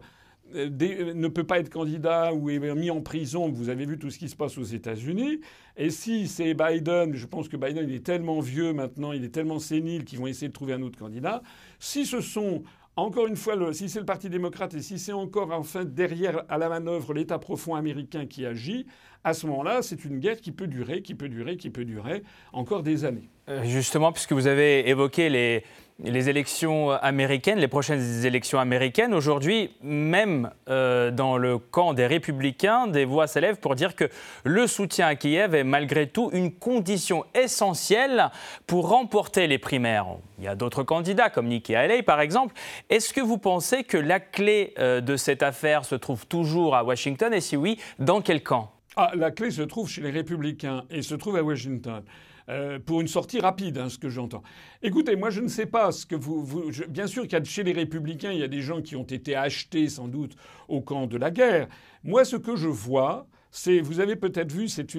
ne 0.55 1.29
peut 1.29 1.45
pas 1.45 1.59
être 1.59 1.71
candidat 1.71 2.33
ou 2.33 2.51
est 2.51 2.59
mis 2.75 2.91
en 2.91 3.01
prison. 3.01 3.51
Vous 3.51 3.69
avez 3.69 3.87
vu 3.87 3.99
tout 3.99 4.11
ce 4.11 4.19
qui 4.19 4.29
se 4.29 4.37
passe 4.37 4.59
aux 4.59 4.63
États-Unis. 4.63 5.41
Et 5.77 5.91
si 5.91 6.29
c'est 6.29 6.55
Biden, 6.55 7.15
je 7.15 7.27
pense 7.27 7.49
que 7.49 7.57
Biden 7.57 7.89
il 7.89 7.95
est 7.95 8.05
tellement 8.05 8.41
vieux 8.41 8.73
maintenant, 8.73 9.13
il 9.13 9.25
est 9.25 9.31
tellement 9.31 9.59
sénile 9.59 10.05
qu'ils 10.05 10.19
vont 10.19 10.27
essayer 10.27 10.49
de 10.49 10.53
trouver 10.53 10.75
un 10.75 10.83
autre 10.83 10.99
candidat. 10.99 11.43
Si 11.79 12.07
ce 12.07 12.21
sont 12.21 12.63
encore 12.95 13.27
une 13.27 13.37
fois, 13.37 13.73
si 13.73 13.89
c'est 13.89 14.01
le 14.01 14.05
Parti 14.05 14.29
démocrate 14.29 14.75
et 14.75 14.83
si 14.83 14.99
c'est 14.99 15.15
encore 15.15 15.51
enfin 15.51 15.87
derrière 15.87 16.45
à 16.51 16.59
la 16.59 16.69
manœuvre 16.69 17.15
l'État 17.15 17.39
profond 17.39 17.75
américain 17.75 18.27
qui 18.27 18.45
agit, 18.45 18.85
à 19.25 19.33
ce 19.33 19.47
moment-là, 19.47 19.81
c'est 19.81 20.05
une 20.05 20.19
guerre 20.19 20.41
qui 20.41 20.53
peut 20.53 20.67
durer, 20.67 21.01
qui 21.01 21.15
peut 21.15 21.31
durer, 21.31 21.57
qui 21.57 21.71
peut 21.71 21.87
durer 21.87 22.23
encore 22.53 22.83
des 22.83 23.07
années. 23.07 23.31
Euh, 23.49 23.65
justement, 23.65 24.13
puisque 24.13 24.33
vous 24.33 24.47
avez 24.47 24.89
évoqué 24.89 25.29
les, 25.29 26.29
élections 26.29 26.91
américaines, 26.91 27.59
les 27.59 27.67
prochaines 27.67 28.25
élections 28.25 28.61
américaines, 28.61 29.13
aujourd'hui, 29.13 29.71
même 29.83 30.51
euh, 30.69 31.11
dans 31.11 31.37
le 31.37 31.59
camp 31.59 31.93
des 31.93 32.07
républicains, 32.07 32.87
des 32.87 33.05
voix 33.05 33.27
s'élèvent 33.27 33.59
pour 33.59 33.75
dire 33.75 33.97
que 33.97 34.09
le 34.45 34.69
soutien 34.69 35.09
à 35.09 35.17
Kiev 35.17 35.57
est 35.57 35.65
malgré 35.65 36.07
tout 36.07 36.31
une 36.33 36.53
condition 36.53 37.25
essentielle 37.35 38.31
pour 38.69 38.89
remporter 38.89 39.49
les 39.49 39.59
primaires. 39.59 40.07
Il 40.39 40.45
y 40.45 40.49
a 40.49 40.55
d'autres 40.55 40.85
candidats 40.85 41.29
comme 41.29 41.49
Nikki 41.49 41.75
Haley 41.75 42.03
par 42.03 42.21
exemple. 42.21 42.55
Est-ce 42.91 43.13
que 43.13 43.21
vous 43.21 43.39
pensez 43.39 43.83
que 43.83 43.99
la 43.99 44.21
clé 44.21 44.75
euh, 44.79 45.01
de 45.01 45.17
cette 45.17 45.43
affaire 45.43 45.85
se 45.85 45.97
trouve 45.97 46.27
toujours 46.27 46.77
à 46.77 46.85
Washington? 46.85 47.35
Et 47.35 47.41
si 47.41 47.57
oui, 47.57 47.79
dans 47.99 48.21
quel 48.21 48.45
camp? 48.45 48.71
Ah, 48.95 49.11
La 49.17 49.33
clé 49.33 49.51
se 49.51 49.63
trouve 49.63 49.89
chez 49.89 50.01
les 50.01 50.11
républicains 50.11 50.85
et 50.91 51.03
se 51.03 51.17
trouve 51.17 51.37
à 51.37 51.43
Washington. 51.43 52.03
Euh, 52.49 52.79
pour 52.79 53.01
une 53.01 53.09
sortie 53.09 53.41
rapide, 53.41 53.79
hein, 53.79 53.89
ce 53.89 53.99
que 53.99 54.09
j'entends. 54.09 54.43
Écoutez, 54.83 55.15
moi 55.15 55.31
je 55.31 55.41
ne 55.41 55.49
sais 55.49 55.67
pas 55.67 55.93
ce 55.93 56.07
que 56.07 56.17
vous. 56.17 56.71
bien 56.89 57.07
sûr 57.07 57.29
qu'il 57.29 57.45
chez 57.45 57.63
les 57.63 57.73
républicains, 57.73 58.33
il 58.33 58.41
y 58.41 58.43
a 58.43 58.49
des 58.49 58.63
gens 58.63 58.83
qui 58.83 58.97
ont 58.97 59.05
été 59.05 59.37
achetés 59.37 59.89
sans 59.89 60.09
doute 60.09 60.37
au 60.69 60.81
camp 60.81 61.07
de 61.07 61.17
la 61.17 61.31
guerre. 61.31 61.69
Moi, 62.05 62.25
ce 62.25 62.37
que 62.37 62.57
je 62.57 62.69
vois, 62.69 63.27
c'est, 63.51 63.81
vous 63.81 64.01
avez 64.01 64.17
peut-être 64.17 64.51
vu, 64.51 64.67
c'est, 64.69 64.93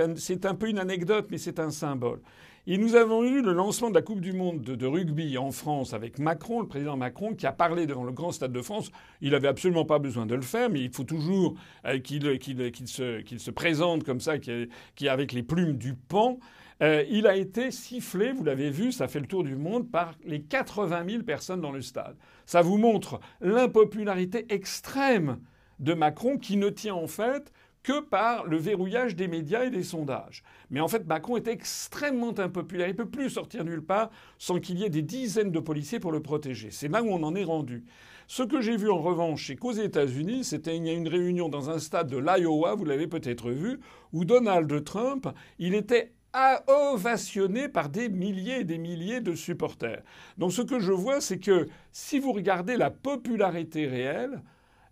un, 0.00 0.14
un 0.44 0.54
peu 0.54 0.68
une 0.68 0.78
anecdote, 0.78 1.28
mais 1.30 1.38
c'est 1.38 1.58
un 1.58 1.70
symbole. 1.70 2.20
Et 2.66 2.76
nous 2.76 2.94
avons 2.94 3.24
eu 3.24 3.40
le 3.40 3.52
lancement 3.52 3.88
de 3.88 3.94
la 3.94 4.02
Coupe 4.02 4.20
du 4.20 4.32
Monde 4.34 4.62
de, 4.62 4.86
rugby 4.86 5.38
en 5.38 5.50
France 5.50 5.94
avec 5.94 6.18
Macron, 6.18 6.60
le 6.60 6.68
président 6.68 6.96
Macron, 6.96 7.34
qui 7.34 7.46
a 7.46 7.52
parlé 7.52 7.86
devant 7.86 8.04
le 8.04 8.12
grand 8.12 8.32
stade 8.32 8.52
de 8.52 8.60
France. 8.60 8.90
Il 9.22 9.30
n'avait 9.30 9.48
absolument 9.48 9.86
pas 9.86 9.98
besoin 9.98 10.26
de 10.26 10.34
le 10.34 10.42
faire, 10.42 10.68
mais 10.68 10.80
il 10.80 10.92
faut 10.92 11.04
toujours 11.04 11.54
euh, 11.86 11.98
qu'il, 11.98 12.38
qu'il, 12.38 12.70
qu'il, 12.70 12.88
se, 12.88 13.50
présente 13.50 14.04
comme 14.04 14.20
ça, 14.20 14.38
qui 14.38 15.08
avec 15.08 15.32
les 15.32 15.42
plumes 15.42 15.78
du 15.78 15.94
pan. 15.94 16.38
Euh, 16.82 17.04
il 17.10 17.26
a 17.26 17.36
été 17.36 17.70
sifflé, 17.70 18.32
vous 18.32 18.44
l'avez 18.44 18.70
vu, 18.70 18.90
ça 18.92 19.06
fait 19.06 19.20
le 19.20 19.26
tour 19.26 19.44
du 19.44 19.56
monde, 19.56 19.90
par 19.90 20.14
les 20.24 20.42
80 20.42 21.04
000 21.08 21.22
personnes 21.24 21.60
dans 21.60 21.72
le 21.72 21.82
stade. 21.82 22.16
Ça 22.46 22.62
vous 22.62 22.78
montre 22.78 23.20
l'impopularité 23.40 24.46
extrême 24.48 25.38
de 25.78 25.94
Macron 25.94 26.38
qui 26.38 26.56
ne 26.56 26.68
tient 26.70 26.94
en 26.94 27.06
fait 27.06 27.52
que 27.82 28.00
par 28.00 28.44
le 28.44 28.58
verrouillage 28.58 29.16
des 29.16 29.28
médias 29.28 29.64
et 29.64 29.70
des 29.70 29.82
sondages. 29.82 30.42
Mais 30.70 30.80
en 30.80 30.88
fait, 30.88 31.06
Macron 31.06 31.36
est 31.36 31.48
extrêmement 31.48 32.38
impopulaire. 32.38 32.88
Il 32.88 32.92
ne 32.92 32.96
peut 32.96 33.08
plus 33.08 33.30
sortir 33.30 33.64
nulle 33.64 33.84
part 33.84 34.10
sans 34.38 34.60
qu'il 34.60 34.78
y 34.78 34.84
ait 34.84 34.90
des 34.90 35.02
dizaines 35.02 35.50
de 35.50 35.60
policiers 35.60 35.98
pour 35.98 36.12
le 36.12 36.20
protéger. 36.20 36.70
C'est 36.70 36.88
là 36.88 37.02
où 37.02 37.08
on 37.08 37.22
en 37.22 37.34
est 37.34 37.44
rendu. 37.44 37.84
Ce 38.26 38.42
que 38.42 38.60
j'ai 38.60 38.76
vu 38.76 38.90
en 38.90 39.00
revanche, 39.00 39.46
c'est 39.46 39.56
qu'aux 39.56 39.72
États-Unis, 39.72 40.44
c'était 40.44 40.76
il 40.76 40.86
y 40.86 40.90
a 40.90 40.92
une 40.92 41.08
réunion 41.08 41.48
dans 41.48 41.70
un 41.70 41.78
stade 41.78 42.08
de 42.08 42.18
l'Iowa, 42.18 42.74
vous 42.74 42.84
l'avez 42.84 43.06
peut-être 43.06 43.50
vu, 43.50 43.80
où 44.12 44.24
Donald 44.24 44.84
Trump, 44.84 45.26
il 45.58 45.74
était 45.74 46.12
ovationné 46.66 47.68
par 47.68 47.88
des 47.88 48.08
milliers 48.08 48.60
et 48.60 48.64
des 48.64 48.78
milliers 48.78 49.20
de 49.20 49.34
supporters. 49.34 50.02
Donc 50.38 50.52
ce 50.52 50.62
que 50.62 50.78
je 50.78 50.92
vois, 50.92 51.20
c'est 51.20 51.38
que 51.38 51.66
si 51.92 52.18
vous 52.18 52.32
regardez 52.32 52.76
la 52.76 52.90
popularité 52.90 53.86
réelle, 53.86 54.42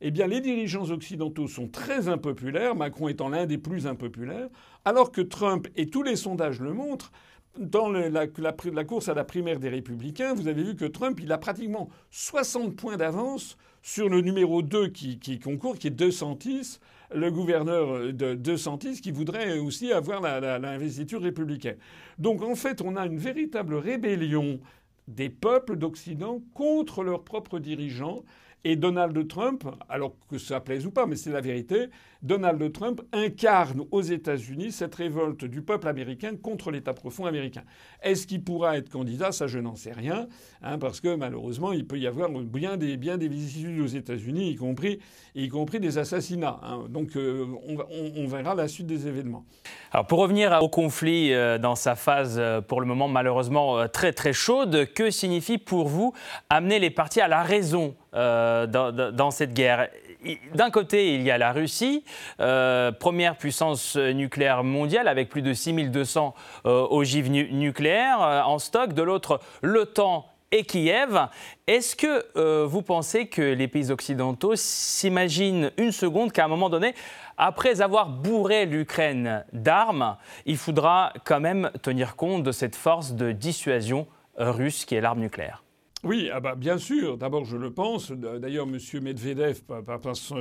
eh 0.01 0.11
bien 0.11 0.27
les 0.27 0.41
dirigeants 0.41 0.91
occidentaux 0.91 1.49
sont 1.49 1.69
très 1.69 2.09
impopulaires, 2.09 2.75
Macron 2.75 3.09
étant 3.09 3.29
l'un 3.29 3.47
des 3.47 3.59
plus 3.59 3.87
impopulaires, 3.87 4.49
alors 4.85 5.13
que 5.13 5.21
Trump, 5.21 5.69
et 5.77 5.87
tous 5.87 6.03
les 6.03 6.17
sondages 6.17 6.61
le 6.61 6.73
montrent, 6.73 7.13
dans 7.59 7.89
la, 7.89 8.27
course 8.85 9.09
à 9.09 9.15
la 9.15 9.25
primaire 9.25 9.59
des 9.59 9.69
républicains, 9.69 10.35
vous 10.35 10.47
avez 10.47 10.63
vu 10.63 10.77
que 10.77 10.85
Trump, 10.85 11.19
il 11.21 11.33
a 11.33 11.39
pratiquement 11.39 11.89
60 12.11 12.77
points 12.77 12.97
d'avance 12.97 13.57
sur 13.83 14.09
le 14.09 14.21
numéro 14.21 14.63
2 14.63 14.89
qui, 14.89 15.19
qui 15.19 15.41
concourt, 15.41 15.77
qui 15.77 15.89
est 15.89 15.91
210, 15.91 16.79
le 17.15 17.31
gouverneur 17.31 18.13
de, 18.13 18.35
de 18.35 18.57
Santis 18.57 19.01
qui 19.01 19.11
voudrait 19.11 19.59
aussi 19.59 19.93
avoir 19.93 20.21
l'investiture 20.61 21.23
républicaine. 21.23 21.79
Donc 22.19 22.43
en 22.43 22.55
fait, 22.55 22.83
on 22.83 22.97
a 22.97 23.07
une 23.07 23.19
véritable 23.19 23.75
rébellion 23.75 24.61
des 25.07 25.31
peuples 25.31 25.77
d'Occident 25.77 26.43
contre 26.55 27.03
leurs 27.03 27.25
propres 27.25 27.59
dirigeants. 27.59 28.25
Et 28.65 28.77
Donald 28.77 29.29
Trump, 29.29 29.65
alors 29.89 30.15
que 30.31 30.37
ça 30.39 30.61
plaise 30.61 30.85
ou 30.85 30.91
pas, 30.91 31.07
mais 31.07 31.17
c'est 31.17 31.31
la 31.31 31.41
vérité, 31.41 31.87
Donald 32.23 32.73
Trump 32.73 33.01
incarne 33.13 33.85
aux 33.93 34.03
États-Unis 34.03 34.73
cette 34.73 34.97
révolte 34.97 35.45
du 35.45 35.63
peuple 35.63 35.87
américain 35.87 36.35
contre 36.37 36.73
l'État 36.73 36.93
profond 36.93 37.27
américain. 37.27 37.63
Est-ce 38.03 38.27
qu'il 38.27 38.43
pourra 38.43 38.77
être 38.77 38.91
candidat? 38.91 39.31
Ça, 39.31 39.47
je 39.47 39.61
n'en 39.61 39.77
sais 39.77 39.93
rien, 39.93 40.27
hein, 40.63 40.79
parce 40.79 41.01
que 41.01 41.15
malheureusement, 41.15 41.73
il 41.73 41.87
peut 41.87 41.99
y 41.99 42.09
avoir 42.09 42.29
bien 42.31 42.77
des, 42.77 42.97
bien 42.97 43.19
des 43.19 43.29
vicissitudes 43.29 43.81
aux 43.81 43.87
États-Unis, 43.87 44.51
y 44.51 44.57
compris, 44.57 44.99
y 45.37 45.49
compris 45.49 45.79
des 45.79 45.99
assassinats. 45.99 46.59
Hein. 46.65 46.87
Donc, 46.89 47.17
euh, 47.17 47.47
on, 48.17 48.27
verra 48.27 48.57
la 48.57 48.67
suite 48.67 48.89
des 48.89 49.07
événements. 49.07 49.45
Alors, 49.93 50.07
pour 50.07 50.19
revenir 50.19 50.59
au 50.61 50.69
conflit 50.69 51.33
euh, 51.33 51.59
dans 51.59 51.77
sa 51.77 51.95
phase, 51.95 52.37
euh, 52.39 52.61
pour 52.61 52.81
le 52.81 52.87
moment 52.87 53.07
malheureusement 53.07 53.87
très 53.89 54.13
très 54.13 54.33
chaude, 54.33 54.89
que 54.93 55.11
signifie 55.11 55.59
pour 55.59 55.87
vous 55.87 56.13
amener 56.51 56.81
les 56.81 56.91
partis 56.91 57.21
à 57.21 57.29
la 57.29 57.43
raison? 57.43 57.95
Dans, 58.13 59.13
dans 59.13 59.31
cette 59.31 59.55
guerre 59.55 59.89
d'un 60.55 60.71
côté, 60.71 61.15
il 61.15 61.23
y 61.23 61.31
a 61.31 61.39
la 61.39 61.53
Russie, 61.53 62.05
euh, 62.41 62.91
première 62.93 63.37
puissance 63.37 63.97
nucléaire 63.97 64.65
mondiale 64.65 65.09
avec 65.09 65.29
plus 65.29 65.43
de 65.43 65.53
6200 65.53 66.35
euh, 66.67 66.87
ogives 66.91 67.31
nucléaires 67.31 68.23
euh, 68.23 68.43
en 68.43 68.59
stock. 68.59 68.93
De 68.93 69.03
l'autre, 69.03 69.41
l'OTAN 69.63 70.27
et 70.51 70.65
Kiev. 70.65 71.29
Est-ce 71.67 71.95
que 71.95 72.65
vous 72.65 72.81
pensez 72.81 73.27
que 73.27 73.43
les 73.43 73.69
pays 73.69 73.91
occidentaux 73.91 74.57
s'imaginent 74.57 75.71
une 75.77 75.93
seconde 75.93 76.33
qu'à 76.33 76.47
un 76.47 76.49
moment 76.49 76.71
donné, 76.71 76.95
après 77.37 77.83
avoir 77.83 78.09
bourré 78.09 78.65
l'Ukraine 78.65 79.45
d'armes, 79.53 80.17
il 80.47 80.57
faudra 80.57 81.13
quand 81.25 81.41
même 81.41 81.71
tenir 81.83 82.17
compte 82.17 82.45
de 82.45 82.53
cette 82.53 82.77
force 82.77 83.13
de 83.13 83.33
dissuasion 83.33 84.07
russe 84.39 84.87
qui 84.87 84.95
est 84.95 85.03
l'arme 85.03 85.21
nucléaire? 85.21 85.63
Oui, 86.05 86.31
ah 86.33 86.39
bah 86.39 86.55
bien 86.55 86.79
sûr. 86.79 87.19
D'abord, 87.19 87.45
je 87.45 87.57
le 87.57 87.73
pense. 87.73 88.13
D'ailleurs, 88.13 88.67
M. 88.67 88.79
Medvedev 89.03 89.63
passe 90.03 90.33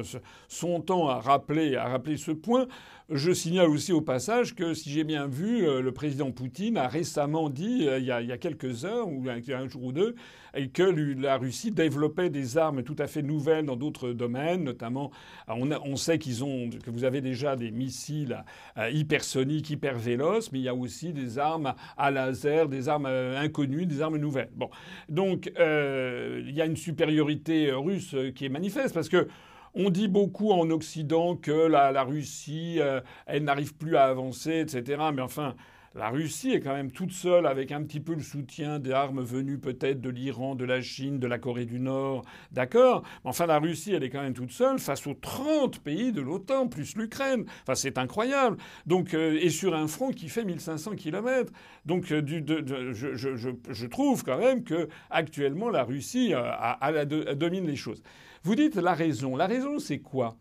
son 0.48 0.82
temps 0.82 1.10
à 1.10 1.20
rappeler, 1.20 1.76
à 1.76 1.88
rappeler 1.88 2.18
ce 2.18 2.32
point. 2.32 2.68
Je 3.10 3.32
signale 3.32 3.70
aussi 3.70 3.94
au 3.94 4.02
passage 4.02 4.54
que, 4.54 4.74
si 4.74 4.90
j'ai 4.90 5.06
bien 5.06 5.28
vu, 5.28 5.66
euh, 5.66 5.82
le 5.82 5.94
président 5.94 6.30
Poutine 6.32 6.76
a 6.76 6.90
récemment 6.90 7.50
dit, 7.50 7.88
euh, 7.88 8.00
il 8.00 8.06
y 8.06 8.12
a, 8.12 8.38
quelques 8.38 8.84
heures, 8.84 9.08
ou 9.08 9.24
un, 9.30 9.68
jour 9.70 9.86
ou 9.86 9.92
deux, 9.94 10.14
que 10.74 10.84
la 11.18 11.38
Russie 11.38 11.72
développait 11.72 12.30
des 12.30 12.58
armes 12.58 12.84
tout 12.84 12.98
à 13.00 13.08
fait 13.08 13.22
nouvelles 13.22 13.66
dans 13.66 13.78
d'autres 13.78 14.12
domaines, 14.12 14.66
notamment, 14.66 15.12
on, 15.48 15.96
sait 15.96 16.20
qu'ils 16.20 16.44
ont, 16.44 16.70
que 16.70 16.92
vous 16.92 17.06
avez 17.06 17.22
déjà 17.22 17.56
des 17.56 17.72
missiles 17.72 18.44
euh, 18.78 18.90
hypersoniques, 18.90 19.70
hyper 19.70 19.98
véloces, 19.98 20.52
mais 20.52 20.60
il 20.60 20.64
y 20.64 20.70
a 20.70 20.76
aussi 20.76 21.14
des 21.14 21.40
armes 21.40 21.76
à 21.96 22.12
laser, 22.12 22.68
des 22.68 22.90
armes 22.90 23.06
inconnues, 23.06 23.86
des 23.86 24.02
armes 24.02 24.18
nouvelles. 24.18 24.52
Bon, 24.54 24.70
donc 25.08 25.46
il 25.46 26.54
y 26.54 26.62
a 26.62 26.66
une 26.66 26.76
supériorité 26.76 27.72
russe 27.72 28.14
qui 28.36 28.48
est 28.48 28.50
manifeste 28.50 28.94
parce 28.94 29.08
que 29.08 29.30
on 29.78 29.90
dit 29.90 30.08
beaucoup 30.08 30.52
en 30.52 30.70
Occident 30.70 31.36
que 31.36 31.52
la, 31.52 32.04
Russie, 32.04 32.78
euh, 32.80 33.02
elle 33.26 33.44
n'arrive 33.44 33.76
plus 33.76 33.96
à 33.96 34.06
avancer, 34.06 34.60
etc. 34.60 35.04
Mais 35.14 35.22
enfin, 35.22 35.56
la 35.98 36.10
Russie 36.10 36.52
est 36.52 36.60
quand 36.60 36.74
même 36.74 36.92
toute 36.92 37.12
seule 37.12 37.48
avec 37.48 37.72
un 37.72 37.82
petit 37.82 38.00
peu 38.00 38.14
le 38.14 38.22
soutien 38.22 38.78
des 38.78 38.92
armes 38.92 39.24
venues 39.24 39.58
peut-être 39.58 40.00
de 40.00 40.10
l'Iran, 40.10 40.54
de 40.54 40.64
la 40.64 40.82
Chine, 40.82 41.18
de 41.18 41.26
la 41.26 41.40
Corée 41.40 41.66
du 41.66 41.80
Nord, 41.80 42.24
d'accord 42.52 43.02
Mais 43.24 43.32
enfin, 43.32 43.48
la 43.48 43.58
Russie, 43.58 43.94
elle 43.94 44.04
est 44.04 44.10
quand 44.10 44.22
même 44.22 44.36
toute 44.36 44.52
seule 44.52 44.78
face 44.78 45.08
aux 45.08 45.16
30 45.16 45.80
pays 45.80 46.12
de 46.12 46.22
l'OTAN, 46.22 46.68
plus 46.68 46.96
l'Ukraine. 46.96 47.46
Enfin, 47.64 47.74
c'est 47.74 47.98
incroyable. 47.98 48.58
Donc, 48.86 49.14
euh, 49.14 49.40
et 49.42 49.50
sur 49.50 49.74
un 49.76 49.88
front 49.88 50.12
qui 50.12 50.30
fait 50.30 50.46
1500 50.46 50.96
km. 50.96 51.52
Donc, 51.86 52.12
euh, 52.12 52.22
je, 52.24 53.86
trouve 53.88 54.24
quand 54.24 54.38
même 54.38 54.64
que 54.64 54.88
actuellement 55.10 55.70
la 55.70 55.84
Russie 55.84 56.34
domine 57.36 57.66
les 57.66 57.76
choses. 57.76 58.04
Vous 58.44 58.56
dites 58.56 58.76
la 58.76 58.94
raison. 58.94 59.36
La 59.36 59.48
raison, 59.48 59.80
c'est 59.80 60.00
quoi? 60.00 60.38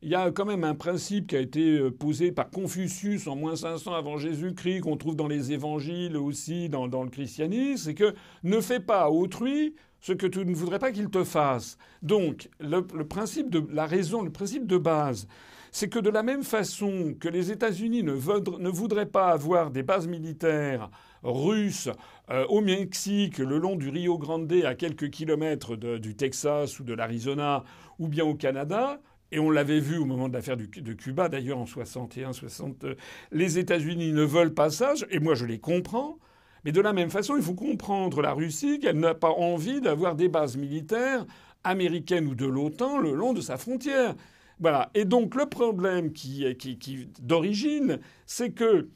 Il 0.00 0.10
y 0.10 0.14
a 0.14 0.30
quand 0.30 0.44
même 0.44 0.64
un 0.64 0.74
principe 0.74 1.28
qui 1.28 1.36
a 1.36 1.40
été 1.40 1.78
euh, 1.78 1.90
posé 1.90 2.30
par 2.30 2.50
Confucius 2.50 3.26
en 3.26 3.34
moins 3.34 3.56
500 3.56 3.94
avant 3.94 4.16
Jésus-Christ, 4.16 4.80
qu'on 4.80 4.96
trouve 4.96 5.16
dans 5.16 5.26
les 5.26 5.52
évangiles 5.52 6.16
aussi, 6.16 6.68
dans, 6.68 6.86
le 6.86 7.10
christianisme, 7.10 7.84
c'est 7.84 7.94
que 7.94 8.14
ne 8.44 8.60
fais 8.60 8.80
pas 8.80 9.02
à 9.02 9.10
autrui 9.10 9.74
ce 10.00 10.12
que 10.12 10.28
tu 10.28 10.44
ne 10.44 10.54
voudrais 10.54 10.78
pas 10.78 10.92
qu'il 10.92 11.10
te 11.10 11.24
fasse. 11.24 11.78
Donc, 12.02 12.48
le, 12.60 12.80
principe 12.82 13.50
de 13.50 13.64
la 13.72 13.86
raison, 13.86 14.22
le 14.22 14.30
principe 14.30 14.68
de 14.68 14.78
base, 14.78 15.26
c'est 15.72 15.88
que 15.88 15.98
de 15.98 16.10
la 16.10 16.22
même 16.22 16.44
façon 16.44 17.14
que 17.18 17.28
les 17.28 17.50
États-Unis 17.50 18.04
ne, 18.04 18.12
voudraient 18.12 19.06
pas 19.06 19.30
avoir 19.30 19.72
des 19.72 19.82
bases 19.82 20.06
militaires 20.06 20.90
russes 21.24 21.88
euh, 22.30 22.46
au 22.46 22.60
Mexique, 22.60 23.38
le 23.38 23.58
long 23.58 23.74
du 23.74 23.88
Rio 23.88 24.16
Grande, 24.16 24.52
à 24.64 24.76
quelques 24.76 25.10
kilomètres 25.10 25.74
du 25.74 26.14
Texas 26.14 26.78
ou 26.78 26.84
de 26.84 26.94
l'Arizona, 26.94 27.64
ou 27.98 28.06
bien 28.06 28.24
au 28.24 28.36
Canada, 28.36 29.00
et 29.30 29.38
on 29.38 29.50
l'avait 29.50 29.80
vu 29.80 29.98
au 29.98 30.04
moment 30.04 30.28
de 30.28 30.34
l'affaire 30.34 30.56
de 30.56 30.92
Cuba, 30.92 31.28
d'ailleurs 31.28 31.58
en 31.58 31.66
61, 31.66 32.32
60, 32.32 32.86
les 33.30 33.58
États-Unis 33.58 34.12
ne 34.12 34.22
veulent 34.22 34.54
pas 34.54 34.70
ça, 34.70 34.94
et 35.10 35.18
moi 35.18 35.34
je 35.34 35.44
les 35.44 35.58
comprends. 35.58 36.18
Mais 36.64 36.72
de 36.72 36.80
la 36.80 36.92
même 36.92 37.10
façon, 37.10 37.36
il 37.36 37.42
faut 37.42 37.54
comprendre 37.54 38.20
la 38.20 38.32
Russie 38.32 38.78
qu'elle 38.80 38.98
n'a 38.98 39.14
pas 39.14 39.30
envie 39.30 39.80
d'avoir 39.80 40.14
des 40.16 40.28
bases 40.28 40.56
militaires 40.56 41.24
américaines 41.64 42.26
ou 42.26 42.34
de 42.34 42.46
l'OTAN 42.46 42.98
le 42.98 43.14
long 43.14 43.32
de 43.32 43.40
sa 43.40 43.56
frontière. 43.56 44.14
Voilà. 44.60 44.90
Et 44.94 45.04
donc 45.04 45.34
le 45.34 45.46
problème 45.46 46.12
qui, 46.12 46.44
qui 46.56 47.08
d'origine, 47.20 48.00
c'est 48.26 48.50
que 48.50 48.88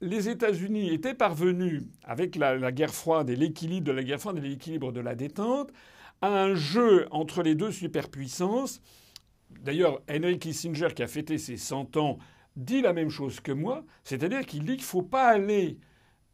les 0.00 0.28
États-Unis 0.28 0.92
étaient 0.92 1.14
parvenus, 1.14 1.82
avec 2.04 2.36
la, 2.36 2.70
guerre 2.70 2.94
froide 2.94 3.30
et 3.30 3.36
l'équilibre 3.36 3.86
de 3.86 3.92
la 3.92 4.04
guerre 4.04 4.20
froide 4.20 4.38
et 4.38 4.48
l'équilibre 4.48 4.92
de 4.92 5.00
la 5.00 5.14
détente, 5.14 5.72
à 6.20 6.28
un 6.28 6.54
jeu 6.54 7.06
entre 7.10 7.42
les 7.42 7.54
deux 7.54 7.72
superpuissances. 7.72 8.80
D'ailleurs, 9.50 10.00
Henry 10.10 10.38
Kissinger, 10.38 10.88
qui 10.94 11.02
a 11.02 11.06
fêté 11.06 11.38
ses 11.38 11.56
100 11.56 11.96
ans, 11.96 12.18
dit 12.56 12.82
la 12.82 12.92
même 12.92 13.10
chose 13.10 13.40
que 13.40 13.52
moi, 13.52 13.84
c'est-à-dire 14.04 14.44
qu'il 14.46 14.60
dit 14.60 14.76
qu'il 14.76 14.76
ne 14.78 14.82
faut 14.82 15.02
pas 15.02 15.28
aller 15.28 15.78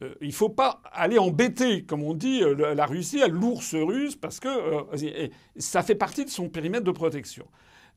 euh, 0.03 0.13
il 0.19 0.33
faut 0.33 0.49
pas 0.49 0.81
aller 0.91 1.17
embêter, 1.17 1.83
comme 1.83 2.03
on 2.03 2.13
dit, 2.13 2.43
euh, 2.43 2.73
la 2.75 2.85
Russie 2.85 3.21
à 3.21 3.27
l'ours 3.27 3.73
russe, 3.75 4.15
parce 4.15 4.39
que 4.39 4.47
euh, 4.47 5.27
ça 5.57 5.83
fait 5.83 5.95
partie 5.95 6.25
de 6.25 6.29
son 6.29 6.49
périmètre 6.49 6.83
de 6.83 6.91
protection. 6.91 7.45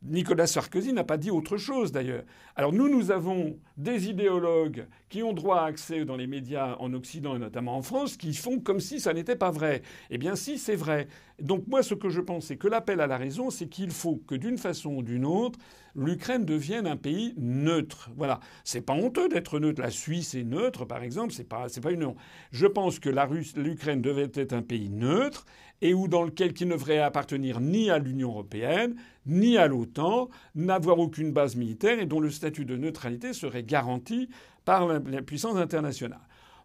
Nicolas 0.03 0.47
Sarkozy 0.47 0.93
n'a 0.93 1.05
pas 1.05 1.17
dit 1.17 1.31
autre 1.31 1.57
chose 1.57 1.91
d'ailleurs. 1.91 2.23
Alors 2.55 2.73
nous, 2.73 2.89
nous 2.89 3.11
avons 3.11 3.59
des 3.77 4.09
idéologues 4.09 4.87
qui 5.09 5.23
ont 5.23 5.33
droit 5.33 5.61
à 5.61 5.65
accès 5.65 6.05
dans 6.05 6.17
les 6.17 6.27
médias 6.27 6.77
en 6.79 6.93
Occident 6.95 7.35
et 7.35 7.39
notamment 7.39 7.77
en 7.77 7.83
France 7.83 8.17
qui 8.17 8.33
font 8.35 8.61
comme 8.61 8.81
si 8.81 9.01
ça 9.01 9.13
n'était 9.13 9.37
pas 9.37 9.51
vrai. 9.51 9.83
Eh 10.11 10.19
bien 10.19 10.37
si, 10.37 10.59
c'est 10.59 10.77
vrai. 10.77 11.09
Donc 11.41 11.67
moi, 11.67 11.83
ce 11.83 11.95
que 11.95 12.09
je 12.09 12.21
pense, 12.21 12.47
c'est 12.47 12.57
que 12.57 12.69
l'appel 12.69 13.01
à 13.01 13.07
la 13.07 13.17
raison, 13.17 13.51
c'est 13.51 13.69
qu'il 13.69 13.91
faut 13.91 14.23
que 14.27 14.35
d'une 14.35 14.59
façon 14.59 14.97
ou 14.97 15.03
d'une 15.03 15.25
autre, 15.25 15.59
l'Ukraine 15.95 16.45
devienne 16.45 16.87
un 16.87 16.97
pays 16.97 17.35
neutre. 17.37 18.11
Voilà. 18.17 18.41
C'est 18.65 18.81
pas 18.81 18.95
honteux 18.95 19.29
d'être 19.29 19.59
neutre. 19.59 19.81
La 19.81 19.91
Suisse 19.91 20.35
est 20.35 20.45
neutre, 20.45 20.85
par 20.85 21.03
exemple. 21.03 21.33
C'est 21.33 21.49
pas, 21.49 21.67
pas 21.83 21.91
une. 21.91 22.15
Je 22.53 22.67
pense 22.67 22.99
que 22.99 23.11
l'Ukraine 23.57 24.01
devait 24.01 24.31
être 24.35 24.53
un 24.53 24.63
pays 24.63 24.91
neutre 24.91 25.45
et 25.83 25.95
où 25.95 26.09
dans 26.09 26.23
lequel 26.23 26.53
qui 26.53 26.67
ne 26.67 26.73
devrait 26.73 26.99
appartenir 26.99 27.61
ni 27.61 27.91
à 27.91 27.99
l'Union 27.99 28.31
européenne, 28.31 28.97
ni 29.27 29.57
à 29.57 29.67
l'OTAN, 29.67 30.29
n'avoir 30.55 30.99
aucune 30.99 31.33
base 31.33 31.57
militaire 31.57 32.01
et 32.01 32.07
dont 32.07 32.21
le 32.21 32.31
statut 32.31 32.65
de 32.65 32.77
neutralité 32.77 33.33
serait 33.33 33.63
garanti 33.63 34.29
par 34.65 34.87
la 34.87 35.23
puissance 35.23 35.57
internationale. 35.57 36.21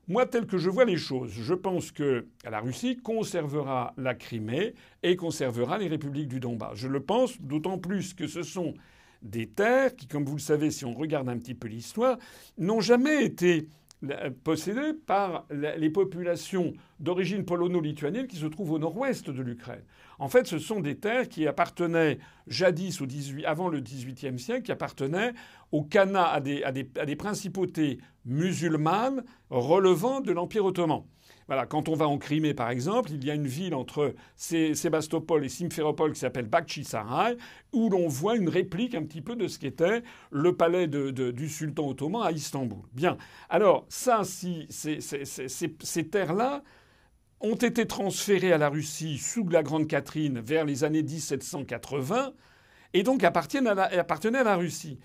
Moi, 0.09 0.25
tel 0.25 0.45
que 0.45 0.57
je 0.57 0.69
vois 0.69 0.83
les 0.83 0.97
choses, 0.97 1.31
je 1.31 1.53
pense 1.53 1.91
que 1.91 2.27
la 2.43 2.59
Russie 2.59 2.97
conservera 2.97 3.93
la 3.95 4.15
Crimée 4.15 4.73
et 5.01 5.15
conservera 5.15 5.77
les 5.77 5.87
républiques 5.87 6.27
du 6.27 6.41
Donbass. 6.41 6.75
Je 6.75 6.89
le 6.89 6.99
pense 6.99 7.39
d'autant 7.39 7.77
plus 7.77 8.13
que 8.13 8.27
ce 8.27 8.43
sont 8.43 8.73
des 9.21 9.47
terres 9.47 9.95
qui, 9.95 10.07
comme 10.07 10.25
vous 10.25 10.35
le 10.35 10.41
savez, 10.41 10.71
si 10.71 10.83
on 10.83 10.93
regarde 10.93 11.29
un 11.29 11.37
petit 11.37 11.55
peu 11.55 11.69
l'histoire, 11.69 12.17
n'ont 12.57 12.81
jamais 12.81 13.23
été 13.23 13.69
possédées 14.43 14.93
par 14.93 15.45
les 15.51 15.89
populations 15.89 16.73
d'origine 16.99 17.45
polono-lituanienne 17.45 18.27
qui 18.27 18.37
se 18.37 18.45
trouvent 18.45 18.71
au 18.71 18.79
nord-ouest 18.79 19.29
de 19.29 19.41
l'Ukraine. 19.41 19.83
En 20.19 20.29
fait, 20.29 20.47
ce 20.47 20.59
sont 20.59 20.79
des 20.79 20.95
terres 20.95 21.27
qui 21.27 21.47
appartenaient 21.47 22.19
jadis, 22.47 23.01
au 23.01 23.05
18, 23.05 23.45
avant 23.45 23.67
le 23.67 23.79
XVIIIe 23.79 24.39
siècle, 24.39 24.63
qui 24.63 24.71
appartenaient 24.71 25.33
au 25.71 25.87
des, 26.39 26.63
à 26.63 26.71
des 27.05 27.15
principautés 27.15 27.99
musulmanes 28.25 29.23
relevant 29.49 30.21
de 30.21 30.31
l'Empire 30.31 30.65
ottoman. 30.65 31.03
Quand 31.69 31.89
on 31.89 31.95
va 31.95 32.07
en 32.07 32.17
Crimée, 32.17 32.53
par 32.53 32.69
exemple, 32.69 33.11
il 33.11 33.23
y 33.23 33.31
a 33.31 33.33
une 33.33 33.47
ville 33.47 33.73
entre 33.75 34.13
Sébastopol 34.35 35.45
et 35.45 35.49
Simferopol 35.49 36.13
qui 36.13 36.19
s'appelle 36.19 36.45
Bakhchisaray, 36.45 37.37
où 37.71 37.89
l'on 37.89 38.07
voit 38.07 38.35
une 38.35 38.49
réplique 38.49 38.95
un 38.95 39.03
petit 39.03 39.21
peu 39.21 39.35
de 39.35 39.47
ce 39.47 39.59
qu'était 39.59 40.03
le 40.31 40.55
palais 40.55 40.87
du 40.87 41.49
sultan 41.49 41.87
ottoman 41.87 42.23
à 42.23 42.31
Istanbul. 42.31 42.79
Bien. 42.93 43.17
Alors, 43.49 43.85
ça, 43.89 44.21
ces 44.23 46.09
terres-là 46.09 46.63
ont 47.41 47.55
été 47.55 47.85
transférées 47.85 48.53
à 48.53 48.57
la 48.57 48.69
Russie 48.69 49.17
sous 49.17 49.47
la 49.49 49.63
Grande 49.63 49.87
Catherine 49.87 50.39
vers 50.39 50.65
les 50.65 50.83
années 50.83 51.03
1780 51.03 52.33
et 52.93 53.03
donc 53.03 53.23
appartiennent 53.23 53.67
appartenaient 53.67 54.39
à 54.39 54.43
la 54.43 54.55
Russie. 54.55 54.99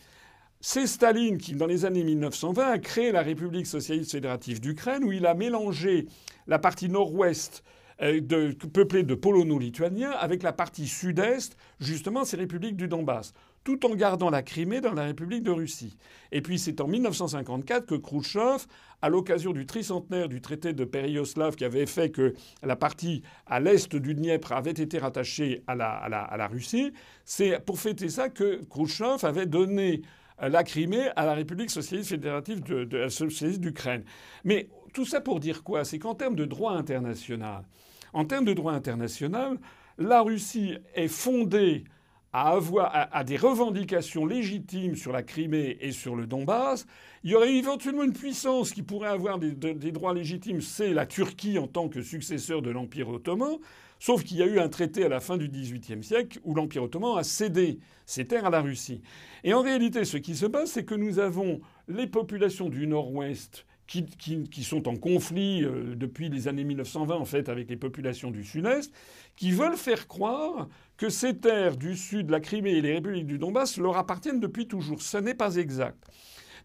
C'est 0.60 0.88
Staline 0.88 1.38
qui, 1.38 1.54
dans 1.54 1.66
les 1.66 1.84
années 1.84 2.02
1920, 2.02 2.68
a 2.68 2.78
créé 2.78 3.12
la 3.12 3.22
République 3.22 3.66
socialiste 3.66 4.10
fédérative 4.10 4.60
d'Ukraine, 4.60 5.04
où 5.04 5.12
il 5.12 5.24
a 5.24 5.34
mélangé 5.34 6.06
la 6.48 6.58
partie 6.58 6.88
nord-ouest 6.88 7.62
euh, 8.02 8.52
peuplée 8.72 9.04
de 9.04 9.14
polono-lituaniens, 9.14 10.10
avec 10.10 10.42
la 10.42 10.52
partie 10.52 10.88
sud-est, 10.88 11.56
justement, 11.78 12.24
ces 12.24 12.36
républiques 12.36 12.76
du 12.76 12.88
Donbass 12.88 13.34
tout 13.64 13.84
en 13.84 13.94
gardant 13.94 14.30
la 14.30 14.42
Crimée 14.42 14.80
dans 14.80 14.94
la 14.94 15.04
République 15.04 15.42
de 15.42 15.50
Russie. 15.50 15.98
Et 16.32 16.40
puis 16.40 16.58
c'est 16.58 16.80
en 16.80 16.86
1954 16.88 17.84
que 17.84 17.96
Khrouchtchev, 17.96 18.64
à 19.02 19.10
l'occasion 19.10 19.52
du 19.52 19.66
tricentenaire 19.66 20.28
du 20.28 20.40
traité 20.40 20.72
de 20.72 20.86
Péréoslav 20.86 21.54
qui 21.54 21.66
avait 21.66 21.84
fait 21.84 22.08
que 22.08 22.32
la 22.62 22.76
partie 22.76 23.22
à 23.46 23.60
l'est 23.60 23.94
du 23.94 24.14
Dniepr 24.14 24.52
avait 24.52 24.70
été 24.70 24.96
rattachée 24.96 25.64
à 25.66 25.74
la, 25.74 25.90
à 25.90 26.36
la 26.38 26.46
Russie, 26.46 26.94
c'est 27.26 27.62
pour 27.62 27.78
fêter 27.78 28.08
ça 28.08 28.30
que 28.30 28.64
Khrouchtchev 28.70 29.26
avait 29.26 29.44
donné 29.44 30.00
la 30.40 30.64
Crimée 30.64 31.08
à 31.16 31.26
la 31.26 31.34
République 31.34 31.70
socialiste 31.70 32.10
fédérative 32.10 32.62
de, 32.62 32.96
la 32.96 33.10
socialiste 33.10 33.60
d'Ukraine. 33.60 34.04
Mais 34.44 34.68
tout 34.92 35.04
ça 35.04 35.20
pour 35.20 35.40
dire 35.40 35.62
quoi? 35.62 35.84
C'est 35.84 35.98
qu'en 35.98 36.14
termes 36.14 36.36
de 36.36 36.44
droit 36.44 36.72
international, 36.72 37.64
en 38.12 38.24
termes 38.24 38.44
de 38.44 38.52
droit 38.52 38.72
international, 38.72 39.58
la 39.98 40.22
Russie 40.22 40.78
est 40.94 41.08
fondée 41.08 41.84
à 42.32 42.50
avoir 42.50 42.90
à, 42.92 43.24
des 43.24 43.38
revendications 43.38 44.26
légitimes 44.26 44.96
sur 44.96 45.12
la 45.12 45.22
Crimée 45.22 45.78
et 45.80 45.92
sur 45.92 46.14
le 46.14 46.26
Donbass, 46.26 46.86
il 47.24 47.30
y 47.30 47.34
aurait 47.34 47.54
éventuellement 47.54 48.04
une 48.04 48.12
puissance 48.12 48.72
qui 48.72 48.82
pourrait 48.82 49.08
avoir 49.08 49.38
des, 49.38 49.52
des 49.52 49.92
droits 49.92 50.12
légitimes, 50.12 50.60
c'est 50.60 50.92
la 50.92 51.06
Turquie 51.06 51.58
en 51.58 51.66
tant 51.66 51.88
que 51.88 52.02
successeur 52.02 52.60
de 52.60 52.70
l'Empire 52.70 53.08
ottoman. 53.08 53.56
Sauf 53.98 54.22
qu'il 54.24 54.36
y 54.36 54.42
a 54.42 54.46
eu 54.46 54.58
un 54.58 54.68
traité 54.68 55.04
à 55.04 55.08
la 55.08 55.20
fin 55.20 55.36
du 55.36 55.48
XVIIIe 55.48 56.02
siècle 56.02 56.38
où 56.44 56.54
l'Empire 56.54 56.84
ottoman 56.84 57.18
a 57.18 57.24
cédé 57.24 57.78
ses 58.06 58.26
terres 58.26 58.46
à 58.46 58.50
la 58.50 58.60
Russie. 58.60 59.02
Et 59.44 59.54
en 59.54 59.62
réalité, 59.62 60.04
ce 60.04 60.16
qui 60.16 60.36
se 60.36 60.46
passe, 60.46 60.72
c'est 60.72 60.84
que 60.84 60.94
nous 60.94 61.18
avons 61.18 61.60
les 61.88 62.06
populations 62.06 62.68
du 62.68 62.86
Nord-Ouest 62.86 63.66
qui, 63.88 64.64
sont 64.64 64.86
en 64.86 64.96
conflit 64.96 65.64
euh, 65.64 65.94
depuis 65.96 66.28
les 66.28 66.46
années 66.46 66.64
1920 66.64 67.14
en 67.14 67.24
fait 67.24 67.48
avec 67.48 67.70
les 67.70 67.76
populations 67.76 68.30
du 68.30 68.44
Sud-Est, 68.44 68.92
qui 69.34 69.50
veulent 69.50 69.78
faire 69.78 70.06
croire 70.06 70.68
que 70.98 71.08
ces 71.08 71.38
terres 71.38 71.76
du 71.76 71.96
Sud, 71.96 72.28
la 72.28 72.40
Crimée 72.40 72.72
et 72.72 72.82
les 72.82 72.94
républiques 72.94 73.26
du 73.26 73.38
Donbass 73.38 73.78
leur 73.78 73.96
appartiennent 73.96 74.40
depuis 74.40 74.68
toujours. 74.68 75.00
Ce 75.00 75.16
n'est 75.16 75.34
pas 75.34 75.56
exact. 75.56 76.04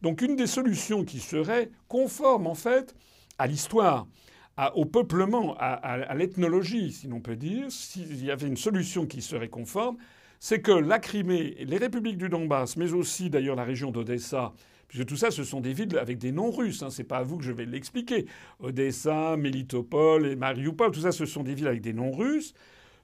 Donc 0.02 0.22
une 0.22 0.36
des 0.36 0.48
solutions 0.48 1.06
qui 1.06 1.20
serait 1.20 1.72
conforme 1.88 2.46
en 2.46 2.56
fait 2.56 2.94
à 3.38 3.48
l'histoire, 3.48 4.06
au 4.76 4.86
peuplement, 4.86 5.56
à, 5.58 6.14
l'ethnologie, 6.16 6.92
si 6.92 7.08
l'on 7.08 7.22
peut 7.22 7.36
dire, 7.36 7.72
s'il 7.72 8.24
y 8.24 8.32
avait 8.32 8.48
une 8.48 8.58
solution 8.58 9.06
qui 9.06 9.22
serait 9.22 9.50
conforme, 9.50 9.98
c'est 10.40 10.62
que 10.62 10.72
la 10.72 11.00
Crimée, 11.00 11.56
les 11.60 11.78
républiques 11.78 12.18
du 12.18 12.30
Donbass, 12.30 12.78
mais 12.78 12.94
aussi 12.94 13.30
d'ailleurs 13.30 13.56
la 13.56 13.64
région 13.64 13.92
d'Odessa, 13.92 14.54
puisque 14.88 15.08
tout 15.08 15.16
ça, 15.16 15.32
ce 15.32 15.44
sont 15.44 15.60
des 15.60 15.74
villes 15.74 15.98
avec 15.98 16.20
des 16.20 16.32
noms 16.32 16.52
russes, 16.52 16.84
hein, 16.84 16.90
c'est 16.92 17.04
pas 17.04 17.18
à 17.18 17.24
vous 17.24 17.38
que 17.38 17.44
je 17.44 17.52
vais 17.52 17.66
l'expliquer. 17.66 18.28
Odessa, 18.60 19.38
Melitopol 19.38 20.28
et 20.28 20.36
Mariupol, 20.36 20.92
tout 20.92 21.00
ça, 21.00 21.12
ce 21.12 21.26
sont 21.26 21.44
des 21.44 21.56
villes 21.56 21.68
avec 21.68 21.82
des 21.82 21.94
noms 21.94 22.12
russes. 22.12 22.54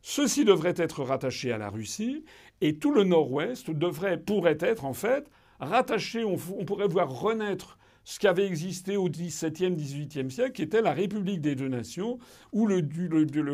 Ceci 0.02 0.46
devrait 0.46 0.76
être 0.78 1.04
rattaché 1.04 1.52
à 1.52 1.58
la 1.58 1.70
Russie, 1.70 2.26
et 2.62 2.76
tout 2.76 2.94
le 2.94 3.04
nord-ouest 3.06 3.72
devrait, 3.72 4.20
pourrait 4.20 4.58
être 4.60 4.86
en 4.86 4.94
fait 4.94 5.30
rattaché, 5.60 6.24
on 6.24 6.38
pourrait 6.38 6.88
voir 6.88 7.10
renaître 7.10 7.79
ce 8.04 8.20
qui 8.20 8.28
avait 8.28 8.46
existé 8.46 8.98
au 8.98 9.10
XVIIe, 9.10 9.76
XVIIIe 9.76 10.32
siècle, 10.32 10.52
qui 10.52 10.62
était 10.62 10.82
la 10.82 10.94
République 10.94 11.42
des 11.42 11.56
deux 11.56 11.68
nations, 11.68 12.18
ou 12.52 12.68
le, 12.68 12.82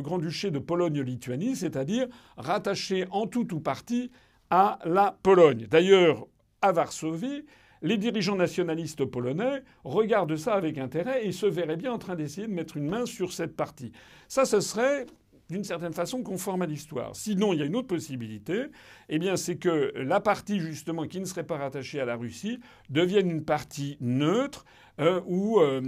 Grand-Duché 0.01 0.51
de 0.51 0.60
Pologne-Lituanie, 0.60 1.55
c'est-à-dire 1.55 2.08
rattaché 2.38 3.05
en 3.12 3.27
tout 3.27 3.53
ou 3.53 3.60
partie 3.60 4.12
à 4.49 4.79
la 4.86 5.17
Pologne. 5.23 5.67
D'ailleurs, 5.69 6.27
à 6.62 6.71
Varsovie, 6.71 7.43
les 7.81 7.97
dirigeants 7.97 8.36
nationalistes 8.36 9.05
polonais 9.05 9.63
regardent 9.84 10.38
ça 10.38 10.55
avec 10.55 10.77
intérêt 10.77 11.25
et 11.25 11.31
se 11.31 11.45
verraient 11.45 11.77
bien 11.77 11.93
en 11.93 11.97
train 11.97 12.15
d'essayer 12.15 12.47
de 12.47 12.53
mettre 12.53 12.77
une 12.77 12.88
main 12.88 13.05
sur 13.05 13.34
cette 13.34 13.55
partie. 13.55 13.91
Ça, 14.27 14.45
ce 14.45 14.60
serait 14.60 15.05
d'une 15.49 15.63
certaine 15.63 15.93
façon 15.93 16.23
conforme 16.23 16.63
à 16.63 16.65
l'histoire. 16.65 17.15
Sinon, 17.15 17.53
il 17.53 17.60
y 17.60 17.62
a 17.62 17.65
une 17.65 17.75
autre 17.75 17.88
possibilité, 17.88 18.65
eh 19.10 19.19
c'est 19.36 19.58
que 19.58 19.93
la 19.95 20.19
partie 20.19 20.60
justement 20.60 21.08
qui 21.08 21.19
ne 21.19 21.25
serait 21.25 21.45
pas 21.45 21.58
rattachée 21.58 21.99
à 21.99 22.05
la 22.05 22.15
Russie 22.15 22.60
devienne 22.89 23.29
une 23.29 23.45
partie 23.45 23.97
neutre 24.01 24.65
euh, 24.99 25.21
ou, 25.25 25.60
euh, 25.60 25.81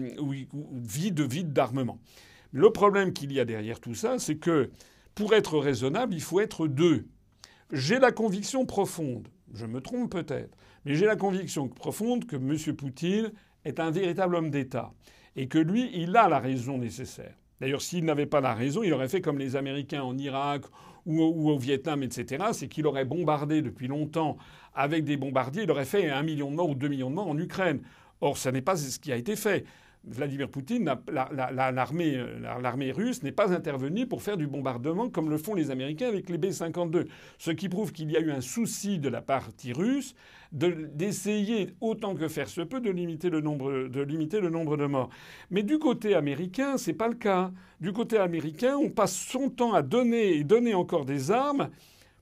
vide, 0.74 1.22
vide 1.22 1.54
d'armement. 1.54 2.00
Le 2.52 2.72
problème 2.72 3.14
qu'il 3.14 3.32
y 3.34 3.40
a 3.40 3.46
derrière 3.46 3.80
tout 3.80 3.96
ça, 3.96 4.20
c'est 4.20 4.38
que 4.38 4.72
pour 5.16 5.34
être 5.34 5.58
raisonnable, 5.58 6.14
il 6.14 6.22
faut 6.22 6.40
être 6.40 6.68
deux. 6.68 7.08
J'ai 7.72 8.00
la 8.00 8.12
conviction 8.12 8.66
profonde, 8.66 9.28
je 9.54 9.66
me 9.66 9.82
trompe 9.82 10.12
peut-être, 10.12 10.56
mais 10.86 10.96
j'ai 10.96 11.06
la 11.06 11.16
conviction 11.16 11.68
profonde 11.68 12.26
que 12.26 12.36
M. 12.36 12.76
Poutine 12.76 13.32
est 13.66 13.80
un 13.80 13.92
véritable 13.92 14.36
homme 14.36 14.52
d'État 14.52 14.94
et 15.36 15.48
que 15.48 15.58
lui, 15.58 15.90
il 15.94 16.16
a 16.16 16.30
la 16.30 16.40
raison 16.40 16.78
nécessaire. 16.78 17.36
D'ailleurs, 17.60 17.82
s'il 17.82 18.06
n'avait 18.06 18.26
pas 18.26 18.42
la 18.42 18.54
raison, 18.54 18.84
il 18.84 18.94
aurait 18.94 19.10
fait 19.10 19.22
comme 19.22 19.40
les 19.40 19.56
Américains 19.56 20.04
en 20.04 20.18
Irak 20.18 20.64
ou, 21.06 21.22
au 21.22 21.58
Vietnam, 21.58 22.04
etc. 22.04 22.46
C'est 22.52 22.68
qu'il 22.68 22.86
aurait 22.86 23.06
bombardé 23.06 23.62
depuis 23.62 23.88
longtemps 23.88 24.38
avec 24.76 25.06
des 25.06 25.18
bombardiers. 25.18 25.64
Il 25.64 25.72
aurait 25.72 25.86
fait 25.86 26.10
un 26.10 26.22
million 26.24 26.52
de 26.52 26.56
morts 26.56 26.70
ou 26.70 26.76
deux 26.76 26.90
millions 26.90 27.10
de 27.10 27.16
morts 27.16 27.30
en 27.30 27.38
Ukraine. 27.38 27.82
Or, 28.22 28.38
ce 28.38 28.50
n'est 28.50 28.62
pas 28.62 28.76
ce 28.76 29.00
qui 29.00 29.12
a 29.12 29.16
été 29.16 29.36
fait. 29.36 29.66
Vladimir 30.10 30.50
Poutine, 30.50 30.90
l'armée 31.12 32.92
russe 32.92 33.24
n'est 33.24 33.32
pas 33.32 33.52
intervenue 33.52 34.08
pour 34.08 34.22
faire 34.22 34.38
du 34.38 34.48
bombardement 34.48 35.10
comme 35.10 35.30
le 35.30 35.38
font 35.38 35.54
les 35.54 35.70
Américains 35.70 36.08
avec 36.08 36.30
les 36.30 36.38
B-52. 36.38 37.08
Ce 37.38 37.52
qui 37.52 37.68
prouve 37.70 37.92
qu'il 37.92 38.12
y 38.12 38.18
a 38.18 38.20
eu 38.20 38.32
un 38.32 38.42
souci 38.42 39.00
de 39.00 39.10
la 39.10 39.22
partie 39.22 39.74
russe 39.74 40.16
d'essayer 40.52 41.74
autant 41.82 42.16
que 42.16 42.30
faire 42.30 42.48
se 42.48 42.62
peut 42.62 42.80
de 42.80 42.90
limiter 42.90 43.30
le 43.30 43.42
nombre 43.42 43.88
de, 43.90 44.02
limiter 44.02 44.40
le 44.40 44.50
nombre 44.50 44.78
de 44.78 44.86
morts. 44.86 45.10
Mais 45.52 45.64
du 45.64 45.78
côté 45.78 46.16
américain, 46.16 46.78
c'est 46.78 46.94
pas 46.94 47.10
le 47.10 47.16
cas. 47.16 47.52
Du 47.82 47.92
côté 47.92 48.18
américain, 48.18 48.78
on 48.78 48.90
passe 48.90 49.16
son 49.16 49.50
temps 49.50 49.74
à 49.74 49.82
donner 49.82 50.38
et 50.38 50.44
donner 50.46 50.74
encore 50.74 51.06
des 51.06 51.32
armes 51.32 51.70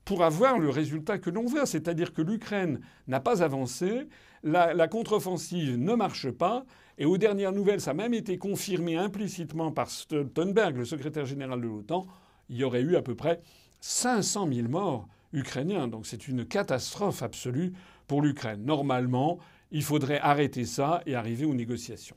pour 0.06 0.24
avoir 0.24 0.58
le 0.58 0.69
résultat 0.69 1.19
que 1.19 1.30
l'on 1.30 1.45
veut, 1.45 1.65
c'est-à-dire 1.65 2.13
que 2.13 2.21
l'Ukraine 2.21 2.80
n'a 3.08 3.19
pas 3.19 3.43
avancé, 3.43 4.08
la 4.43 4.88
contre-offensive 4.88 5.80
ne 5.80 5.95
marche 5.95 6.30
pas, 6.30 6.65
et 6.97 7.05
aux 7.05 7.17
dernières 7.17 7.51
nouvelles, 7.51 7.81
ça 7.81 7.91
a 7.91 7.93
même 7.93 8.13
été 8.13 8.38
confirmé 8.38 8.95
implicitement 8.95 9.71
par 9.71 9.89
Stoltenberg, 9.89 10.77
le 10.77 10.86
secrétaire 10.86 11.25
général 11.25 11.62
de 11.62 11.67
l'OTAN, 11.67 12.08
il 12.49 12.58
y 12.58 12.63
aurait 12.63 12.81
eu 12.81 12.95
à 12.95 13.01
peu 13.01 13.15
près 13.15 13.41
500 13.81 14.47
000 14.51 14.67
morts 14.69 15.08
ukrainiens. 15.34 15.88
Donc 15.88 16.05
c'est 16.05 16.27
une 16.27 16.45
catastrophe 16.45 17.21
absolue 17.21 17.73
pour 18.08 18.21
l'Ukraine. 18.21 18.63
Normalement, 18.63 19.39
il 19.71 19.84
faudrait 19.84 20.19
arrêter 20.19 20.65
ça 20.65 21.01
et 21.05 21.15
arriver 21.15 21.45
aux 21.45 21.53
négociations. 21.53 22.15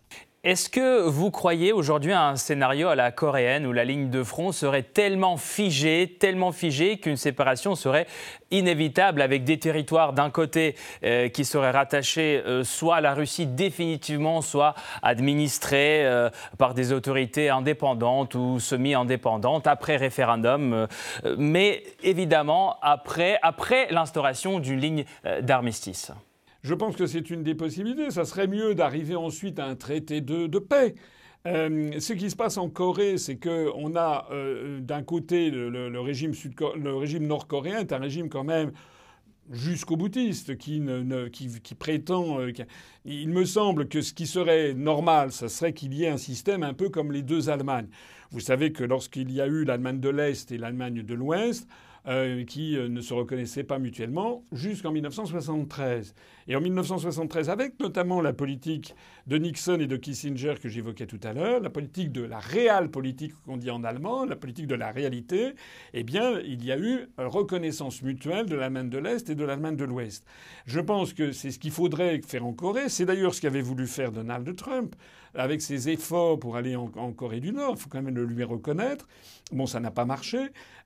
Est-ce 0.48 0.70
que 0.70 1.02
vous 1.02 1.30
croyez 1.30 1.74
aujourd'hui 1.74 2.12
à 2.12 2.26
un 2.26 2.36
scénario 2.36 2.88
à 2.88 2.94
la 2.94 3.12
coréenne 3.12 3.66
où 3.66 3.72
la 3.74 3.84
ligne 3.84 4.08
de 4.08 4.22
front 4.22 4.50
serait 4.50 4.82
tellement 4.82 5.36
figée, 5.36 6.16
tellement 6.18 6.52
figée 6.52 6.96
qu'une 6.96 7.18
séparation 7.18 7.74
serait 7.74 8.06
inévitable 8.50 9.20
avec 9.20 9.44
des 9.44 9.58
territoires 9.58 10.14
d'un 10.14 10.30
côté 10.30 10.74
euh, 11.04 11.28
qui 11.28 11.44
seraient 11.44 11.72
rattachés 11.72 12.42
euh, 12.46 12.64
soit 12.64 12.96
à 12.96 13.00
la 13.02 13.12
Russie 13.12 13.44
définitivement, 13.44 14.40
soit 14.40 14.74
administrés 15.02 16.06
euh, 16.06 16.30
par 16.56 16.72
des 16.72 16.94
autorités 16.94 17.50
indépendantes 17.50 18.34
ou 18.34 18.58
semi-indépendantes 18.58 19.66
après 19.66 19.96
référendum, 19.96 20.86
mais 21.36 21.82
évidemment 22.02 22.78
après, 22.80 23.38
après 23.42 23.88
l'instauration 23.90 24.60
d'une 24.60 24.80
ligne 24.80 25.04
d'armistice? 25.42 26.10
Je 26.62 26.74
pense 26.74 26.96
que 26.96 27.06
c'est 27.06 27.30
une 27.30 27.42
des 27.42 27.54
possibilités. 27.54 28.10
Ça 28.10 28.24
serait 28.24 28.48
mieux 28.48 28.74
d'arriver 28.74 29.16
ensuite 29.16 29.58
à 29.58 29.66
un 29.66 29.76
traité 29.76 30.20
de, 30.20 30.58
paix. 30.58 30.94
Euh, 31.46 31.92
ce 32.00 32.12
qui 32.12 32.30
se 32.30 32.36
passe 32.36 32.56
en 32.56 32.68
Corée, 32.68 33.16
c'est 33.16 33.36
qu'on 33.36 33.94
a 33.96 34.26
euh, 34.32 34.80
d'un 34.80 35.02
côté 35.02 35.50
le, 35.50 36.00
régime, 36.00 36.32
nord-coréen 37.20 37.78
est 37.78 37.92
un 37.92 37.98
régime 37.98 38.28
quand 38.28 38.44
même 38.44 38.72
jusqu'au 39.50 39.96
boutiste 39.96 40.58
qui, 40.58 40.82
prétend. 41.78 42.40
Euh, 42.40 42.52
il 43.04 43.28
me 43.30 43.44
semble 43.44 43.88
que 43.88 44.02
ce 44.02 44.12
qui 44.12 44.26
serait 44.26 44.74
normal, 44.74 45.32
ce 45.32 45.48
serait 45.48 45.72
qu'il 45.72 45.94
y 45.94 46.04
ait 46.04 46.08
un 46.08 46.18
système 46.18 46.62
un 46.62 46.74
peu 46.74 46.88
comme 46.88 47.12
les 47.12 47.22
deux 47.22 47.48
Allemagnes. 47.48 47.88
Vous 48.30 48.40
savez 48.40 48.72
que 48.72 48.84
lorsqu'il 48.84 49.32
y 49.32 49.40
a 49.40 49.46
eu 49.46 49.64
l'Allemagne 49.64 50.00
de 50.00 50.10
l'Est 50.10 50.52
et 50.52 50.58
l'Allemagne 50.58 51.02
de 51.02 51.14
l'Ouest, 51.14 51.66
euh, 52.06 52.44
qui 52.44 52.76
euh, 52.76 52.88
ne 52.88 53.00
se 53.00 53.12
reconnaissaient 53.12 53.64
pas 53.64 53.78
mutuellement 53.78 54.44
jusqu'en 54.52 54.92
1973. 54.92 56.14
Et 56.46 56.56
en 56.56 56.60
1973, 56.60 57.50
avec 57.50 57.78
notamment 57.80 58.20
la 58.20 58.32
politique 58.32 58.94
de 59.26 59.36
Nixon 59.36 59.78
et 59.80 59.86
de 59.86 59.96
Kissinger 59.96 60.54
que 60.62 60.68
j'évoquais 60.68 61.06
tout 61.06 61.20
à 61.22 61.32
l'heure, 61.32 61.60
la 61.60 61.70
politique 61.70 62.12
de 62.12 62.22
la 62.22 62.38
réelle 62.38 62.90
politique 62.90 63.34
qu'on 63.44 63.56
dit 63.56 63.70
en 63.70 63.84
allemand, 63.84 64.24
la 64.24 64.36
politique 64.36 64.66
de 64.66 64.74
la 64.74 64.90
réalité, 64.90 65.54
eh 65.92 66.02
bien, 66.04 66.40
il 66.40 66.64
y 66.64 66.72
a 66.72 66.78
eu 66.78 67.08
reconnaissance 67.18 68.02
mutuelle 68.02 68.46
de 68.46 68.56
l'Allemagne 68.56 68.88
de 68.88 68.98
l'Est 68.98 69.28
et 69.28 69.34
de 69.34 69.44
l'Allemagne 69.44 69.76
de 69.76 69.84
l'Ouest. 69.84 70.24
Je 70.66 70.80
pense 70.80 71.12
que 71.12 71.32
c'est 71.32 71.50
ce 71.50 71.58
qu'il 71.58 71.72
faudrait 71.72 72.20
faire 72.26 72.46
en 72.46 72.52
Corée. 72.52 72.88
C'est 72.88 73.04
d'ailleurs 73.04 73.34
ce 73.34 73.40
qu'avait 73.40 73.60
voulu 73.60 73.86
faire 73.86 74.12
Donald 74.12 74.54
Trump 74.56 74.94
avec 75.34 75.62
ses 75.62 75.88
efforts 75.88 76.38
pour 76.38 76.56
aller 76.56 76.76
en, 76.76 76.88
Corée 77.12 77.40
du 77.40 77.52
Nord. 77.52 77.74
Il 77.76 77.80
faut 77.80 77.88
quand 77.88 78.02
même 78.02 78.14
le 78.14 78.24
lui 78.24 78.44
reconnaître. 78.44 79.06
Bon, 79.52 79.66
ça 79.66 79.80
n'a 79.80 79.90
pas 79.90 80.04
marché, 80.04 80.38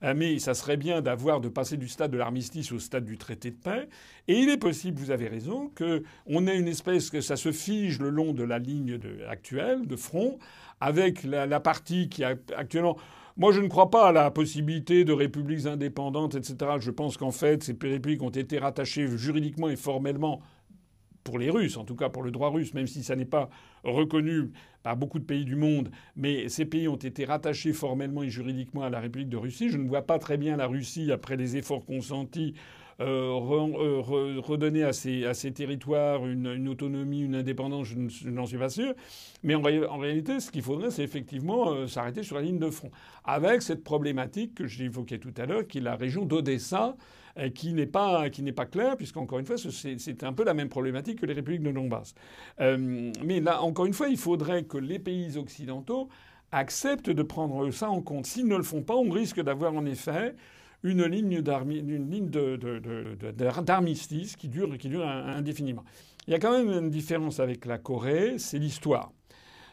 euh, 0.02 0.14
mais 0.16 0.38
ça 0.38 0.54
serait 0.54 0.76
bien 0.76 1.00
d'avoir 1.00 1.40
de 1.40 1.48
passer 1.48 1.76
du 1.76 1.88
stade 1.88 2.10
de 2.10 2.18
l'armistice 2.18 2.70
au 2.72 2.78
stade 2.78 3.04
du 3.04 3.18
traité 3.18 3.50
de 3.50 3.56
paix. 3.56 3.88
Et 4.28 4.38
il 4.38 4.48
est 4.48 4.56
possible, 4.56 4.98
vous 4.98 5.10
avez 5.10 5.28
raison, 5.28 5.70
qu'on 5.76 6.46
ait 6.46 6.58
une 6.58 6.68
espèce 6.68 7.10
que 7.10 7.20
ça 7.20 7.36
se 7.36 7.50
fige 7.50 7.98
le 7.98 8.10
long 8.10 8.32
de 8.32 8.44
la 8.44 8.58
ligne 8.58 8.98
actuelle 9.28 9.86
de 9.86 9.96
front, 9.96 10.38
avec 10.80 11.22
la, 11.24 11.60
partie 11.60 12.08
qui 12.08 12.24
actuellement 12.24 12.96
Moi, 13.36 13.52
je 13.52 13.60
ne 13.60 13.68
crois 13.68 13.90
pas 13.90 14.08
à 14.08 14.12
la 14.12 14.30
possibilité 14.30 15.04
de 15.04 15.12
républiques 15.12 15.66
indépendantes, 15.66 16.34
etc. 16.34 16.72
Je 16.78 16.90
pense 16.90 17.16
qu'en 17.16 17.30
fait, 17.30 17.62
ces 17.62 17.76
républiques 17.80 18.22
ont 18.22 18.30
été 18.30 18.58
rattachées 18.58 19.06
juridiquement 19.16 19.68
et 19.68 19.76
formellement 19.76 20.40
pour 21.24 21.38
les 21.38 21.50
Russes, 21.50 21.76
en 21.76 21.84
tout 21.84 21.96
cas 21.96 22.08
pour 22.08 22.22
le 22.22 22.30
droit 22.30 22.50
russe, 22.50 22.74
même 22.74 22.86
si 22.86 23.02
ça 23.02 23.16
n'est 23.16 23.24
pas 23.24 23.48
reconnu 23.84 24.50
par 24.82 24.96
beaucoup 24.96 25.18
de 25.18 25.24
pays 25.24 25.44
du 25.44 25.56
monde, 25.56 25.90
mais 26.16 26.48
ces 26.48 26.64
pays 26.64 26.88
ont 26.88 26.96
été 26.96 27.24
rattachés 27.24 27.72
formellement 27.72 28.22
et 28.22 28.30
juridiquement 28.30 28.82
à 28.82 28.90
la 28.90 29.00
République 29.00 29.28
de 29.28 29.36
Russie. 29.36 29.70
Je 29.70 29.78
ne 29.78 29.88
vois 29.88 30.02
pas 30.02 30.18
très 30.18 30.36
bien 30.36 30.56
la 30.56 30.66
Russie, 30.66 31.12
après 31.12 31.36
les 31.36 31.56
efforts 31.56 31.84
consentis, 31.84 32.54
euh, 33.00 33.04
euh, 33.06 34.40
redonner 34.40 34.84
à 34.84 34.92
ces, 34.92 35.24
à 35.24 35.34
ces 35.34 35.52
territoires 35.52 36.26
une, 36.26 36.68
autonomie, 36.68 37.22
une 37.22 37.34
indépendance, 37.34 37.88
je 37.88 38.28
n'en 38.28 38.46
suis 38.46 38.58
pas 38.58 38.68
sûr. 38.68 38.94
Mais 39.42 39.54
en, 39.54 39.62
réalité, 39.98 40.40
ce 40.40 40.50
qu'il 40.50 40.62
faudrait, 40.62 40.90
c'est 40.90 41.02
effectivement 41.02 41.72
euh, 41.72 41.86
s'arrêter 41.86 42.22
sur 42.22 42.36
la 42.36 42.42
ligne 42.42 42.58
de 42.58 42.70
front. 42.70 42.90
Avec 43.24 43.62
cette 43.62 43.82
problématique 43.82 44.54
que 44.54 44.66
j'ai 44.66 44.84
évoquée 44.84 45.18
tout 45.18 45.34
à 45.36 45.46
l'heure, 45.46 45.66
qui 45.66 45.78
est 45.78 45.82
la 45.82 45.96
région 45.96 46.24
d'Odessa, 46.24 46.96
qui 47.54 47.72
n'est 47.72 47.86
pas, 47.86 48.30
qui 48.30 48.42
n'est 48.42 48.52
pas 48.52 48.66
claire, 48.66 48.96
puisqu'encore 48.96 49.38
une 49.38 49.46
fois, 49.46 49.56
c'est 49.56 50.24
un 50.24 50.32
peu 50.32 50.44
la 50.44 50.54
même 50.54 50.68
problématique 50.68 51.20
que 51.20 51.26
les 51.26 51.34
républiques 51.34 51.62
de 51.62 51.72
Donbass. 51.72 52.14
mais 52.58 53.40
là, 53.40 53.62
encore 53.62 53.86
une 53.86 53.94
fois, 53.94 54.08
il 54.08 54.18
faudrait 54.18 54.64
que 54.64 54.78
les 54.78 54.98
pays 54.98 55.36
occidentaux 55.36 56.08
acceptent 56.52 57.10
de 57.10 57.22
prendre 57.22 57.70
ça 57.70 57.90
en 57.90 58.02
compte. 58.02 58.26
S'ils 58.26 58.46
ne 58.46 58.56
le 58.56 58.62
font 58.62 58.82
pas, 58.82 58.94
on 58.94 59.10
risque 59.10 59.40
d'avoir 59.40 59.74
en 59.74 59.84
effet 59.86 60.36
une 60.82 61.04
ligne 61.04 61.40
d'armistice 61.40 64.36
qui 64.36 64.48
dure, 64.48 64.76
qui 64.78 64.88
dure 64.88 65.06
indéfiniment. 65.06 65.84
Il 66.26 66.32
y 66.32 66.34
a 66.34 66.38
quand 66.38 66.52
même 66.52 66.70
une 66.70 66.90
différence 66.90 67.40
avec 67.40 67.66
la 67.66 67.78
Corée, 67.78 68.34
c'est 68.38 68.58
l'histoire. 68.58 69.12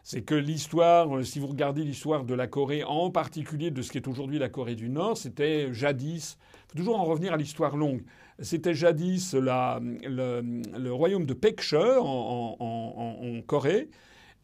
C'est 0.04 0.22
que 0.22 0.36
l'histoire, 0.36 1.16
euh, 1.16 1.24
si 1.24 1.40
vous 1.40 1.48
regardez 1.48 1.84
l'histoire 1.84 2.24
de 2.24 2.34
la 2.34 2.48
Corée, 2.48 2.84
en 2.84 3.12
particulier 3.12 3.72
de 3.72 3.82
ce 3.82 3.92
qui 3.92 3.98
est 3.98 4.08
aujourd'hui 4.08 4.40
la 4.40 4.50
Corée 4.50 4.76
du 4.76 4.90
Nord, 4.90 5.18
c'était 5.18 5.74
jadis, 5.74 6.38
faut 6.68 6.78
toujours 6.78 7.00
en 7.00 7.06
revenir 7.06 7.34
à 7.34 7.38
l'histoire 7.38 7.76
longue, 7.76 8.04
c'était 8.40 8.74
jadis 8.74 9.34
le, 9.34 10.90
royaume 10.90 11.26
de 11.26 11.34
Peksheur 11.34 12.06
en, 12.06 13.42
Corée, 13.46 13.90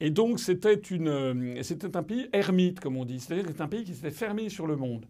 et 0.02 0.10
donc 0.10 0.40
c'était, 0.40 0.74
une, 0.74 1.64
c'était 1.64 1.96
un 1.96 2.04
pays 2.04 2.28
ermite, 2.34 2.80
comme 2.80 2.98
on 2.98 3.06
dit, 3.06 3.20
c'est-à-dire 3.20 3.46
que 3.46 3.52
c'était 3.52 3.64
un 3.64 3.70
pays 3.70 3.84
qui 3.86 3.94
s'était 3.94 4.12
fermé 4.12 4.50
sur 4.50 4.68
le 4.68 4.76
monde. 4.76 5.06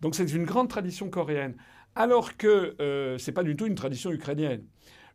Donc 0.00 0.14
c'est 0.14 0.30
une 0.32 0.44
grande 0.44 0.68
tradition 0.68 1.08
coréenne. 1.10 1.54
Alors 1.94 2.36
que 2.36 2.74
euh, 2.80 3.18
ce 3.18 3.30
n'est 3.30 3.34
pas 3.34 3.42
du 3.42 3.56
tout 3.56 3.66
une 3.66 3.74
tradition 3.74 4.10
ukrainienne. 4.10 4.62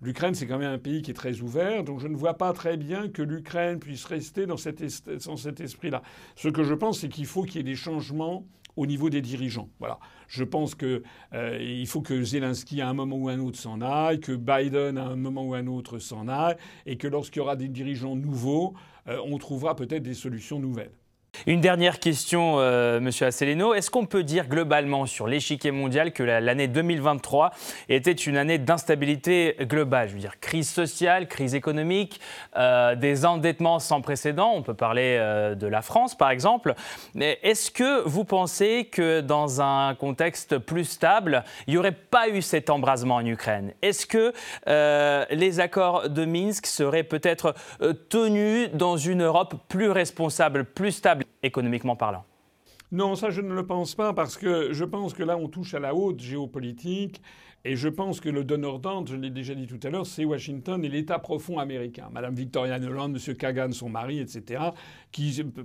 L'Ukraine, 0.01 0.35
c'est 0.35 0.47
quand 0.47 0.57
même 0.57 0.73
un 0.73 0.77
pays 0.77 1.01
qui 1.01 1.11
est 1.11 1.15
très 1.15 1.41
ouvert, 1.41 1.83
donc 1.83 1.99
je 1.99 2.07
ne 2.07 2.15
vois 2.15 2.35
pas 2.35 2.51
très 2.53 2.77
bien 2.77 3.07
que 3.09 3.21
l'Ukraine 3.21 3.79
puisse 3.79 4.05
rester 4.05 4.45
dans 4.45 4.57
cet, 4.57 4.81
esprit-là. 4.81 6.01
Ce 6.35 6.49
que 6.49 6.63
je 6.63 6.73
pense, 6.73 6.99
c'est 6.99 7.09
qu'il 7.09 7.25
faut 7.25 7.43
qu'il 7.43 7.57
y 7.57 7.59
ait 7.59 7.63
des 7.63 7.75
changements 7.75 8.45
au 8.75 8.85
niveau 8.85 9.09
des 9.09 9.21
dirigeants. 9.21 9.69
Voilà. 9.79 9.99
Je 10.27 10.43
pense 10.43 10.75
qu'il 10.75 11.01
euh, 11.33 11.85
faut 11.85 12.01
que 12.01 12.21
Zelensky 12.23 12.81
à 12.81 12.89
un 12.89 12.93
moment 12.93 13.15
ou 13.15 13.29
un 13.29 13.39
autre 13.39 13.57
s'en 13.57 13.79
aille, 13.79 14.19
que 14.19 14.33
Biden 14.33 14.97
à 14.97 15.05
un 15.05 15.15
moment 15.15 15.45
ou 15.45 15.53
un 15.53 15.67
autre 15.67 15.99
s'en 15.99 16.27
aille, 16.27 16.57
et 16.85 16.97
que 16.97 17.07
lorsqu'il 17.07 17.39
y 17.39 17.41
aura 17.41 17.55
des 17.55 17.69
dirigeants 17.69 18.15
nouveaux, 18.15 18.73
euh, 19.07 19.17
on 19.25 19.37
trouvera 19.37 19.75
peut-être 19.75 20.03
des 20.03 20.13
solutions 20.13 20.59
nouvelles. 20.59 20.91
Une 21.47 21.61
dernière 21.61 21.99
question, 21.99 22.55
euh, 22.57 22.99
Monsieur 22.99 23.27
Asselineau. 23.27 23.75
Est-ce 23.75 23.91
qu'on 23.91 24.07
peut 24.07 24.23
dire 24.23 24.47
globalement 24.47 25.05
sur 25.05 25.27
l'échiquier 25.27 25.69
mondial 25.69 26.11
que 26.11 26.23
l'année 26.23 26.67
2023 26.67 27.51
était 27.87 28.13
une 28.13 28.35
année 28.35 28.57
d'instabilité 28.57 29.55
globale? 29.61 30.09
Je 30.09 30.15
veux 30.15 30.19
dire, 30.19 30.39
crise 30.39 30.67
sociale, 30.67 31.27
crise 31.27 31.53
économique, 31.53 32.19
euh, 32.57 32.95
des 32.95 33.27
endettements 33.27 33.77
sans 33.77 34.01
précédent. 34.01 34.53
On 34.55 34.63
peut 34.63 34.73
parler 34.73 35.17
euh, 35.19 35.53
de 35.53 35.67
la 35.67 35.83
France, 35.83 36.17
par 36.17 36.31
exemple. 36.31 36.73
Est-ce 37.15 37.69
que 37.69 38.01
vous 38.07 38.25
pensez 38.25 38.85
que 38.91 39.21
dans 39.21 39.61
un 39.61 39.93
contexte 39.93 40.57
plus 40.57 40.85
stable, 40.85 41.43
il 41.67 41.75
n'y 41.75 41.77
aurait 41.77 41.91
pas 41.91 42.27
eu 42.27 42.41
cet 42.41 42.71
embrasement 42.71 43.15
en 43.15 43.25
Ukraine? 43.25 43.71
Est-ce 43.83 44.07
que 44.07 44.33
les 45.31 45.59
accords 45.59 46.09
de 46.09 46.25
Minsk 46.25 46.65
seraient 46.65 47.03
peut-être 47.03 47.53
tenus 48.09 48.71
dans 48.73 48.97
une 48.97 49.21
Europe 49.21 49.53
plus 49.67 49.91
responsable, 49.91 50.65
plus 50.65 50.91
stable? 50.91 51.23
Économiquement 51.45 51.95
parlant. 51.95 52.25
Non, 52.91 53.15
ça 53.15 53.29
je 53.29 53.41
ne 53.41 53.53
le 53.53 53.65
pense 53.65 53.95
pas 53.95 54.13
parce 54.13 54.37
que 54.37 54.71
je 54.71 54.85
pense 54.85 55.13
que 55.13 55.23
là 55.23 55.37
on 55.37 55.47
touche 55.47 55.73
à 55.73 55.79
la 55.79 55.95
haute 55.95 56.19
géopolitique 56.19 57.21
et 57.67 57.75
je 57.75 57.89
pense 57.89 58.21
que 58.21 58.29
le 58.29 58.43
donneur 58.43 58.77
d'ordre, 58.77 59.07
je 59.09 59.15
l'ai 59.15 59.31
déjà 59.31 59.55
dit 59.55 59.65
tout 59.65 59.79
à 59.81 59.89
l'heure, 59.89 60.05
c'est 60.05 60.23
Washington 60.23 60.85
et 60.85 60.87
l'État 60.87 61.17
profond 61.17 61.57
américain. 61.57 62.09
Madame 62.13 62.35
Victoria 62.35 62.77
Nuland, 62.77 63.09
Monsieur 63.09 63.33
Kagan, 63.33 63.71
son 63.71 63.89
mari, 63.89 64.19
etc. 64.19 64.65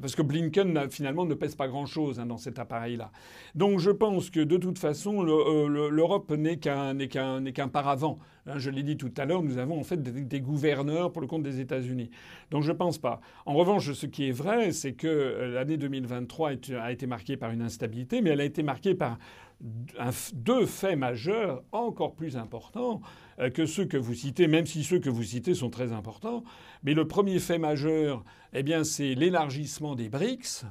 Parce 0.00 0.14
que 0.14 0.22
Blinken 0.22 0.88
finalement 0.88 1.26
ne 1.26 1.34
pèse 1.34 1.54
pas 1.54 1.68
grand-chose 1.68 2.18
hein, 2.18 2.24
dans 2.24 2.38
cet 2.38 2.58
appareil-là. 2.58 3.12
Donc 3.54 3.80
je 3.80 3.90
pense 3.90 4.30
que 4.30 4.40
de 4.40 4.56
toute 4.56 4.78
façon, 4.78 5.26
euh, 5.26 5.90
l'Europe 5.90 6.30
n'est 6.30 6.56
qu'un 6.56 7.68
paravent. 7.70 8.18
Hein, 8.46 8.54
je 8.56 8.70
l'ai 8.70 8.82
dit 8.82 8.96
tout 8.96 9.12
à 9.18 9.26
l'heure, 9.26 9.42
nous 9.42 9.58
avons 9.58 9.78
en 9.78 9.84
fait 9.84 10.02
des, 10.02 10.40
gouverneurs 10.40 11.12
pour 11.12 11.20
le 11.20 11.28
compte 11.28 11.42
des 11.42 11.60
États-Unis. 11.60 12.10
Donc 12.50 12.62
je 12.62 12.72
ne 12.72 12.76
pense 12.78 12.96
pas. 12.96 13.20
En 13.44 13.52
revanche, 13.52 13.92
ce 13.92 14.06
qui 14.06 14.26
est 14.26 14.32
vrai, 14.32 14.72
c'est 14.72 14.94
que 14.94 15.06
euh, 15.06 15.52
l'année 15.52 15.76
2023 15.76 16.52
a 16.80 16.92
été 16.92 17.06
marquée 17.06 17.36
par 17.36 17.50
une 17.50 17.60
instabilité, 17.60 18.22
mais 18.22 18.30
elle 18.30 18.40
a 18.40 18.44
été 18.44 18.62
marquée 18.62 18.94
par 18.94 19.18
deux 20.32 20.66
faits 20.66 20.98
majeurs 20.98 21.62
encore 21.72 22.14
plus 22.14 22.36
importants 22.36 23.00
euh, 23.38 23.50
que 23.50 23.66
ceux 23.66 23.84
que 23.84 23.96
vous 23.96 24.14
citez, 24.14 24.46
même 24.46 24.66
si 24.66 24.84
ceux 24.84 24.98
que 24.98 25.10
vous 25.10 25.22
citez 25.22 25.54
sont 25.54 25.70
très 25.70 25.92
importants. 25.92 26.44
Mais 26.82 26.94
le 26.94 27.06
premier 27.06 27.38
fait 27.38 27.58
majeur, 27.58 28.24
eh 28.52 28.62
bien, 28.62 28.84
c'est 28.84 29.14
l'élargissement 29.14 29.94
des 29.94 30.08
BRICS 30.08 30.64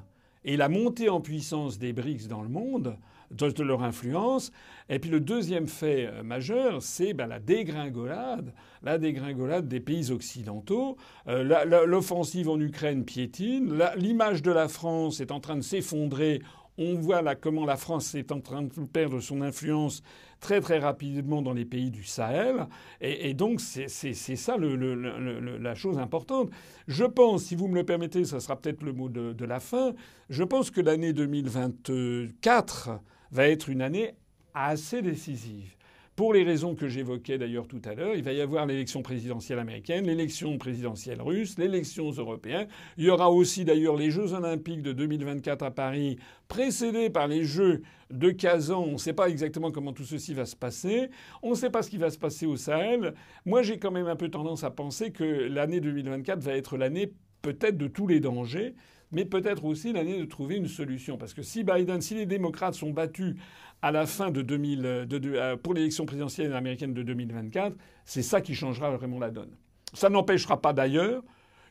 et 0.45 0.57
la 0.57 0.69
montée 0.69 1.09
en 1.09 1.21
puissance 1.21 1.77
des 1.77 1.93
BRICS 1.93 2.27
dans 2.27 2.41
le 2.41 2.49
monde, 2.49 2.97
de 3.31 3.63
leur 3.63 3.83
influence. 3.83 4.51
Et 4.89 4.99
puis 4.99 5.09
le 5.09 5.19
deuxième 5.19 5.67
fait 5.67 6.07
euh, 6.07 6.23
majeur, 6.23 6.81
c'est 6.81 7.13
ben, 7.13 7.27
la 7.27 7.39
dégringolade, 7.39 8.53
la 8.81 8.97
dégringolade 8.97 9.67
des 9.67 9.79
pays 9.79 10.11
occidentaux. 10.11 10.97
Euh, 11.27 11.43
l'offensive 11.85 12.49
en 12.49 12.59
Ukraine 12.59 13.05
piétine. 13.05 13.79
L'image 13.95 14.41
de 14.41 14.51
la 14.51 14.67
France 14.67 15.19
est 15.19 15.31
en 15.31 15.39
train 15.39 15.57
de 15.57 15.61
s'effondrer 15.61 16.41
on 16.79 16.95
voit 16.95 17.21
là 17.21 17.35
comment 17.35 17.65
la 17.65 17.75
France 17.75 18.15
est 18.15 18.31
en 18.31 18.39
train 18.39 18.63
de 18.63 18.69
perdre 18.91 19.19
son 19.19 19.41
influence 19.41 20.01
très 20.39 20.61
très 20.61 20.79
rapidement 20.79 21.41
dans 21.41 21.53
les 21.53 21.65
pays 21.65 21.91
du 21.91 22.05
Sahel. 22.05 22.67
Et, 23.01 23.33
donc 23.33 23.59
c'est 23.59 23.87
ça 23.87 24.55
la 24.57 25.75
chose 25.75 25.99
importante. 25.99 26.49
Je 26.87 27.03
pense, 27.03 27.43
si 27.43 27.55
vous 27.55 27.67
me 27.67 27.75
le 27.75 27.83
permettez, 27.83 28.23
ça 28.23 28.39
sera 28.39 28.55
peut-être 28.55 28.83
le 28.83 28.93
mot 28.93 29.09
de 29.09 29.45
la 29.45 29.59
fin, 29.59 29.93
je 30.29 30.43
pense 30.43 30.71
que 30.71 30.79
l'année 30.81 31.11
2024 31.13 32.99
va 33.31 33.47
être 33.47 33.69
une 33.69 33.81
année 33.81 34.15
assez 34.53 35.01
décisive. 35.01 35.78
Pour 36.19 36.33
les 36.33 36.43
raisons 36.43 36.75
que 36.75 36.89
j'évoquais 36.89 37.37
d'ailleurs 37.37 37.65
tout 37.65 37.81
à 37.85 37.95
l'heure, 37.95 38.13
il 38.13 38.23
va 38.23 38.33
y 38.33 38.41
avoir 38.41 38.65
l'élection 38.65 39.01
présidentielle 39.01 39.57
américaine, 39.57 40.05
l'élection 40.05 40.57
présidentielle 40.57 41.21
russe, 41.21 41.57
l'élection 41.57 42.11
européenne. 42.11 42.67
Il 42.97 43.05
y 43.05 43.09
aura 43.09 43.31
aussi 43.31 43.63
d'ailleurs 43.63 43.95
les 43.95 44.11
Jeux 44.11 44.33
olympiques 44.33 44.81
de 44.81 44.91
2024 44.91 45.63
à 45.63 45.71
Paris, 45.71 46.17
précédés 46.49 47.09
par 47.09 47.29
les 47.29 47.45
Jeux 47.45 47.83
de 48.11 48.31
Kazan. 48.31 48.83
On 48.83 48.91
ne 48.91 48.97
sait 48.97 49.13
pas 49.13 49.29
exactement 49.29 49.71
comment 49.71 49.93
tout 49.93 50.03
ceci 50.03 50.33
va 50.33 50.45
se 50.45 50.57
passer. 50.57 51.09
On 51.41 51.51
ne 51.51 51.55
sait 51.55 51.69
pas 51.69 51.83
ce 51.83 51.89
qui 51.89 51.97
va 51.97 52.09
se 52.09 52.17
passer 52.17 52.45
au 52.45 52.57
Sahel. 52.57 53.13
Moi, 53.45 53.61
j'ai 53.61 53.79
quand 53.79 53.91
même 53.91 54.07
un 54.07 54.17
peu 54.17 54.27
tendance 54.27 54.65
à 54.65 54.71
penser 54.71 55.13
que 55.13 55.23
l'année 55.23 55.79
2024 55.79 56.41
va 56.41 56.51
être 56.51 56.75
l'année 56.75 57.13
peut-être 57.41 57.77
de 57.77 57.87
tous 57.87 58.07
les 58.07 58.19
dangers 58.19 58.75
mais 59.11 59.25
peut-être 59.25 59.65
aussi 59.65 59.93
l'année 59.93 60.19
de 60.19 60.25
trouver 60.25 60.57
une 60.57 60.67
solution. 60.67 61.17
Parce 61.17 61.33
que 61.33 61.41
si 61.41 61.63
Biden, 61.63 62.01
si 62.01 62.15
les 62.15 62.25
démocrates 62.25 62.75
sont 62.75 62.91
battus 62.91 63.35
à 63.81 63.91
la 63.91 64.05
fin 64.05 64.31
de 64.31 64.41
2000, 64.41 64.81
euh, 64.85 65.57
pour 65.57 65.73
l'élection 65.73 66.05
présidentielle 66.05 66.53
américaine 66.53 66.93
de 66.93 67.03
2024, 67.03 67.75
c'est 68.05 68.21
ça 68.21 68.41
qui 68.41 68.55
changera 68.55 68.91
vraiment 68.91 69.19
la 69.19 69.29
donne. 69.29 69.51
Ça 69.93 70.09
n'empêchera 70.09 70.61
pas 70.61 70.73
d'ailleurs 70.73 71.23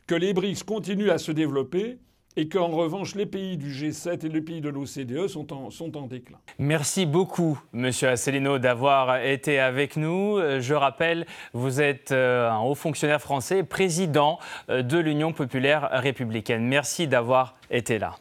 que 0.07 0.15
les 0.15 0.33
BRICS 0.33 0.63
continuent 0.63 1.11
à 1.11 1.17
se 1.17 1.31
développer 1.31 1.99
et 2.35 2.47
qu'en 2.47 2.67
revanche, 2.67 3.15
les 3.15 3.25
pays 3.25 3.57
du 3.57 3.71
G7 3.71 4.25
et 4.25 4.29
les 4.29 4.41
pays 4.41 4.61
de 4.61 4.69
l'OCDE 4.69 5.27
sont 5.27 5.51
en, 5.51 5.69
sont 5.71 5.97
en 5.97 6.07
déclin. 6.07 6.37
Merci 6.57 7.05
beaucoup, 7.05 7.59
Monsieur 7.73 8.09
Asselineau, 8.09 8.59
d'avoir 8.59 9.23
été 9.23 9.59
avec 9.59 9.97
nous. 9.97 10.39
Je 10.59 10.73
rappelle, 10.73 11.25
vous 11.53 11.81
êtes 11.81 12.11
euh, 12.11 12.49
un 12.49 12.59
haut 12.59 12.75
fonctionnaire 12.75 13.21
français, 13.21 13.63
président 13.63 14.39
euh, 14.69 14.83
de 14.83 14.97
l'Union 14.97 15.33
populaire 15.33 15.89
républicaine. 15.91 16.65
Merci 16.65 17.07
d'avoir 17.07 17.55
été 17.69 17.99
là. 17.99 18.15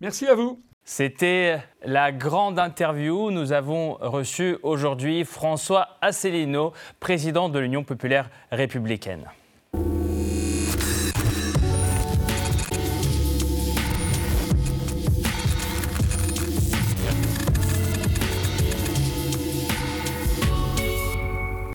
Merci 0.00 0.26
à 0.26 0.34
vous. 0.34 0.60
C'était 0.86 1.60
la 1.82 2.12
grande 2.12 2.58
interview. 2.58 3.30
Nous 3.30 3.52
avons 3.52 3.94
reçu 3.94 4.58
aujourd'hui 4.62 5.24
François 5.24 5.96
Asselineau, 6.02 6.74
président 7.00 7.48
de 7.48 7.58
l'Union 7.58 7.84
populaire 7.84 8.28
républicaine. 8.50 9.30